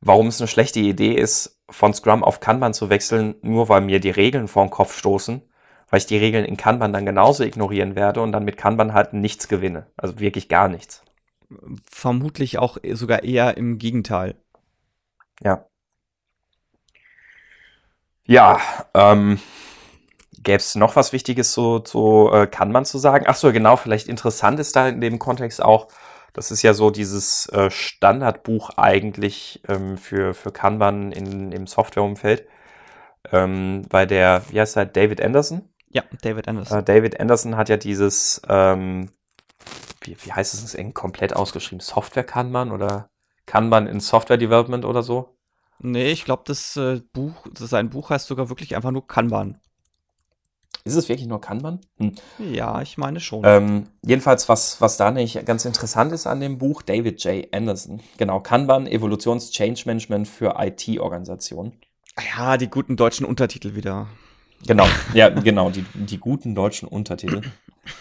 warum 0.00 0.28
es 0.28 0.40
eine 0.40 0.48
schlechte 0.48 0.80
Idee 0.80 1.14
ist, 1.14 1.60
von 1.70 1.92
Scrum 1.92 2.24
auf 2.24 2.40
Kanban 2.40 2.74
zu 2.74 2.90
wechseln, 2.90 3.34
nur 3.42 3.68
weil 3.68 3.80
mir 3.80 4.00
die 4.00 4.10
Regeln 4.10 4.48
vor 4.48 4.64
den 4.64 4.70
Kopf 4.70 4.96
stoßen, 4.96 5.42
weil 5.90 5.98
ich 5.98 6.06
die 6.06 6.16
Regeln 6.16 6.44
in 6.44 6.56
Kanban 6.56 6.92
dann 6.92 7.06
genauso 7.06 7.44
ignorieren 7.44 7.94
werde 7.94 8.22
und 8.22 8.32
dann 8.32 8.44
mit 8.44 8.56
Kanban 8.56 8.94
halt 8.94 9.12
nichts 9.12 9.48
gewinne. 9.48 9.86
Also 9.96 10.18
wirklich 10.18 10.48
gar 10.48 10.68
nichts. 10.68 11.02
Vermutlich 11.90 12.58
auch 12.58 12.78
sogar 12.92 13.22
eher 13.22 13.56
im 13.56 13.78
Gegenteil. 13.78 14.36
Ja. 15.42 15.66
Ja, 18.24 18.60
ähm, 18.92 19.40
gäbe 20.42 20.58
es 20.58 20.74
noch 20.74 20.96
was 20.96 21.12
Wichtiges 21.12 21.52
zu, 21.52 21.78
zu 21.80 22.30
äh, 22.32 22.46
Kanban 22.46 22.84
zu 22.84 22.98
sagen? 22.98 23.24
Ach 23.26 23.36
so, 23.36 23.52
genau, 23.52 23.76
vielleicht 23.76 24.08
interessant 24.08 24.60
ist 24.60 24.76
da 24.76 24.88
in 24.88 25.00
dem 25.00 25.18
Kontext 25.18 25.62
auch, 25.62 25.88
Das 26.38 26.52
ist 26.52 26.62
ja 26.62 26.72
so 26.72 26.90
dieses 26.90 27.48
äh, 27.48 27.68
Standardbuch 27.68 28.70
eigentlich 28.76 29.60
ähm, 29.66 29.98
für, 29.98 30.34
für 30.34 30.52
Kanban 30.52 31.10
in, 31.10 31.50
im 31.50 31.66
Softwareumfeld. 31.66 32.46
Ähm, 33.32 33.82
bei 33.88 34.06
der, 34.06 34.44
wie 34.48 34.60
heißt 34.60 34.76
er, 34.76 34.86
David 34.86 35.20
Anderson? 35.20 35.68
Ja, 35.88 36.04
David 36.22 36.46
Anderson. 36.46 36.78
Äh, 36.78 36.84
David 36.84 37.18
Anderson 37.18 37.56
hat 37.56 37.68
ja 37.68 37.76
dieses, 37.76 38.40
ähm, 38.48 39.10
wie, 40.02 40.16
wie 40.22 40.32
heißt 40.32 40.54
es 40.54 40.76
eng 40.76 40.94
komplett 40.94 41.34
ausgeschrieben? 41.34 41.80
Software 41.80 42.22
Kanban 42.22 42.70
oder 42.70 43.10
Kanban 43.44 43.88
in 43.88 43.98
Software 43.98 44.38
Development 44.38 44.84
oder 44.84 45.02
so? 45.02 45.36
Nee, 45.80 46.12
ich 46.12 46.24
glaube, 46.24 46.44
das 46.46 46.76
äh, 46.76 47.00
Buch, 47.12 47.48
sein 47.54 47.90
Buch 47.90 48.10
heißt 48.10 48.28
sogar 48.28 48.48
wirklich 48.48 48.76
einfach 48.76 48.92
nur 48.92 49.08
Kanban. 49.08 49.60
Ist 50.88 50.96
es 50.96 51.08
wirklich 51.08 51.28
nur 51.28 51.40
Kanban? 51.40 51.80
Hm. 51.98 52.12
Ja, 52.52 52.82
ich 52.82 52.98
meine 52.98 53.20
schon. 53.20 53.42
Ähm, 53.44 53.84
jedenfalls, 54.04 54.48
was, 54.48 54.80
was 54.80 54.96
da 54.96 55.10
nicht 55.10 55.44
ganz 55.46 55.64
interessant 55.64 56.12
ist 56.12 56.26
an 56.26 56.40
dem 56.40 56.58
Buch, 56.58 56.82
David 56.82 57.22
J. 57.24 57.46
Anderson. 57.52 58.00
Genau, 58.16 58.40
Kanban, 58.40 58.86
Evolutions-Change 58.86 59.82
Management 59.86 60.28
für 60.28 60.56
IT-Organisationen. 60.58 61.72
Ja, 62.36 62.56
die 62.56 62.68
guten 62.68 62.96
deutschen 62.96 63.26
Untertitel 63.26 63.74
wieder. 63.74 64.08
Genau, 64.66 64.86
ja, 65.14 65.28
genau, 65.28 65.70
die, 65.70 65.84
die 65.94 66.18
guten 66.18 66.54
deutschen 66.54 66.88
Untertitel. 66.88 67.42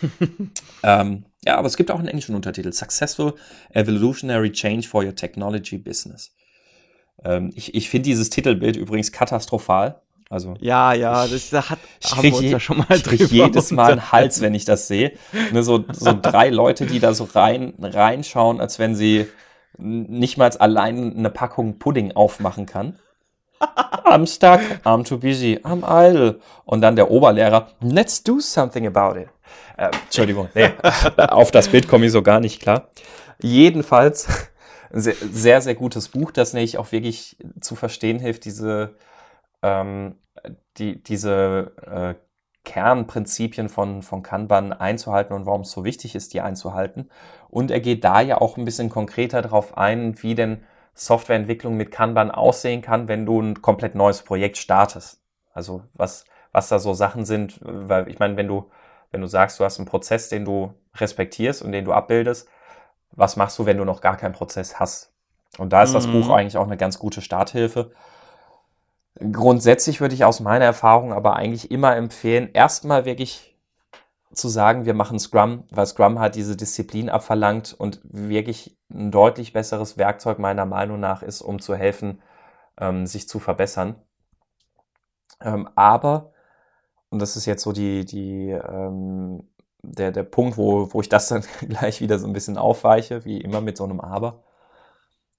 ähm, 0.84 1.26
ja, 1.46 1.58
aber 1.58 1.68
es 1.68 1.78
gibt 1.78 1.92
auch 1.92 2.00
einen 2.00 2.08
englischen 2.08 2.36
Untertitel. 2.36 2.72
Successful 2.74 3.36
Evolutionary 3.70 4.52
Change 4.52 4.88
for 4.88 5.04
Your 5.04 5.16
Technology 5.16 5.78
Business. 5.78 6.36
Ähm, 7.24 7.52
ich 7.56 7.76
ich 7.76 7.90
finde 7.90 8.06
dieses 8.06 8.30
Titelbild 8.30 8.76
übrigens 8.76 9.12
katastrophal. 9.12 10.02
Also 10.30 10.56
ja, 10.60 10.94
ja, 10.94 11.26
das, 11.26 11.50
da 11.50 11.70
hat 11.70 11.80
ich 12.04 12.12
haben 12.12 12.24
wir 12.24 12.36
uns 12.36 12.52
ja 12.52 12.60
schon 12.60 12.80
mal 12.80 12.88
ich 12.90 13.04
drüber 13.04 13.24
jedes 13.24 13.72
Mal 13.72 13.94
einen 13.94 14.12
Hals, 14.12 14.42
wenn 14.42 14.54
ich 14.56 14.66
das 14.66 14.88
sehe. 14.88 15.14
Ne, 15.54 15.64
so, 15.64 15.86
so 15.94 16.14
drei 16.22 16.50
Leute, 16.50 16.86
die 16.86 17.00
da 17.00 17.14
so 17.14 17.30
rein 17.34 17.74
reinschauen, 17.80 18.60
als 18.60 18.78
wenn 18.78 18.96
sie 18.96 19.28
nicht 19.78 20.38
mal 20.38 20.50
allein 20.58 21.16
eine 21.18 21.30
Packung 21.30 21.80
Pudding 21.80 22.12
aufmachen 22.12 22.66
kann. 22.66 23.00
I'm 23.60 24.28
stuck, 24.28 24.62
I'm 24.84 25.04
too 25.04 25.18
busy, 25.18 25.60
I'm 25.64 25.84
idle. 25.84 26.40
Und 26.66 26.82
dann 26.82 26.96
der 26.96 27.10
Oberlehrer, 27.10 27.70
let's 27.82 28.22
do 28.22 28.40
something 28.40 28.86
about 28.86 29.20
it. 29.20 29.30
Äh, 29.78 29.92
Entschuldigung, 30.06 30.50
nee, 30.56 30.72
auf 31.18 31.52
das 31.52 31.70
Bild 31.70 31.88
komme 31.88 32.06
ich 32.06 32.12
so 32.12 32.22
gar 32.22 32.40
nicht 32.40 32.62
klar. 32.62 32.90
Jedenfalls 33.42 34.28
sehr, 34.92 35.16
sehr, 35.32 35.62
sehr 35.62 35.76
gutes 35.76 36.10
Buch, 36.10 36.32
das 36.32 36.54
nämlich 36.54 36.78
auch 36.78 36.92
wirklich 36.92 37.38
zu 37.62 37.76
verstehen 37.76 38.20
hilft, 38.20 38.46
diese, 38.46 38.96
ähm, 39.62 40.16
die, 40.78 41.02
diese 41.02 41.74
äh, 41.86 42.16
Kernprinzipien 42.64 43.70
von, 43.70 44.02
von 44.02 44.24
Kanban 44.24 44.74
einzuhalten 44.74 45.34
und 45.34 45.46
warum 45.46 45.62
es 45.62 45.72
so 45.72 45.86
wichtig 45.86 46.16
ist, 46.16 46.34
die 46.34 46.42
einzuhalten. 46.42 47.10
Und 47.50 47.72
er 47.72 47.80
geht 47.80 48.04
da 48.04 48.20
ja 48.20 48.42
auch 48.42 48.58
ein 48.58 48.66
bisschen 48.66 48.90
konkreter 48.90 49.42
darauf 49.42 49.78
ein, 49.78 50.22
wie 50.22 50.36
denn 50.36 50.64
Softwareentwicklung 50.94 51.78
mit 51.78 51.92
Kanban 51.92 52.30
aussehen 52.30 52.82
kann, 52.82 53.08
wenn 53.08 53.26
du 53.26 53.40
ein 53.40 53.62
komplett 53.62 53.96
neues 53.96 54.22
Projekt 54.24 54.58
startest. 54.58 55.22
Also 55.54 55.84
was, 55.94 56.26
was 56.52 56.68
da 56.68 56.80
so 56.80 56.94
Sachen 56.94 57.24
sind, 57.24 57.60
weil 57.62 58.10
ich 58.10 58.20
meine, 58.20 58.36
wenn 58.36 58.48
du, 58.48 58.70
wenn 59.12 59.22
du 59.22 59.28
sagst, 59.28 59.60
du 59.60 59.64
hast 59.64 59.80
einen 59.80 59.88
Prozess, 59.88 60.28
den 60.28 60.44
du 60.44 60.74
respektierst 60.96 61.62
und 61.62 61.72
den 61.72 61.86
du 61.86 61.94
abbildest, 61.94 62.50
was 63.12 63.38
machst 63.38 63.58
du, 63.60 63.66
wenn 63.66 63.78
du 63.78 63.86
noch 63.86 64.02
gar 64.02 64.18
keinen 64.18 64.34
Prozess 64.34 64.80
hast? 64.80 65.14
Und 65.58 65.72
da 65.72 65.84
ist 65.84 65.92
mhm. 65.92 65.96
das 65.96 66.08
Buch 66.08 66.30
eigentlich 66.30 66.58
auch 66.58 66.66
eine 66.66 66.78
ganz 66.78 67.00
gute 67.00 67.22
Starthilfe. 67.22 67.92
Grundsätzlich 69.20 70.00
würde 70.00 70.16
ich 70.16 70.26
aus 70.26 70.40
meiner 70.40 70.66
Erfahrung 70.66 71.12
aber 71.12 71.36
eigentlich 71.36 71.72
immer 71.72 71.96
empfehlen, 71.96 72.50
erstmal 72.54 73.06
wirklich 73.06 73.58
zu 74.34 74.50
sagen, 74.50 74.86
wir 74.86 74.94
machen 74.94 75.20
Scrum, 75.20 75.64
weil 75.72 75.86
Scrum 75.86 76.20
hat 76.20 76.36
diese 76.36 76.56
Disziplin 76.56 77.10
abverlangt 77.10 77.74
und 77.74 78.00
wirklich 78.04 78.78
ein 78.92 79.12
deutlich 79.12 79.54
besseres 79.54 79.98
Werkzeug 79.98 80.40
meiner 80.40 80.66
Meinung 80.66 81.00
nach 81.00 81.24
ist, 81.24 81.42
um 81.42 81.60
zu 81.60 81.76
helfen, 81.76 82.22
ähm, 82.80 83.08
sich 83.08 83.28
zu 83.28 83.40
verbessern. 83.40 83.96
Ähm, 85.42 85.70
aber, 85.76 86.32
und 87.10 87.20
das 87.20 87.36
ist 87.36 87.46
jetzt 87.46 87.64
so 87.64 87.72
die, 87.72 88.06
die, 88.06 88.50
ähm, 88.50 89.48
der, 89.82 90.12
der 90.12 90.24
Punkt, 90.24 90.58
wo, 90.58 90.94
wo 90.94 91.02
ich 91.02 91.10
das 91.10 91.28
dann 91.30 91.44
gleich 91.68 92.02
wieder 92.02 92.20
so 92.20 92.28
ein 92.28 92.34
bisschen 92.34 92.58
aufweiche, 92.58 93.26
wie 93.26 93.42
immer 93.42 93.62
mit 93.62 93.78
so 93.78 93.84
einem 93.84 94.00
Aber, 94.00 94.44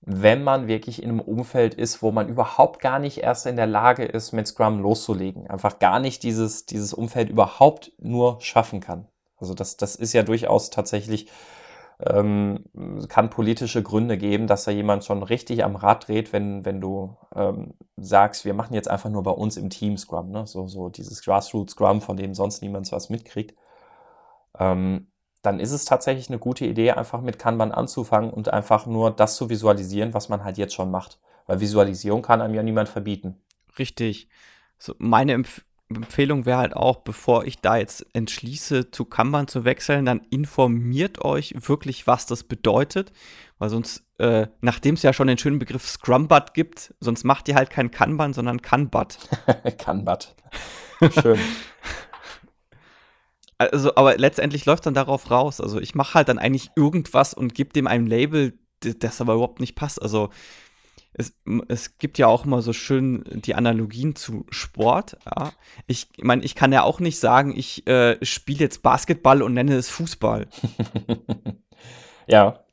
wenn 0.00 0.44
man 0.44 0.68
wirklich 0.68 1.02
in 1.02 1.10
einem 1.10 1.20
Umfeld 1.20 1.74
ist, 1.74 2.02
wo 2.02 2.12
man 2.12 2.28
überhaupt 2.28 2.80
gar 2.80 2.98
nicht 2.98 3.18
erst 3.18 3.46
in 3.46 3.56
der 3.56 3.66
Lage 3.66 4.04
ist, 4.04 4.32
mit 4.32 4.46
Scrum 4.46 4.80
loszulegen, 4.80 5.48
einfach 5.48 5.78
gar 5.78 5.98
nicht 5.98 6.22
dieses, 6.22 6.66
dieses 6.66 6.94
Umfeld 6.94 7.28
überhaupt 7.28 7.92
nur 7.98 8.40
schaffen 8.40 8.80
kann. 8.80 9.08
Also 9.38 9.54
das, 9.54 9.76
das 9.76 9.96
ist 9.96 10.12
ja 10.12 10.22
durchaus 10.22 10.70
tatsächlich, 10.70 11.28
ähm, 12.00 12.64
kann 13.08 13.28
politische 13.28 13.82
Gründe 13.82 14.18
geben, 14.18 14.46
dass 14.46 14.64
da 14.64 14.70
jemand 14.70 15.04
schon 15.04 15.22
richtig 15.22 15.64
am 15.64 15.74
Rad 15.74 16.06
dreht, 16.06 16.32
wenn, 16.32 16.64
wenn 16.64 16.80
du 16.80 17.16
ähm, 17.34 17.74
sagst, 17.96 18.44
wir 18.44 18.54
machen 18.54 18.74
jetzt 18.74 18.88
einfach 18.88 19.10
nur 19.10 19.24
bei 19.24 19.32
uns 19.32 19.56
im 19.56 19.68
Team 19.68 19.96
Scrum, 19.96 20.30
ne? 20.30 20.46
so, 20.46 20.68
so 20.68 20.90
dieses 20.90 21.22
Grassroots 21.22 21.72
Scrum, 21.72 22.00
von 22.00 22.16
dem 22.16 22.34
sonst 22.34 22.62
niemand 22.62 22.90
was 22.92 23.10
mitkriegt. 23.10 23.56
Ähm, 24.58 25.08
dann 25.42 25.60
ist 25.60 25.72
es 25.72 25.84
tatsächlich 25.84 26.28
eine 26.28 26.38
gute 26.38 26.64
Idee, 26.64 26.92
einfach 26.92 27.20
mit 27.20 27.38
Kanban 27.38 27.72
anzufangen 27.72 28.30
und 28.30 28.52
einfach 28.52 28.86
nur 28.86 29.10
das 29.10 29.36
zu 29.36 29.50
visualisieren, 29.50 30.14
was 30.14 30.28
man 30.28 30.44
halt 30.44 30.58
jetzt 30.58 30.74
schon 30.74 30.90
macht. 30.90 31.18
Weil 31.46 31.60
Visualisierung 31.60 32.22
kann 32.22 32.40
einem 32.40 32.54
ja 32.54 32.62
niemand 32.62 32.88
verbieten. 32.88 33.36
Richtig. 33.78 34.28
So, 34.78 34.94
meine 34.98 35.32
Empf 35.32 35.62
Empfehlung 35.90 36.44
wäre 36.44 36.58
halt 36.58 36.76
auch, 36.76 36.98
bevor 36.98 37.46
ich 37.46 37.60
da 37.60 37.78
jetzt 37.78 38.04
entschließe, 38.12 38.90
zu 38.90 39.06
Kanban 39.06 39.48
zu 39.48 39.64
wechseln, 39.64 40.04
dann 40.04 40.20
informiert 40.28 41.24
euch 41.24 41.54
wirklich, 41.56 42.06
was 42.06 42.26
das 42.26 42.44
bedeutet. 42.44 43.10
Weil 43.58 43.70
sonst, 43.70 44.04
äh, 44.18 44.48
nachdem 44.60 44.96
es 44.96 45.02
ja 45.02 45.14
schon 45.14 45.28
den 45.28 45.38
schönen 45.38 45.58
Begriff 45.58 45.88
Scrumbat 45.88 46.52
gibt, 46.52 46.94
sonst 47.00 47.24
macht 47.24 47.48
ihr 47.48 47.54
halt 47.54 47.70
kein 47.70 47.90
Kanban, 47.90 48.34
sondern 48.34 48.60
Kanbat. 48.60 49.18
Kanbat. 49.78 50.36
Schön. 51.22 51.38
Also, 53.58 53.94
aber 53.96 54.16
letztendlich 54.16 54.64
läuft 54.66 54.86
dann 54.86 54.94
darauf 54.94 55.30
raus. 55.30 55.60
Also 55.60 55.80
ich 55.80 55.94
mache 55.94 56.14
halt 56.14 56.28
dann 56.28 56.38
eigentlich 56.38 56.70
irgendwas 56.76 57.34
und 57.34 57.54
gebe 57.54 57.72
dem 57.72 57.88
ein 57.88 58.06
Label, 58.06 58.56
das 58.80 59.20
aber 59.20 59.34
überhaupt 59.34 59.58
nicht 59.58 59.74
passt. 59.74 60.00
Also 60.00 60.30
es, 61.12 61.34
es 61.66 61.98
gibt 61.98 62.18
ja 62.18 62.28
auch 62.28 62.44
immer 62.44 62.62
so 62.62 62.72
schön 62.72 63.24
die 63.26 63.56
Analogien 63.56 64.14
zu 64.14 64.46
Sport. 64.50 65.18
Ja. 65.26 65.52
Ich 65.88 66.08
meine, 66.22 66.44
ich 66.44 66.54
kann 66.54 66.72
ja 66.72 66.84
auch 66.84 67.00
nicht 67.00 67.18
sagen, 67.18 67.56
ich 67.56 67.86
äh, 67.88 68.24
spiele 68.24 68.60
jetzt 68.60 68.82
Basketball 68.82 69.42
und 69.42 69.54
nenne 69.54 69.74
es 69.74 69.88
Fußball. 69.88 70.46
ja. 72.28 72.64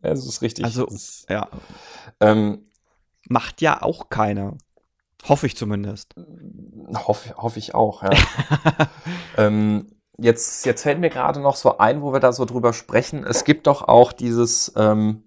Das 0.00 0.24
ist 0.24 0.42
richtig. 0.42 0.64
Also, 0.64 0.86
ist, 0.86 1.28
ja. 1.28 1.48
Ähm, 2.20 2.66
Macht 3.28 3.60
ja 3.60 3.82
auch 3.82 4.08
keiner. 4.08 4.56
Hoffe 5.28 5.46
ich 5.46 5.56
zumindest. 5.56 6.14
Hoffe 7.06 7.34
hoff 7.36 7.56
ich 7.56 7.74
auch, 7.74 8.02
ja. 8.02 8.10
ähm, 9.36 9.86
jetzt, 10.18 10.66
jetzt 10.66 10.82
fällt 10.82 10.98
mir 10.98 11.10
gerade 11.10 11.40
noch 11.40 11.56
so 11.56 11.78
ein, 11.78 12.02
wo 12.02 12.12
wir 12.12 12.20
da 12.20 12.32
so 12.32 12.44
drüber 12.44 12.72
sprechen. 12.72 13.24
Es 13.24 13.44
gibt 13.44 13.66
doch 13.66 13.86
auch 13.86 14.12
dieses, 14.12 14.72
ähm, 14.76 15.22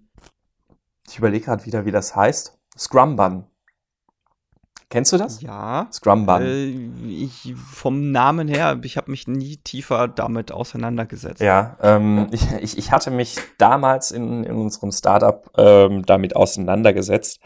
ich 1.08 1.18
überlege 1.18 1.46
gerade 1.46 1.64
wieder, 1.64 1.86
wie 1.86 1.92
das 1.92 2.14
heißt. 2.14 2.58
Scrum 2.76 3.16
Bun. 3.16 3.44
Kennst 4.88 5.12
du 5.12 5.16
das? 5.16 5.40
Ja. 5.40 5.88
Scrum 5.90 6.26
Bun. 6.26 6.42
Äh, 6.42 6.66
ich, 7.08 7.54
vom 7.56 8.12
Namen 8.12 8.48
her, 8.48 8.78
ich 8.82 8.96
habe 8.98 9.10
mich 9.10 9.26
nie 9.26 9.56
tiefer 9.56 10.08
damit 10.08 10.52
auseinandergesetzt. 10.52 11.40
Ja, 11.40 11.76
ähm, 11.82 12.28
ich, 12.30 12.52
ich, 12.60 12.78
ich 12.78 12.92
hatte 12.92 13.10
mich 13.10 13.36
damals 13.58 14.10
in, 14.10 14.44
in 14.44 14.54
unserem 14.56 14.92
Startup 14.92 15.50
ähm, 15.56 16.04
damit 16.04 16.36
auseinandergesetzt 16.36 17.40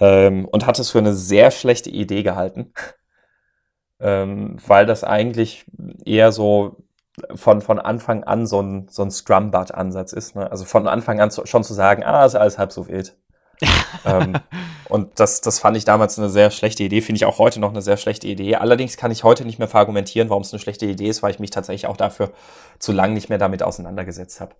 ähm, 0.00 0.46
und 0.46 0.66
hat 0.66 0.78
es 0.78 0.90
für 0.90 0.98
eine 0.98 1.14
sehr 1.14 1.50
schlechte 1.50 1.90
Idee 1.90 2.22
gehalten, 2.22 2.72
ähm, 4.00 4.56
weil 4.66 4.86
das 4.86 5.04
eigentlich 5.04 5.66
eher 6.04 6.32
so 6.32 6.84
von, 7.34 7.60
von 7.60 7.78
Anfang 7.78 8.24
an 8.24 8.46
so 8.46 8.60
ein, 8.60 8.88
so 8.88 9.02
ein 9.02 9.10
Scrum-Bud-Ansatz 9.10 10.12
ist. 10.12 10.34
Ne? 10.34 10.50
Also 10.50 10.64
von 10.64 10.88
Anfang 10.88 11.20
an 11.20 11.30
zu, 11.30 11.46
schon 11.46 11.62
zu 11.62 11.74
sagen, 11.74 12.02
ah, 12.02 12.24
ist 12.24 12.34
alles 12.34 12.58
halb 12.58 12.72
so 12.72 12.88
wild. 12.88 13.16
ähm, 14.04 14.34
und 14.88 15.20
das, 15.20 15.40
das 15.40 15.60
fand 15.60 15.76
ich 15.76 15.84
damals 15.84 16.18
eine 16.18 16.28
sehr 16.28 16.50
schlechte 16.50 16.82
Idee, 16.82 17.00
finde 17.00 17.18
ich 17.18 17.24
auch 17.24 17.38
heute 17.38 17.60
noch 17.60 17.70
eine 17.70 17.82
sehr 17.82 17.96
schlechte 17.96 18.26
Idee. 18.26 18.56
Allerdings 18.56 18.96
kann 18.96 19.12
ich 19.12 19.22
heute 19.22 19.44
nicht 19.44 19.60
mehr 19.60 19.68
verargumentieren, 19.68 20.28
warum 20.28 20.42
es 20.42 20.52
eine 20.52 20.60
schlechte 20.60 20.86
Idee 20.86 21.08
ist, 21.08 21.22
weil 21.22 21.30
ich 21.30 21.38
mich 21.38 21.50
tatsächlich 21.50 21.86
auch 21.86 21.96
dafür 21.96 22.32
zu 22.80 22.90
lang 22.90 23.14
nicht 23.14 23.28
mehr 23.28 23.38
damit 23.38 23.62
auseinandergesetzt 23.62 24.40
habe. 24.40 24.56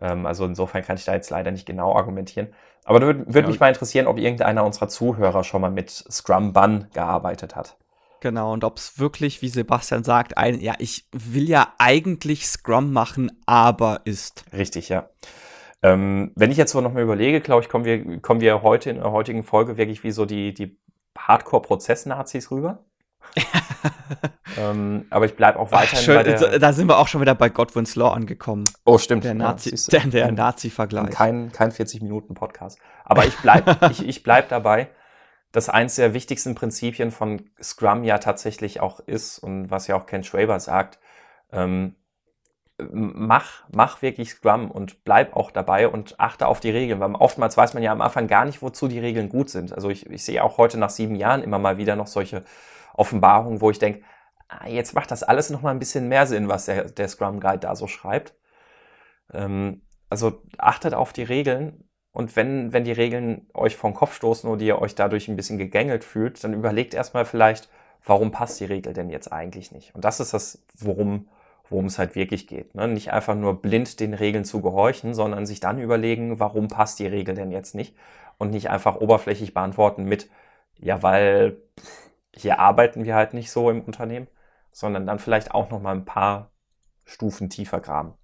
Ähm, 0.00 0.26
also 0.26 0.44
insofern 0.44 0.82
kann 0.82 0.96
ich 0.96 1.04
da 1.04 1.14
jetzt 1.14 1.30
leider 1.30 1.50
nicht 1.50 1.66
genau 1.66 1.94
argumentieren. 1.94 2.48
Aber 2.84 3.00
da 3.00 3.06
würde 3.06 3.26
würd 3.26 3.44
ja. 3.44 3.50
mich 3.50 3.60
mal 3.60 3.68
interessieren, 3.68 4.06
ob 4.06 4.18
irgendeiner 4.18 4.64
unserer 4.64 4.88
Zuhörer 4.88 5.44
schon 5.44 5.60
mal 5.60 5.70
mit 5.70 5.90
Scrum 5.90 6.52
Bun 6.52 6.88
gearbeitet 6.92 7.54
hat. 7.54 7.76
Genau, 8.20 8.52
und 8.52 8.62
ob 8.62 8.78
es 8.78 8.98
wirklich, 9.00 9.42
wie 9.42 9.48
Sebastian 9.48 10.04
sagt, 10.04 10.38
ein, 10.38 10.60
ja, 10.60 10.74
ich 10.78 11.08
will 11.10 11.48
ja 11.48 11.74
eigentlich 11.78 12.46
Scrum 12.46 12.92
machen, 12.92 13.32
aber 13.46 14.00
ist. 14.04 14.44
Richtig, 14.52 14.88
ja. 14.88 15.08
Ähm, 15.82 16.30
wenn 16.36 16.52
ich 16.52 16.56
jetzt 16.56 16.70
so 16.70 16.80
nochmal 16.80 17.02
überlege, 17.02 17.40
glaube 17.40 17.62
ich, 17.62 17.68
kommen 17.68 17.84
wir, 17.84 18.20
kommen 18.20 18.40
wir 18.40 18.62
heute 18.62 18.90
in 18.90 18.98
der 18.98 19.10
heutigen 19.10 19.42
Folge 19.42 19.76
wirklich 19.76 20.04
wie 20.04 20.12
so 20.12 20.24
die, 20.24 20.54
die 20.54 20.78
Hardcore-Prozess-Nazis 21.18 22.52
rüber. 22.52 22.84
ähm, 24.58 25.06
aber 25.10 25.24
ich 25.24 25.36
bleibe 25.36 25.58
auch 25.58 25.72
weiterhin 25.72 25.98
Ach, 25.98 26.02
schön, 26.02 26.16
bei 26.16 26.22
der, 26.22 26.58
Da 26.58 26.72
sind 26.72 26.88
wir 26.88 26.98
auch 26.98 27.08
schon 27.08 27.20
wieder 27.20 27.34
bei 27.34 27.48
Godwin's 27.48 27.96
Law 27.96 28.12
angekommen. 28.12 28.64
Oh, 28.84 28.98
stimmt. 28.98 29.24
Der 29.24 29.32
Ja, 29.32 29.38
Nazi, 29.38 29.70
du. 29.70 29.90
der, 29.90 30.06
der 30.06 30.32
Nazi-Vergleich. 30.32 31.10
Kein, 31.10 31.52
kein 31.52 31.70
40-Minuten-Podcast. 31.70 32.78
Aber 33.04 33.24
ich 33.26 33.36
bleibe 33.38 33.76
ich, 33.90 34.06
ich 34.06 34.22
bleib 34.22 34.48
dabei, 34.48 34.88
dass 35.52 35.68
eins 35.68 35.96
der 35.96 36.14
wichtigsten 36.14 36.54
Prinzipien 36.54 37.10
von 37.10 37.50
Scrum 37.62 38.04
ja 38.04 38.18
tatsächlich 38.18 38.80
auch 38.80 39.00
ist 39.00 39.38
und 39.38 39.70
was 39.70 39.86
ja 39.86 39.96
auch 39.96 40.06
Ken 40.06 40.24
Schwaber 40.24 40.60
sagt, 40.60 40.98
ähm, 41.52 41.96
mach, 42.90 43.64
mach 43.70 44.02
wirklich 44.02 44.30
Scrum 44.30 44.70
und 44.70 45.04
bleib 45.04 45.36
auch 45.36 45.50
dabei 45.50 45.88
und 45.88 46.18
achte 46.18 46.46
auf 46.46 46.60
die 46.60 46.70
Regeln, 46.70 47.00
weil 47.00 47.14
oftmals 47.14 47.56
weiß 47.56 47.74
man 47.74 47.82
ja 47.82 47.92
am 47.92 48.00
Anfang 48.00 48.26
gar 48.26 48.44
nicht, 48.44 48.62
wozu 48.62 48.88
die 48.88 48.98
Regeln 48.98 49.28
gut 49.28 49.50
sind. 49.50 49.72
Also 49.72 49.90
ich, 49.90 50.06
ich 50.06 50.24
sehe 50.24 50.42
auch 50.42 50.58
heute 50.58 50.78
nach 50.78 50.90
sieben 50.90 51.14
Jahren 51.14 51.42
immer 51.42 51.58
mal 51.58 51.76
wieder 51.76 51.96
noch 51.96 52.06
solche 52.06 52.44
Offenbarungen, 52.94 53.60
wo 53.60 53.70
ich 53.70 53.78
denke, 53.78 54.02
ah, 54.48 54.68
jetzt 54.68 54.94
macht 54.94 55.10
das 55.10 55.22
alles 55.22 55.50
noch 55.50 55.62
mal 55.62 55.70
ein 55.70 55.78
bisschen 55.78 56.08
mehr 56.08 56.26
Sinn, 56.26 56.48
was 56.48 56.66
der, 56.66 56.84
der 56.84 57.08
Scrum 57.08 57.40
Guide 57.40 57.60
da 57.60 57.74
so 57.74 57.86
schreibt. 57.86 58.34
Ähm, 59.32 59.82
also 60.10 60.42
achtet 60.58 60.94
auf 60.94 61.12
die 61.12 61.22
Regeln 61.22 61.88
und 62.12 62.36
wenn, 62.36 62.72
wenn 62.72 62.84
die 62.84 62.92
Regeln 62.92 63.46
euch 63.54 63.76
vom 63.76 63.94
Kopf 63.94 64.14
stoßen 64.14 64.48
oder 64.48 64.62
ihr 64.62 64.80
euch 64.80 64.94
dadurch 64.94 65.28
ein 65.28 65.36
bisschen 65.36 65.58
gegängelt 65.58 66.04
fühlt, 66.04 66.44
dann 66.44 66.52
überlegt 66.52 66.92
erstmal 66.92 67.24
vielleicht, 67.24 67.70
warum 68.04 68.30
passt 68.30 68.60
die 68.60 68.66
Regel 68.66 68.92
denn 68.92 69.08
jetzt 69.08 69.32
eigentlich 69.32 69.72
nicht? 69.72 69.94
Und 69.94 70.04
das 70.04 70.20
ist 70.20 70.34
das, 70.34 70.62
worum, 70.78 71.28
worum 71.70 71.86
es 71.86 71.98
halt 71.98 72.14
wirklich 72.14 72.46
geht. 72.46 72.74
Ne? 72.74 72.86
Nicht 72.86 73.12
einfach 73.12 73.34
nur 73.34 73.62
blind 73.62 73.98
den 73.98 74.12
Regeln 74.12 74.44
zu 74.44 74.60
gehorchen, 74.60 75.14
sondern 75.14 75.46
sich 75.46 75.60
dann 75.60 75.80
überlegen, 75.80 76.38
warum 76.38 76.68
passt 76.68 76.98
die 76.98 77.06
Regel 77.06 77.34
denn 77.34 77.50
jetzt 77.50 77.74
nicht? 77.74 77.96
Und 78.36 78.50
nicht 78.50 78.68
einfach 78.68 78.96
oberflächlich 78.96 79.54
beantworten 79.54 80.04
mit, 80.04 80.28
ja, 80.78 81.02
weil 81.02 81.62
hier 82.34 82.58
arbeiten 82.58 83.04
wir 83.04 83.14
halt 83.14 83.34
nicht 83.34 83.50
so 83.50 83.70
im 83.70 83.82
Unternehmen, 83.82 84.28
sondern 84.72 85.06
dann 85.06 85.18
vielleicht 85.18 85.52
auch 85.52 85.70
noch 85.70 85.80
mal 85.80 85.94
ein 85.94 86.04
paar 86.04 86.50
Stufen 87.04 87.50
tiefer 87.50 87.80
graben. 87.80 88.14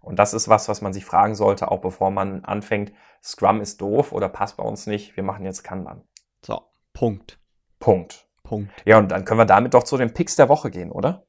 Und 0.00 0.18
das 0.18 0.34
ist 0.34 0.48
was, 0.48 0.68
was 0.68 0.80
man 0.80 0.92
sich 0.92 1.04
fragen 1.04 1.34
sollte, 1.34 1.70
auch 1.70 1.80
bevor 1.80 2.10
man 2.10 2.44
anfängt, 2.44 2.92
Scrum 3.22 3.60
ist 3.60 3.80
doof 3.80 4.12
oder 4.12 4.28
passt 4.28 4.56
bei 4.56 4.62
uns 4.62 4.86
nicht, 4.86 5.16
wir 5.16 5.22
machen 5.22 5.44
jetzt 5.44 5.64
Kanban. 5.64 6.02
So, 6.44 6.62
Punkt. 6.92 7.38
Punkt. 7.78 8.26
Punkt. 8.42 8.70
Ja, 8.84 8.98
und 8.98 9.08
dann 9.08 9.24
können 9.24 9.40
wir 9.40 9.44
damit 9.44 9.74
doch 9.74 9.82
zu 9.82 9.96
den 9.96 10.14
Picks 10.14 10.36
der 10.36 10.48
Woche 10.48 10.70
gehen, 10.70 10.90
oder? 10.90 11.26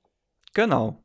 Genau. 0.54 1.04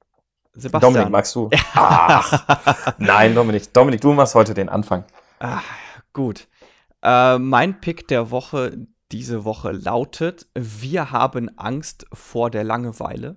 Sebastian. 0.53 0.93
Dominik, 0.93 1.11
magst 1.11 1.35
du? 1.35 1.51
Ach, 1.75 2.95
nein, 2.99 3.35
Dominik. 3.35 3.73
Dominik, 3.73 4.01
du 4.01 4.13
machst 4.13 4.35
heute 4.35 4.55
den 4.55 4.69
Anfang. 4.69 5.05
Ah, 5.41 5.63
gut. 6.13 6.49
Äh, 7.03 7.39
mein 7.39 7.81
Pick 7.81 8.07
der 8.07 8.31
Woche 8.31 8.87
diese 9.15 9.45
Woche 9.45 9.71
lautet: 9.71 10.49
Wir 10.55 11.13
haben 11.13 11.57
Angst 11.57 12.07
vor 12.13 12.51
der 12.51 12.65
Langeweile. 12.65 13.37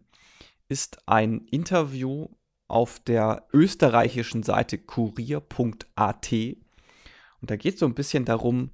Ist 0.69 1.07
ein 1.07 1.41
Interview 1.51 2.29
auf 2.67 2.99
der 2.99 3.47
österreichischen 3.53 4.41
Seite 4.41 4.79
kurier.at. 4.79 6.31
Und 6.33 7.51
da 7.51 7.55
geht 7.55 7.75
es 7.75 7.79
so 7.79 7.85
ein 7.85 7.93
bisschen 7.93 8.25
darum, 8.25 8.71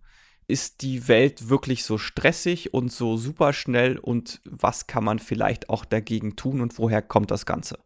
ist 0.48 0.82
die 0.82 1.08
Welt 1.08 1.50
wirklich 1.50 1.84
so 1.84 1.98
stressig 1.98 2.74
und 2.74 2.92
so 2.92 3.18
superschnell 3.18 3.98
und 3.98 4.42
was 4.46 4.88
kann 4.88 5.04
man 5.04 5.20
vielleicht 5.20 5.70
auch 5.70 5.86
dagegen 5.86 6.36
tun 6.36 6.62
und 6.62 6.78
woher 6.78 7.02
kommt 7.02 7.32
das 7.32 7.46
Ganze? 7.46 7.80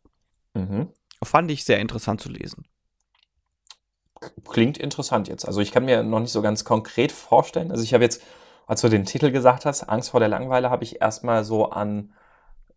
Mhm. 0.53 0.89
Fand 1.23 1.49
ich 1.51 1.65
sehr 1.65 1.79
interessant 1.79 2.21
zu 2.21 2.29
lesen. 2.29 2.65
Klingt 4.49 4.77
interessant 4.77 5.27
jetzt. 5.27 5.45
Also 5.45 5.61
ich 5.61 5.71
kann 5.71 5.85
mir 5.85 6.03
noch 6.03 6.19
nicht 6.19 6.31
so 6.31 6.41
ganz 6.41 6.63
konkret 6.63 7.11
vorstellen. 7.11 7.71
Also 7.71 7.83
ich 7.83 7.93
habe 7.93 8.03
jetzt, 8.03 8.23
als 8.67 8.81
du 8.81 8.89
den 8.89 9.05
Titel 9.05 9.31
gesagt 9.31 9.65
hast, 9.65 9.83
Angst 9.83 10.11
vor 10.11 10.19
der 10.19 10.29
Langeweile, 10.29 10.69
habe 10.69 10.83
ich 10.83 11.01
erstmal 11.01 11.43
so 11.43 11.69
an 11.71 12.13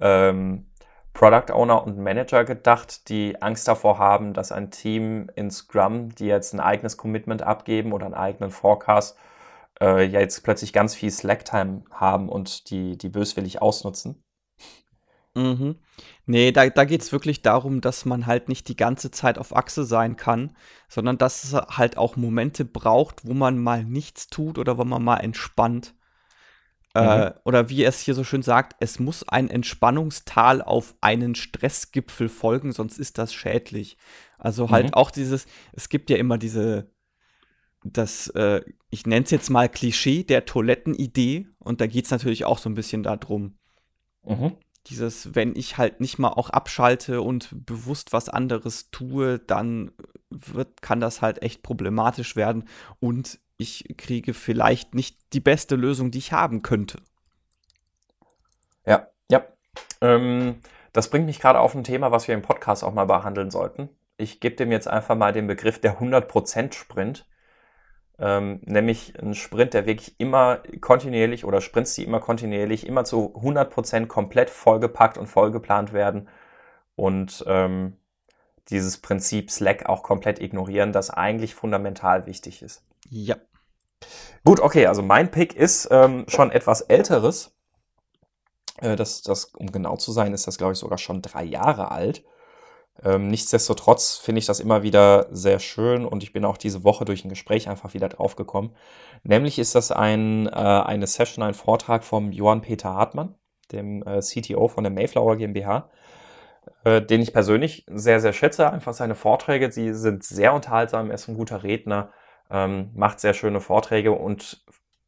ähm, 0.01 0.66
Product 1.12 1.53
Owner 1.53 1.84
und 1.84 1.99
Manager 1.99 2.45
gedacht, 2.45 3.09
die 3.09 3.43
Angst 3.43 3.66
davor 3.68 3.99
haben, 3.99 4.32
dass 4.32 4.53
ein 4.53 4.70
Team 4.70 5.30
in 5.34 5.51
Scrum, 5.51 6.14
die 6.14 6.26
jetzt 6.26 6.55
ein 6.55 6.61
eigenes 6.61 6.97
Commitment 6.97 7.43
abgeben 7.43 7.93
oder 7.93 8.07
einen 8.07 8.14
eigenen 8.14 8.51
Forecast, 8.51 9.18
äh, 9.80 10.05
ja 10.07 10.20
jetzt 10.20 10.43
plötzlich 10.45 10.72
ganz 10.72 10.95
viel 10.95 11.11
Slack-Time 11.11 11.82
haben 11.91 12.28
und 12.28 12.70
die, 12.70 12.97
die 12.97 13.09
böswillig 13.09 13.61
ausnutzen. 13.61 14.22
Mhm. 15.41 15.76
Nee, 16.26 16.53
da, 16.53 16.68
da 16.68 16.84
geht 16.84 17.01
es 17.03 17.12
wirklich 17.12 17.43
darum, 17.43 17.80
dass 17.80 18.05
man 18.05 18.26
halt 18.26 18.49
nicht 18.49 18.68
die 18.68 18.76
ganze 18.76 19.11
Zeit 19.11 19.38
auf 19.38 19.57
Achse 19.57 19.84
sein 19.84 20.16
kann, 20.16 20.55
sondern 20.88 21.18
dass 21.18 21.45
es 21.45 21.55
halt 21.55 21.97
auch 21.97 22.16
Momente 22.16 22.64
braucht, 22.64 23.24
wo 23.24 23.32
man 23.32 23.59
mal 23.59 23.84
nichts 23.84 24.28
tut 24.28 24.59
oder 24.59 24.76
wo 24.78 24.84
man 24.84 25.03
mal 25.03 25.18
entspannt. 25.18 25.95
Äh, 26.93 27.32
oder 27.45 27.68
wie 27.68 27.84
es 27.84 28.01
hier 28.01 28.14
so 28.14 28.24
schön 28.24 28.43
sagt, 28.43 28.76
es 28.80 28.99
muss 28.99 29.26
ein 29.28 29.49
Entspannungstal 29.49 30.61
auf 30.61 30.95
einen 31.01 31.34
Stressgipfel 31.36 32.28
folgen, 32.28 32.72
sonst 32.72 32.99
ist 32.99 33.16
das 33.16 33.32
schädlich. 33.32 33.97
Also 34.38 34.70
halt 34.70 34.86
Mhm. 34.86 34.95
auch 34.95 35.11
dieses, 35.11 35.47
es 35.72 35.88
gibt 35.88 36.11
ja 36.11 36.16
immer 36.16 36.36
diese, 36.36 36.91
das, 37.84 38.28
äh, 38.30 38.62
ich 38.91 39.07
nenne 39.07 39.24
es 39.24 39.30
jetzt 39.30 39.51
mal 39.51 39.68
Klischee 39.68 40.24
der 40.24 40.45
Toilettenidee 40.45 41.47
und 41.61 41.80
da 41.80 41.86
geht 41.86 42.07
es 42.07 42.11
natürlich 42.11 42.45
auch 42.45 42.59
so 42.59 42.68
ein 42.68 42.74
bisschen 42.74 43.05
darum. 43.05 43.55
Mhm. 44.24 44.57
Dieses, 44.87 45.35
wenn 45.35 45.55
ich 45.55 45.78
halt 45.78 46.01
nicht 46.01 46.18
mal 46.18 46.28
auch 46.28 46.51
abschalte 46.51 47.20
und 47.20 47.49
bewusst 47.66 48.12
was 48.12 48.28
anderes 48.28 48.91
tue, 48.91 49.39
dann 49.39 49.93
wird, 50.31 50.81
kann 50.81 51.01
das 51.01 51.22
halt 51.22 51.43
echt 51.43 51.62
problematisch 51.62 52.37
werden 52.37 52.64
und 52.99 53.39
ich 53.59 53.95
kriege 53.99 54.33
vielleicht 54.33 54.95
nicht 54.95 55.18
die 55.35 55.41
beste 55.41 55.76
Lösung, 55.76 56.11
die 56.11 56.18
ich 56.18 56.33
haben 56.33 56.62
könnte. 56.62 56.99
Ja, 58.87 59.09
ja. 59.31 59.45
Ähm, 60.01 60.61
das 60.93 61.11
bringt 61.11 61.26
mich 61.26 61.41
gerade 61.41 61.61
auf 61.61 61.74
ein 61.74 61.85
Thema, 61.85 62.11
was 62.11 62.26
wir 62.26 62.35
im 62.35 62.43
Podcast 62.43 62.83
auch 62.83 62.95
mal 62.95 63.05
behandeln 63.05 63.51
sollten. 63.51 63.91
Ich 64.16 64.41
gebe 64.41 64.57
dem 64.57 64.72
jetzt 64.72 64.89
einfach 64.89 65.14
mal 65.14 65.33
den 65.33 65.47
Begriff 65.47 65.81
der 65.81 66.01
100% 66.01 66.72
Sprint. 66.72 67.26
Ähm, 68.23 68.61
nämlich 68.66 69.18
ein 69.18 69.35
Sprint, 69.35 69.73
der 69.73 69.87
wirklich 69.87 70.21
immer 70.21 70.61
kontinuierlich 70.83 71.47
oder 71.47 71.62
Sprints, 71.62 71.95
die 71.95 72.05
immer 72.05 72.21
kontinuierlich, 72.21 72.87
immer 72.87 73.05
zu 73.05 73.35
100% 73.35 74.07
komplett 74.07 74.51
vollgepackt 74.51 75.16
und 75.16 75.27
vollgeplant 75.27 75.95
werden 75.95 76.29
und 76.97 77.43
ähm, 77.47 77.97
dieses 78.68 78.99
Prinzip 78.99 79.51
Slack 79.51 79.87
auch 79.89 80.03
komplett 80.03 80.39
ignorieren, 80.39 80.93
das 80.93 81.09
eigentlich 81.09 81.55
fundamental 81.55 82.27
wichtig 82.27 82.61
ist. 82.62 82.85
Ja. 83.09 83.37
Gut, 84.45 84.61
okay, 84.61 84.87
also 84.87 85.03
mein 85.03 85.31
Pick 85.31 85.55
ist 85.55 85.89
ähm, 85.91 86.27
schon 86.29 86.51
etwas 86.51 86.83
älteres. 86.83 87.57
Äh, 88.77 88.97
das, 88.97 89.23
das, 89.23 89.47
um 89.47 89.73
genau 89.73 89.97
zu 89.97 90.12
sein, 90.12 90.35
ist 90.35 90.47
das, 90.47 90.59
glaube 90.59 90.75
ich, 90.75 90.79
sogar 90.79 90.99
schon 90.99 91.23
drei 91.23 91.45
Jahre 91.45 91.91
alt. 91.91 92.23
Ähm, 93.03 93.28
nichtsdestotrotz 93.28 94.18
finde 94.18 94.40
ich 94.40 94.46
das 94.46 94.61
immer 94.61 94.82
wieder 94.82 95.26
sehr 95.30 95.59
schön 95.59 96.05
und 96.05 96.22
ich 96.22 96.32
bin 96.32 96.44
auch 96.44 96.59
diese 96.59 96.84
Woche 96.84 97.05
durch 97.05 97.24
ein 97.24 97.30
Gespräch 97.30 97.68
einfach 97.68 97.94
wieder 97.94 98.09
draufgekommen. 98.09 98.72
Nämlich 99.22 99.59
ist 99.59 99.74
das 99.74 99.90
ein, 99.90 100.46
äh, 100.46 100.51
eine 100.51 101.07
Session, 101.07 101.42
ein 101.42 101.55
Vortrag 101.55 102.05
vom 102.05 102.32
Johann 102.32 102.61
Peter 102.61 102.92
Hartmann, 102.92 103.34
dem 103.72 104.03
äh, 104.03 104.20
CTO 104.20 104.68
von 104.68 104.84
der 104.84 104.92
Mayflower 104.92 105.36
GmbH, 105.36 105.88
äh, 106.84 107.01
den 107.01 107.22
ich 107.22 107.32
persönlich 107.32 107.86
sehr, 107.88 108.20
sehr 108.20 108.34
schätze. 108.34 108.70
Einfach 108.70 108.92
seine 108.92 109.14
Vorträge, 109.14 109.72
sie 109.72 109.94
sind 109.94 110.22
sehr 110.22 110.53
unterhaltsam, 110.53 111.09
er 111.11 111.14
ist 111.14 111.28
ein 111.28 111.36
guter 111.36 111.62
Redner, 111.62 112.11
ähm, 112.51 112.90
macht 112.94 113.20
sehr 113.20 113.32
schöne 113.34 113.61
Vorträge 113.61 114.12
und 114.12 114.62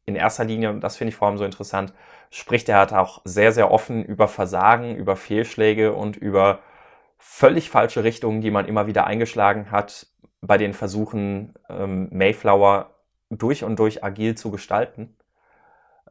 in 0.05 0.15
erster 0.15 0.43
Linie, 0.45 0.69
und 0.69 0.81
das 0.81 0.97
finde 0.97 1.09
ich 1.09 1.15
vor 1.15 1.27
allem 1.27 1.37
so 1.37 1.45
interessant, 1.45 1.93
spricht 2.29 2.67
er 2.69 2.79
halt 2.79 2.93
auch 2.93 3.21
sehr, 3.23 3.51
sehr 3.51 3.71
offen 3.71 4.03
über 4.03 4.27
Versagen, 4.27 4.95
über 4.95 5.15
Fehlschläge 5.15 5.93
und 5.93 6.17
über 6.17 6.59
völlig 7.25 7.69
falsche 7.69 8.03
Richtungen, 8.03 8.41
die 8.41 8.51
man 8.51 8.67
immer 8.67 8.85
wieder 8.85 9.07
eingeschlagen 9.07 9.71
hat 9.71 10.07
bei 10.41 10.57
den 10.57 10.73
Versuchen, 10.73 11.53
ähm, 11.69 12.09
Mayflower 12.11 12.91
durch 13.29 13.63
und 13.63 13.79
durch 13.79 14.03
agil 14.03 14.35
zu 14.35 14.51
gestalten. 14.51 15.17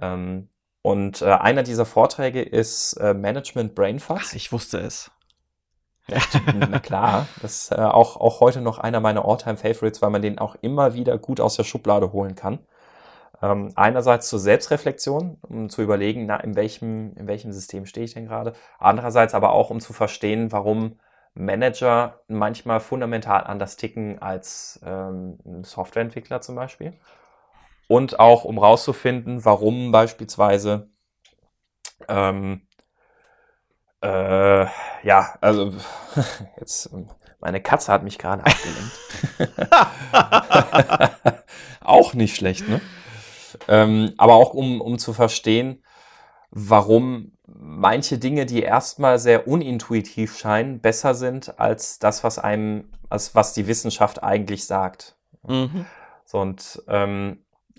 Ähm, 0.01 0.49
und 0.81 1.23
äh, 1.23 1.27
einer 1.27 1.63
dieser 1.63 1.85
Vorträge 1.85 2.41
ist 2.43 2.95
äh, 2.95 3.15
Management 3.15 3.75
Brainfuck. 3.75 4.21
Ach, 4.23 4.33
ich 4.33 4.51
wusste 4.53 4.79
es. 4.79 5.11
Na 6.55 6.81
klar, 6.81 7.27
das 7.43 7.65
ist 7.65 7.73
äh, 7.73 7.77
auch, 7.77 8.17
auch 8.17 8.41
heute 8.41 8.61
noch 8.61 8.79
einer 8.79 8.99
meiner 8.99 9.25
All-Time-Favorites, 9.25 10.03
weil 10.03 10.11
man 10.11 10.23
den 10.23 10.39
auch 10.39 10.57
immer 10.63 10.95
wieder 10.95 11.19
gut 11.19 11.41
aus 11.41 11.57
der 11.57 11.65
Schublade 11.65 12.13
holen 12.13 12.35
kann. 12.35 12.59
Ähm, 13.43 13.73
einerseits 13.75 14.29
zur 14.29 14.39
Selbstreflexion, 14.39 15.37
um 15.43 15.69
zu 15.69 15.83
überlegen, 15.83 16.27
na, 16.27 16.37
in 16.37 16.55
welchem, 16.55 17.15
in 17.17 17.27
welchem 17.27 17.53
System 17.53 17.87
stehe 17.87 18.05
ich 18.05 18.15
denn 18.15 18.27
gerade. 18.27 18.53
Andererseits 18.79 19.35
aber 19.35 19.51
auch, 19.53 19.71
um 19.71 19.81
zu 19.81 19.93
verstehen, 19.93 20.53
warum 20.53 21.01
Manager 21.35 22.21
manchmal 22.29 22.79
fundamental 22.79 23.43
anders 23.45 23.77
ticken 23.77 24.23
als 24.23 24.81
ähm, 24.85 25.39
Softwareentwickler 25.63 26.41
zum 26.41 26.55
Beispiel. 26.55 26.93
Und 27.89 28.21
auch, 28.21 28.45
um 28.45 28.59
rauszufinden, 28.59 29.45
warum 29.45 29.91
beispielsweise 29.91 30.89
ähm, 32.09 32.63
äh, 34.03 34.67
ja, 35.03 35.35
also 35.41 35.73
jetzt 36.61 36.91
meine 37.41 37.61
Katze 37.61 37.93
hat 37.93 38.05
mich 38.05 38.19
gerade 38.19 38.45
abgelenkt. 38.45 38.93
auch 41.81 42.15
nicht 42.15 42.37
schlecht, 42.37 42.69
ne? 42.69 42.81
Ähm, 43.69 44.15
aber 44.17 44.35
auch 44.35 44.55
um, 44.55 44.81
um 44.81 44.99
zu 44.99 45.13
verstehen, 45.13 45.83
warum 46.51 47.33
manche 47.47 48.19
Dinge, 48.19 48.47
die 48.47 48.63
erstmal 48.63 49.19
sehr 49.19 49.47
unintuitiv 49.49 50.39
scheinen, 50.39 50.81
besser 50.81 51.15
sind 51.15 51.59
als 51.59 51.99
das, 51.99 52.25
was 52.25 52.39
einem, 52.39 52.91
als 53.09 53.35
was 53.35 53.55
die 53.55 53.67
Wissenschaft 53.67 54.23
eigentlich 54.23 54.67
sagt. 54.67 55.17
Mhm. 55.47 55.87
So, 56.25 56.41
und 56.41 56.83
ähm, 56.89 57.39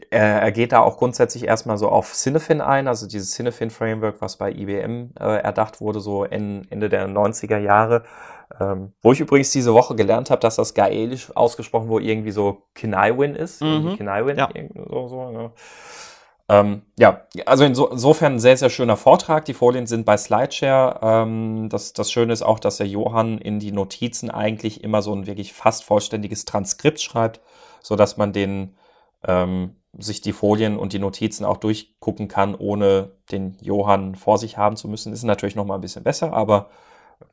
er, 0.09 0.51
geht 0.51 0.71
da 0.71 0.79
auch 0.79 0.97
grundsätzlich 0.97 1.45
erstmal 1.45 1.77
so 1.77 1.89
auf 1.89 2.13
Cinefin 2.13 2.61
ein, 2.61 2.87
also 2.87 3.07
dieses 3.07 3.31
Cinefin-Framework, 3.31 4.21
was 4.21 4.37
bei 4.37 4.51
IBM 4.51 5.11
äh, 5.19 5.37
erdacht 5.41 5.81
wurde, 5.81 5.99
so 5.99 6.23
in, 6.23 6.67
Ende 6.69 6.89
der 6.89 7.07
90er 7.07 7.57
Jahre. 7.57 8.03
Ähm, 8.59 8.93
wo 9.01 9.11
ich 9.11 9.19
übrigens 9.19 9.51
diese 9.51 9.73
Woche 9.73 9.95
gelernt 9.95 10.29
habe, 10.29 10.41
dass 10.41 10.57
das 10.57 10.73
gaelisch 10.73 11.35
ausgesprochen 11.35 11.89
wo 11.89 11.97
irgendwie 11.97 12.31
so 12.31 12.63
Kinaiwin 12.75 13.35
ist. 13.35 13.61
Mhm. 13.61 13.95
Kinaiwin, 13.97 14.37
ja. 14.37 14.49
so, 14.89 15.07
so, 15.07 15.31
ja. 15.33 15.51
Ähm, 16.49 16.83
ja, 16.99 17.21
also 17.45 17.63
inso, 17.63 17.87
insofern 17.87 18.33
ein 18.33 18.39
sehr, 18.39 18.57
sehr 18.57 18.69
schöner 18.69 18.97
Vortrag. 18.97 19.45
Die 19.45 19.53
Folien 19.53 19.87
sind 19.87 20.05
bei 20.05 20.17
Slideshare. 20.17 20.99
Ähm, 21.01 21.69
das, 21.69 21.93
das 21.93 22.11
Schöne 22.11 22.33
ist 22.33 22.43
auch, 22.43 22.59
dass 22.59 22.77
der 22.77 22.87
Johann 22.87 23.37
in 23.37 23.59
die 23.59 23.71
Notizen 23.71 24.29
eigentlich 24.29 24.83
immer 24.83 25.01
so 25.01 25.15
ein 25.15 25.25
wirklich 25.25 25.53
fast 25.53 25.83
vollständiges 25.83 26.45
Transkript 26.45 27.01
schreibt, 27.01 27.39
sodass 27.81 28.17
man 28.17 28.33
den 28.33 28.75
ähm, 29.25 29.77
sich 29.97 30.21
die 30.21 30.33
Folien 30.33 30.77
und 30.77 30.93
die 30.93 30.99
Notizen 30.99 31.45
auch 31.45 31.57
durchgucken 31.57 32.27
kann, 32.27 32.55
ohne 32.55 33.11
den 33.31 33.57
Johann 33.61 34.15
vor 34.15 34.37
sich 34.37 34.57
haben 34.57 34.75
zu 34.75 34.87
müssen. 34.87 35.13
Ist 35.13 35.23
natürlich 35.23 35.55
noch 35.55 35.65
mal 35.65 35.75
ein 35.75 35.81
bisschen 35.81 36.03
besser, 36.03 36.33
aber 36.33 36.69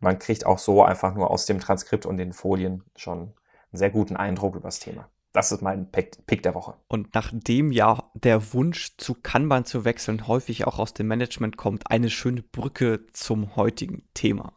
man 0.01 0.19
kriegt 0.19 0.47
auch 0.47 0.59
so 0.59 0.83
einfach 0.83 1.15
nur 1.15 1.31
aus 1.31 1.47
dem 1.47 1.59
Transkript 1.59 2.07
und 2.07 2.19
den 2.19 2.33
Folien 2.33 2.85
schon 2.97 3.19
einen 3.19 3.33
sehr 3.73 3.91
guten 3.91 4.17
Eindruck 4.17 4.57
über 4.57 4.69
das 4.69 4.79
Thema. 4.79 5.09
Das 5.33 5.53
ist 5.53 5.63
mein 5.63 5.91
Pick, 5.93 6.43
der 6.43 6.55
Woche. 6.55 6.75
Und 6.89 7.15
nachdem 7.15 7.71
ja 7.71 8.11
der 8.15 8.53
Wunsch 8.53 8.97
zu 8.97 9.15
Kanban 9.15 9.65
zu 9.65 9.85
wechseln 9.85 10.27
häufig 10.27 10.67
auch 10.67 10.81
aus 10.81 10.93
dem 10.93 11.07
Management 11.07 11.57
kommt, 11.57 11.89
eine 11.89 12.11
schöne 12.11 12.43
Brücke 12.43 13.07
zum 13.13 13.55
heutigen 13.55 14.03
Thema. 14.13 14.53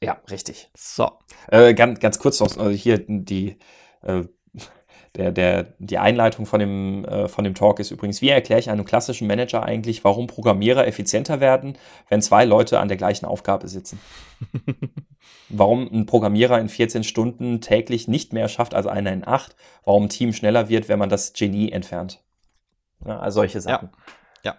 Ja, 0.00 0.18
richtig. 0.30 0.70
So. 0.74 1.10
Äh, 1.48 1.74
ganz, 1.74 2.00
ganz 2.00 2.18
kurz 2.18 2.40
noch, 2.40 2.56
also 2.56 2.70
hier 2.70 3.04
die 3.06 3.58
äh, 4.02 4.24
der, 5.16 5.32
der, 5.32 5.74
die 5.78 5.98
Einleitung 5.98 6.46
von 6.46 6.60
dem, 6.60 7.04
äh, 7.04 7.28
von 7.28 7.44
dem 7.44 7.54
Talk 7.54 7.80
ist 7.80 7.90
übrigens, 7.90 8.20
wie 8.20 8.28
erkläre 8.28 8.60
ich 8.60 8.70
einem 8.70 8.84
klassischen 8.84 9.26
Manager 9.26 9.62
eigentlich, 9.62 10.04
warum 10.04 10.26
Programmierer 10.26 10.86
effizienter 10.86 11.40
werden, 11.40 11.78
wenn 12.08 12.20
zwei 12.20 12.44
Leute 12.44 12.78
an 12.80 12.88
der 12.88 12.96
gleichen 12.96 13.24
Aufgabe 13.24 13.68
sitzen? 13.68 13.98
warum 15.48 15.88
ein 15.90 16.06
Programmierer 16.06 16.60
in 16.60 16.68
14 16.68 17.02
Stunden 17.02 17.60
täglich 17.60 18.08
nicht 18.08 18.32
mehr 18.32 18.48
schafft 18.48 18.74
als 18.74 18.86
einer 18.86 19.12
in 19.12 19.26
8? 19.26 19.56
Warum 19.84 20.04
ein 20.04 20.08
Team 20.10 20.32
schneller 20.32 20.68
wird, 20.68 20.88
wenn 20.88 20.98
man 20.98 21.08
das 21.08 21.32
Genie 21.32 21.72
entfernt? 21.72 22.22
Ja, 23.04 23.18
also 23.18 23.40
solche 23.40 23.60
Sachen. 23.60 23.90
Ja. 24.44 24.56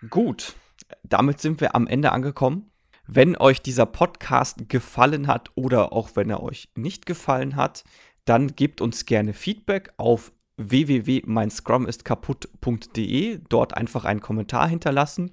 ja. 0.00 0.08
Gut. 0.08 0.54
Damit 1.02 1.40
sind 1.40 1.60
wir 1.60 1.74
am 1.74 1.86
Ende 1.86 2.12
angekommen. 2.12 2.70
Wenn 3.06 3.36
euch 3.36 3.60
dieser 3.60 3.84
Podcast 3.84 4.68
gefallen 4.68 5.26
hat 5.26 5.50
oder 5.56 5.92
auch 5.92 6.10
wenn 6.14 6.30
er 6.30 6.42
euch 6.42 6.70
nicht 6.76 7.04
gefallen 7.04 7.56
hat, 7.56 7.84
dann 8.24 8.54
gebt 8.54 8.80
uns 8.80 9.06
gerne 9.06 9.32
Feedback 9.32 9.92
auf 9.96 10.30
www.meinscrumistkaputt.de. 10.56 13.40
Dort 13.48 13.76
einfach 13.76 14.04
einen 14.04 14.20
Kommentar 14.20 14.68
hinterlassen. 14.68 15.32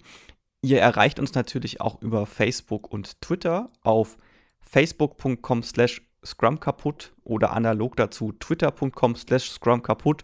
Ihr 0.62 0.82
erreicht 0.82 1.20
uns 1.20 1.36
natürlich 1.36 1.80
auch 1.82 2.02
über 2.02 2.26
Facebook 2.26 2.92
und 2.92 3.22
Twitter 3.22 3.70
auf 3.82 4.18
facebook.com 4.62 5.62
slash 5.64 6.02
scrumkaputt 6.26 7.14
oder 7.24 7.54
analog 7.54 7.96
dazu 7.96 8.34
twitter.com 8.34 9.16
slash 9.16 9.52
scrumkaputt. 9.52 10.24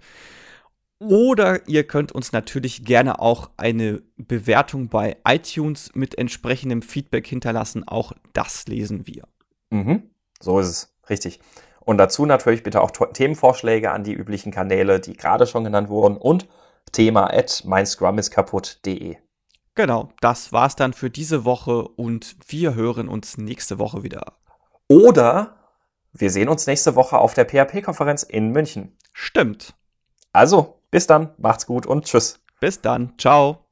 Oder 1.00 1.68
ihr 1.68 1.86
könnt 1.86 2.14
uns 2.14 2.32
natürlich 2.32 2.86
gerne 2.86 3.20
auch 3.20 3.50
eine 3.58 4.02
Bewertung 4.18 4.90
bei 4.90 5.18
iTunes 5.28 5.92
mit 5.94 6.18
entsprechendem 6.18 6.82
Feedback 6.82 7.28
hinterlassen. 7.28 7.86
Auch 7.88 8.14
das 8.34 8.66
lesen 8.68 9.06
wir. 9.06 9.28
Mhm. 9.72 10.10
So 10.40 10.60
ist 10.60 10.68
es. 10.68 10.96
Richtig. 11.10 11.40
Und 11.86 11.98
dazu 11.98 12.26
natürlich 12.26 12.64
bitte 12.64 12.82
auch 12.82 12.92
Themenvorschläge 12.92 13.92
an 13.92 14.04
die 14.04 14.14
üblichen 14.14 14.52
Kanäle, 14.52 15.00
die 15.00 15.16
gerade 15.16 15.46
schon 15.48 15.64
genannt 15.64 15.90
wurden 15.90 16.18
und 16.18 16.48
thema 16.92 17.32
at 17.32 17.64
meinscrumiskaputt.de. 17.66 19.18
Genau, 19.76 20.10
das 20.22 20.52
war's 20.52 20.76
dann 20.76 20.94
für 20.94 21.10
diese 21.10 21.46
Woche 21.46 21.88
und 21.88 22.38
wir 22.48 22.76
hören 22.76 23.10
uns 23.10 23.38
nächste 23.38 23.78
Woche 23.78 24.04
wieder. 24.04 24.34
Oder 24.88 25.58
wir 26.14 26.32
sehen 26.32 26.48
uns 26.48 26.66
nächste 26.66 26.96
Woche 26.96 27.18
auf 27.18 27.34
der 27.34 27.46
PHP-Konferenz 27.46 28.24
in 28.24 28.52
München. 28.52 28.98
Stimmt. 29.12 29.76
Also, 30.32 30.80
bis 30.92 31.08
dann, 31.08 31.32
macht's 31.38 31.66
gut 31.66 31.86
und 31.86 32.06
tschüss. 32.06 32.40
Bis 32.62 32.82
dann, 32.82 33.14
ciao. 33.18 33.65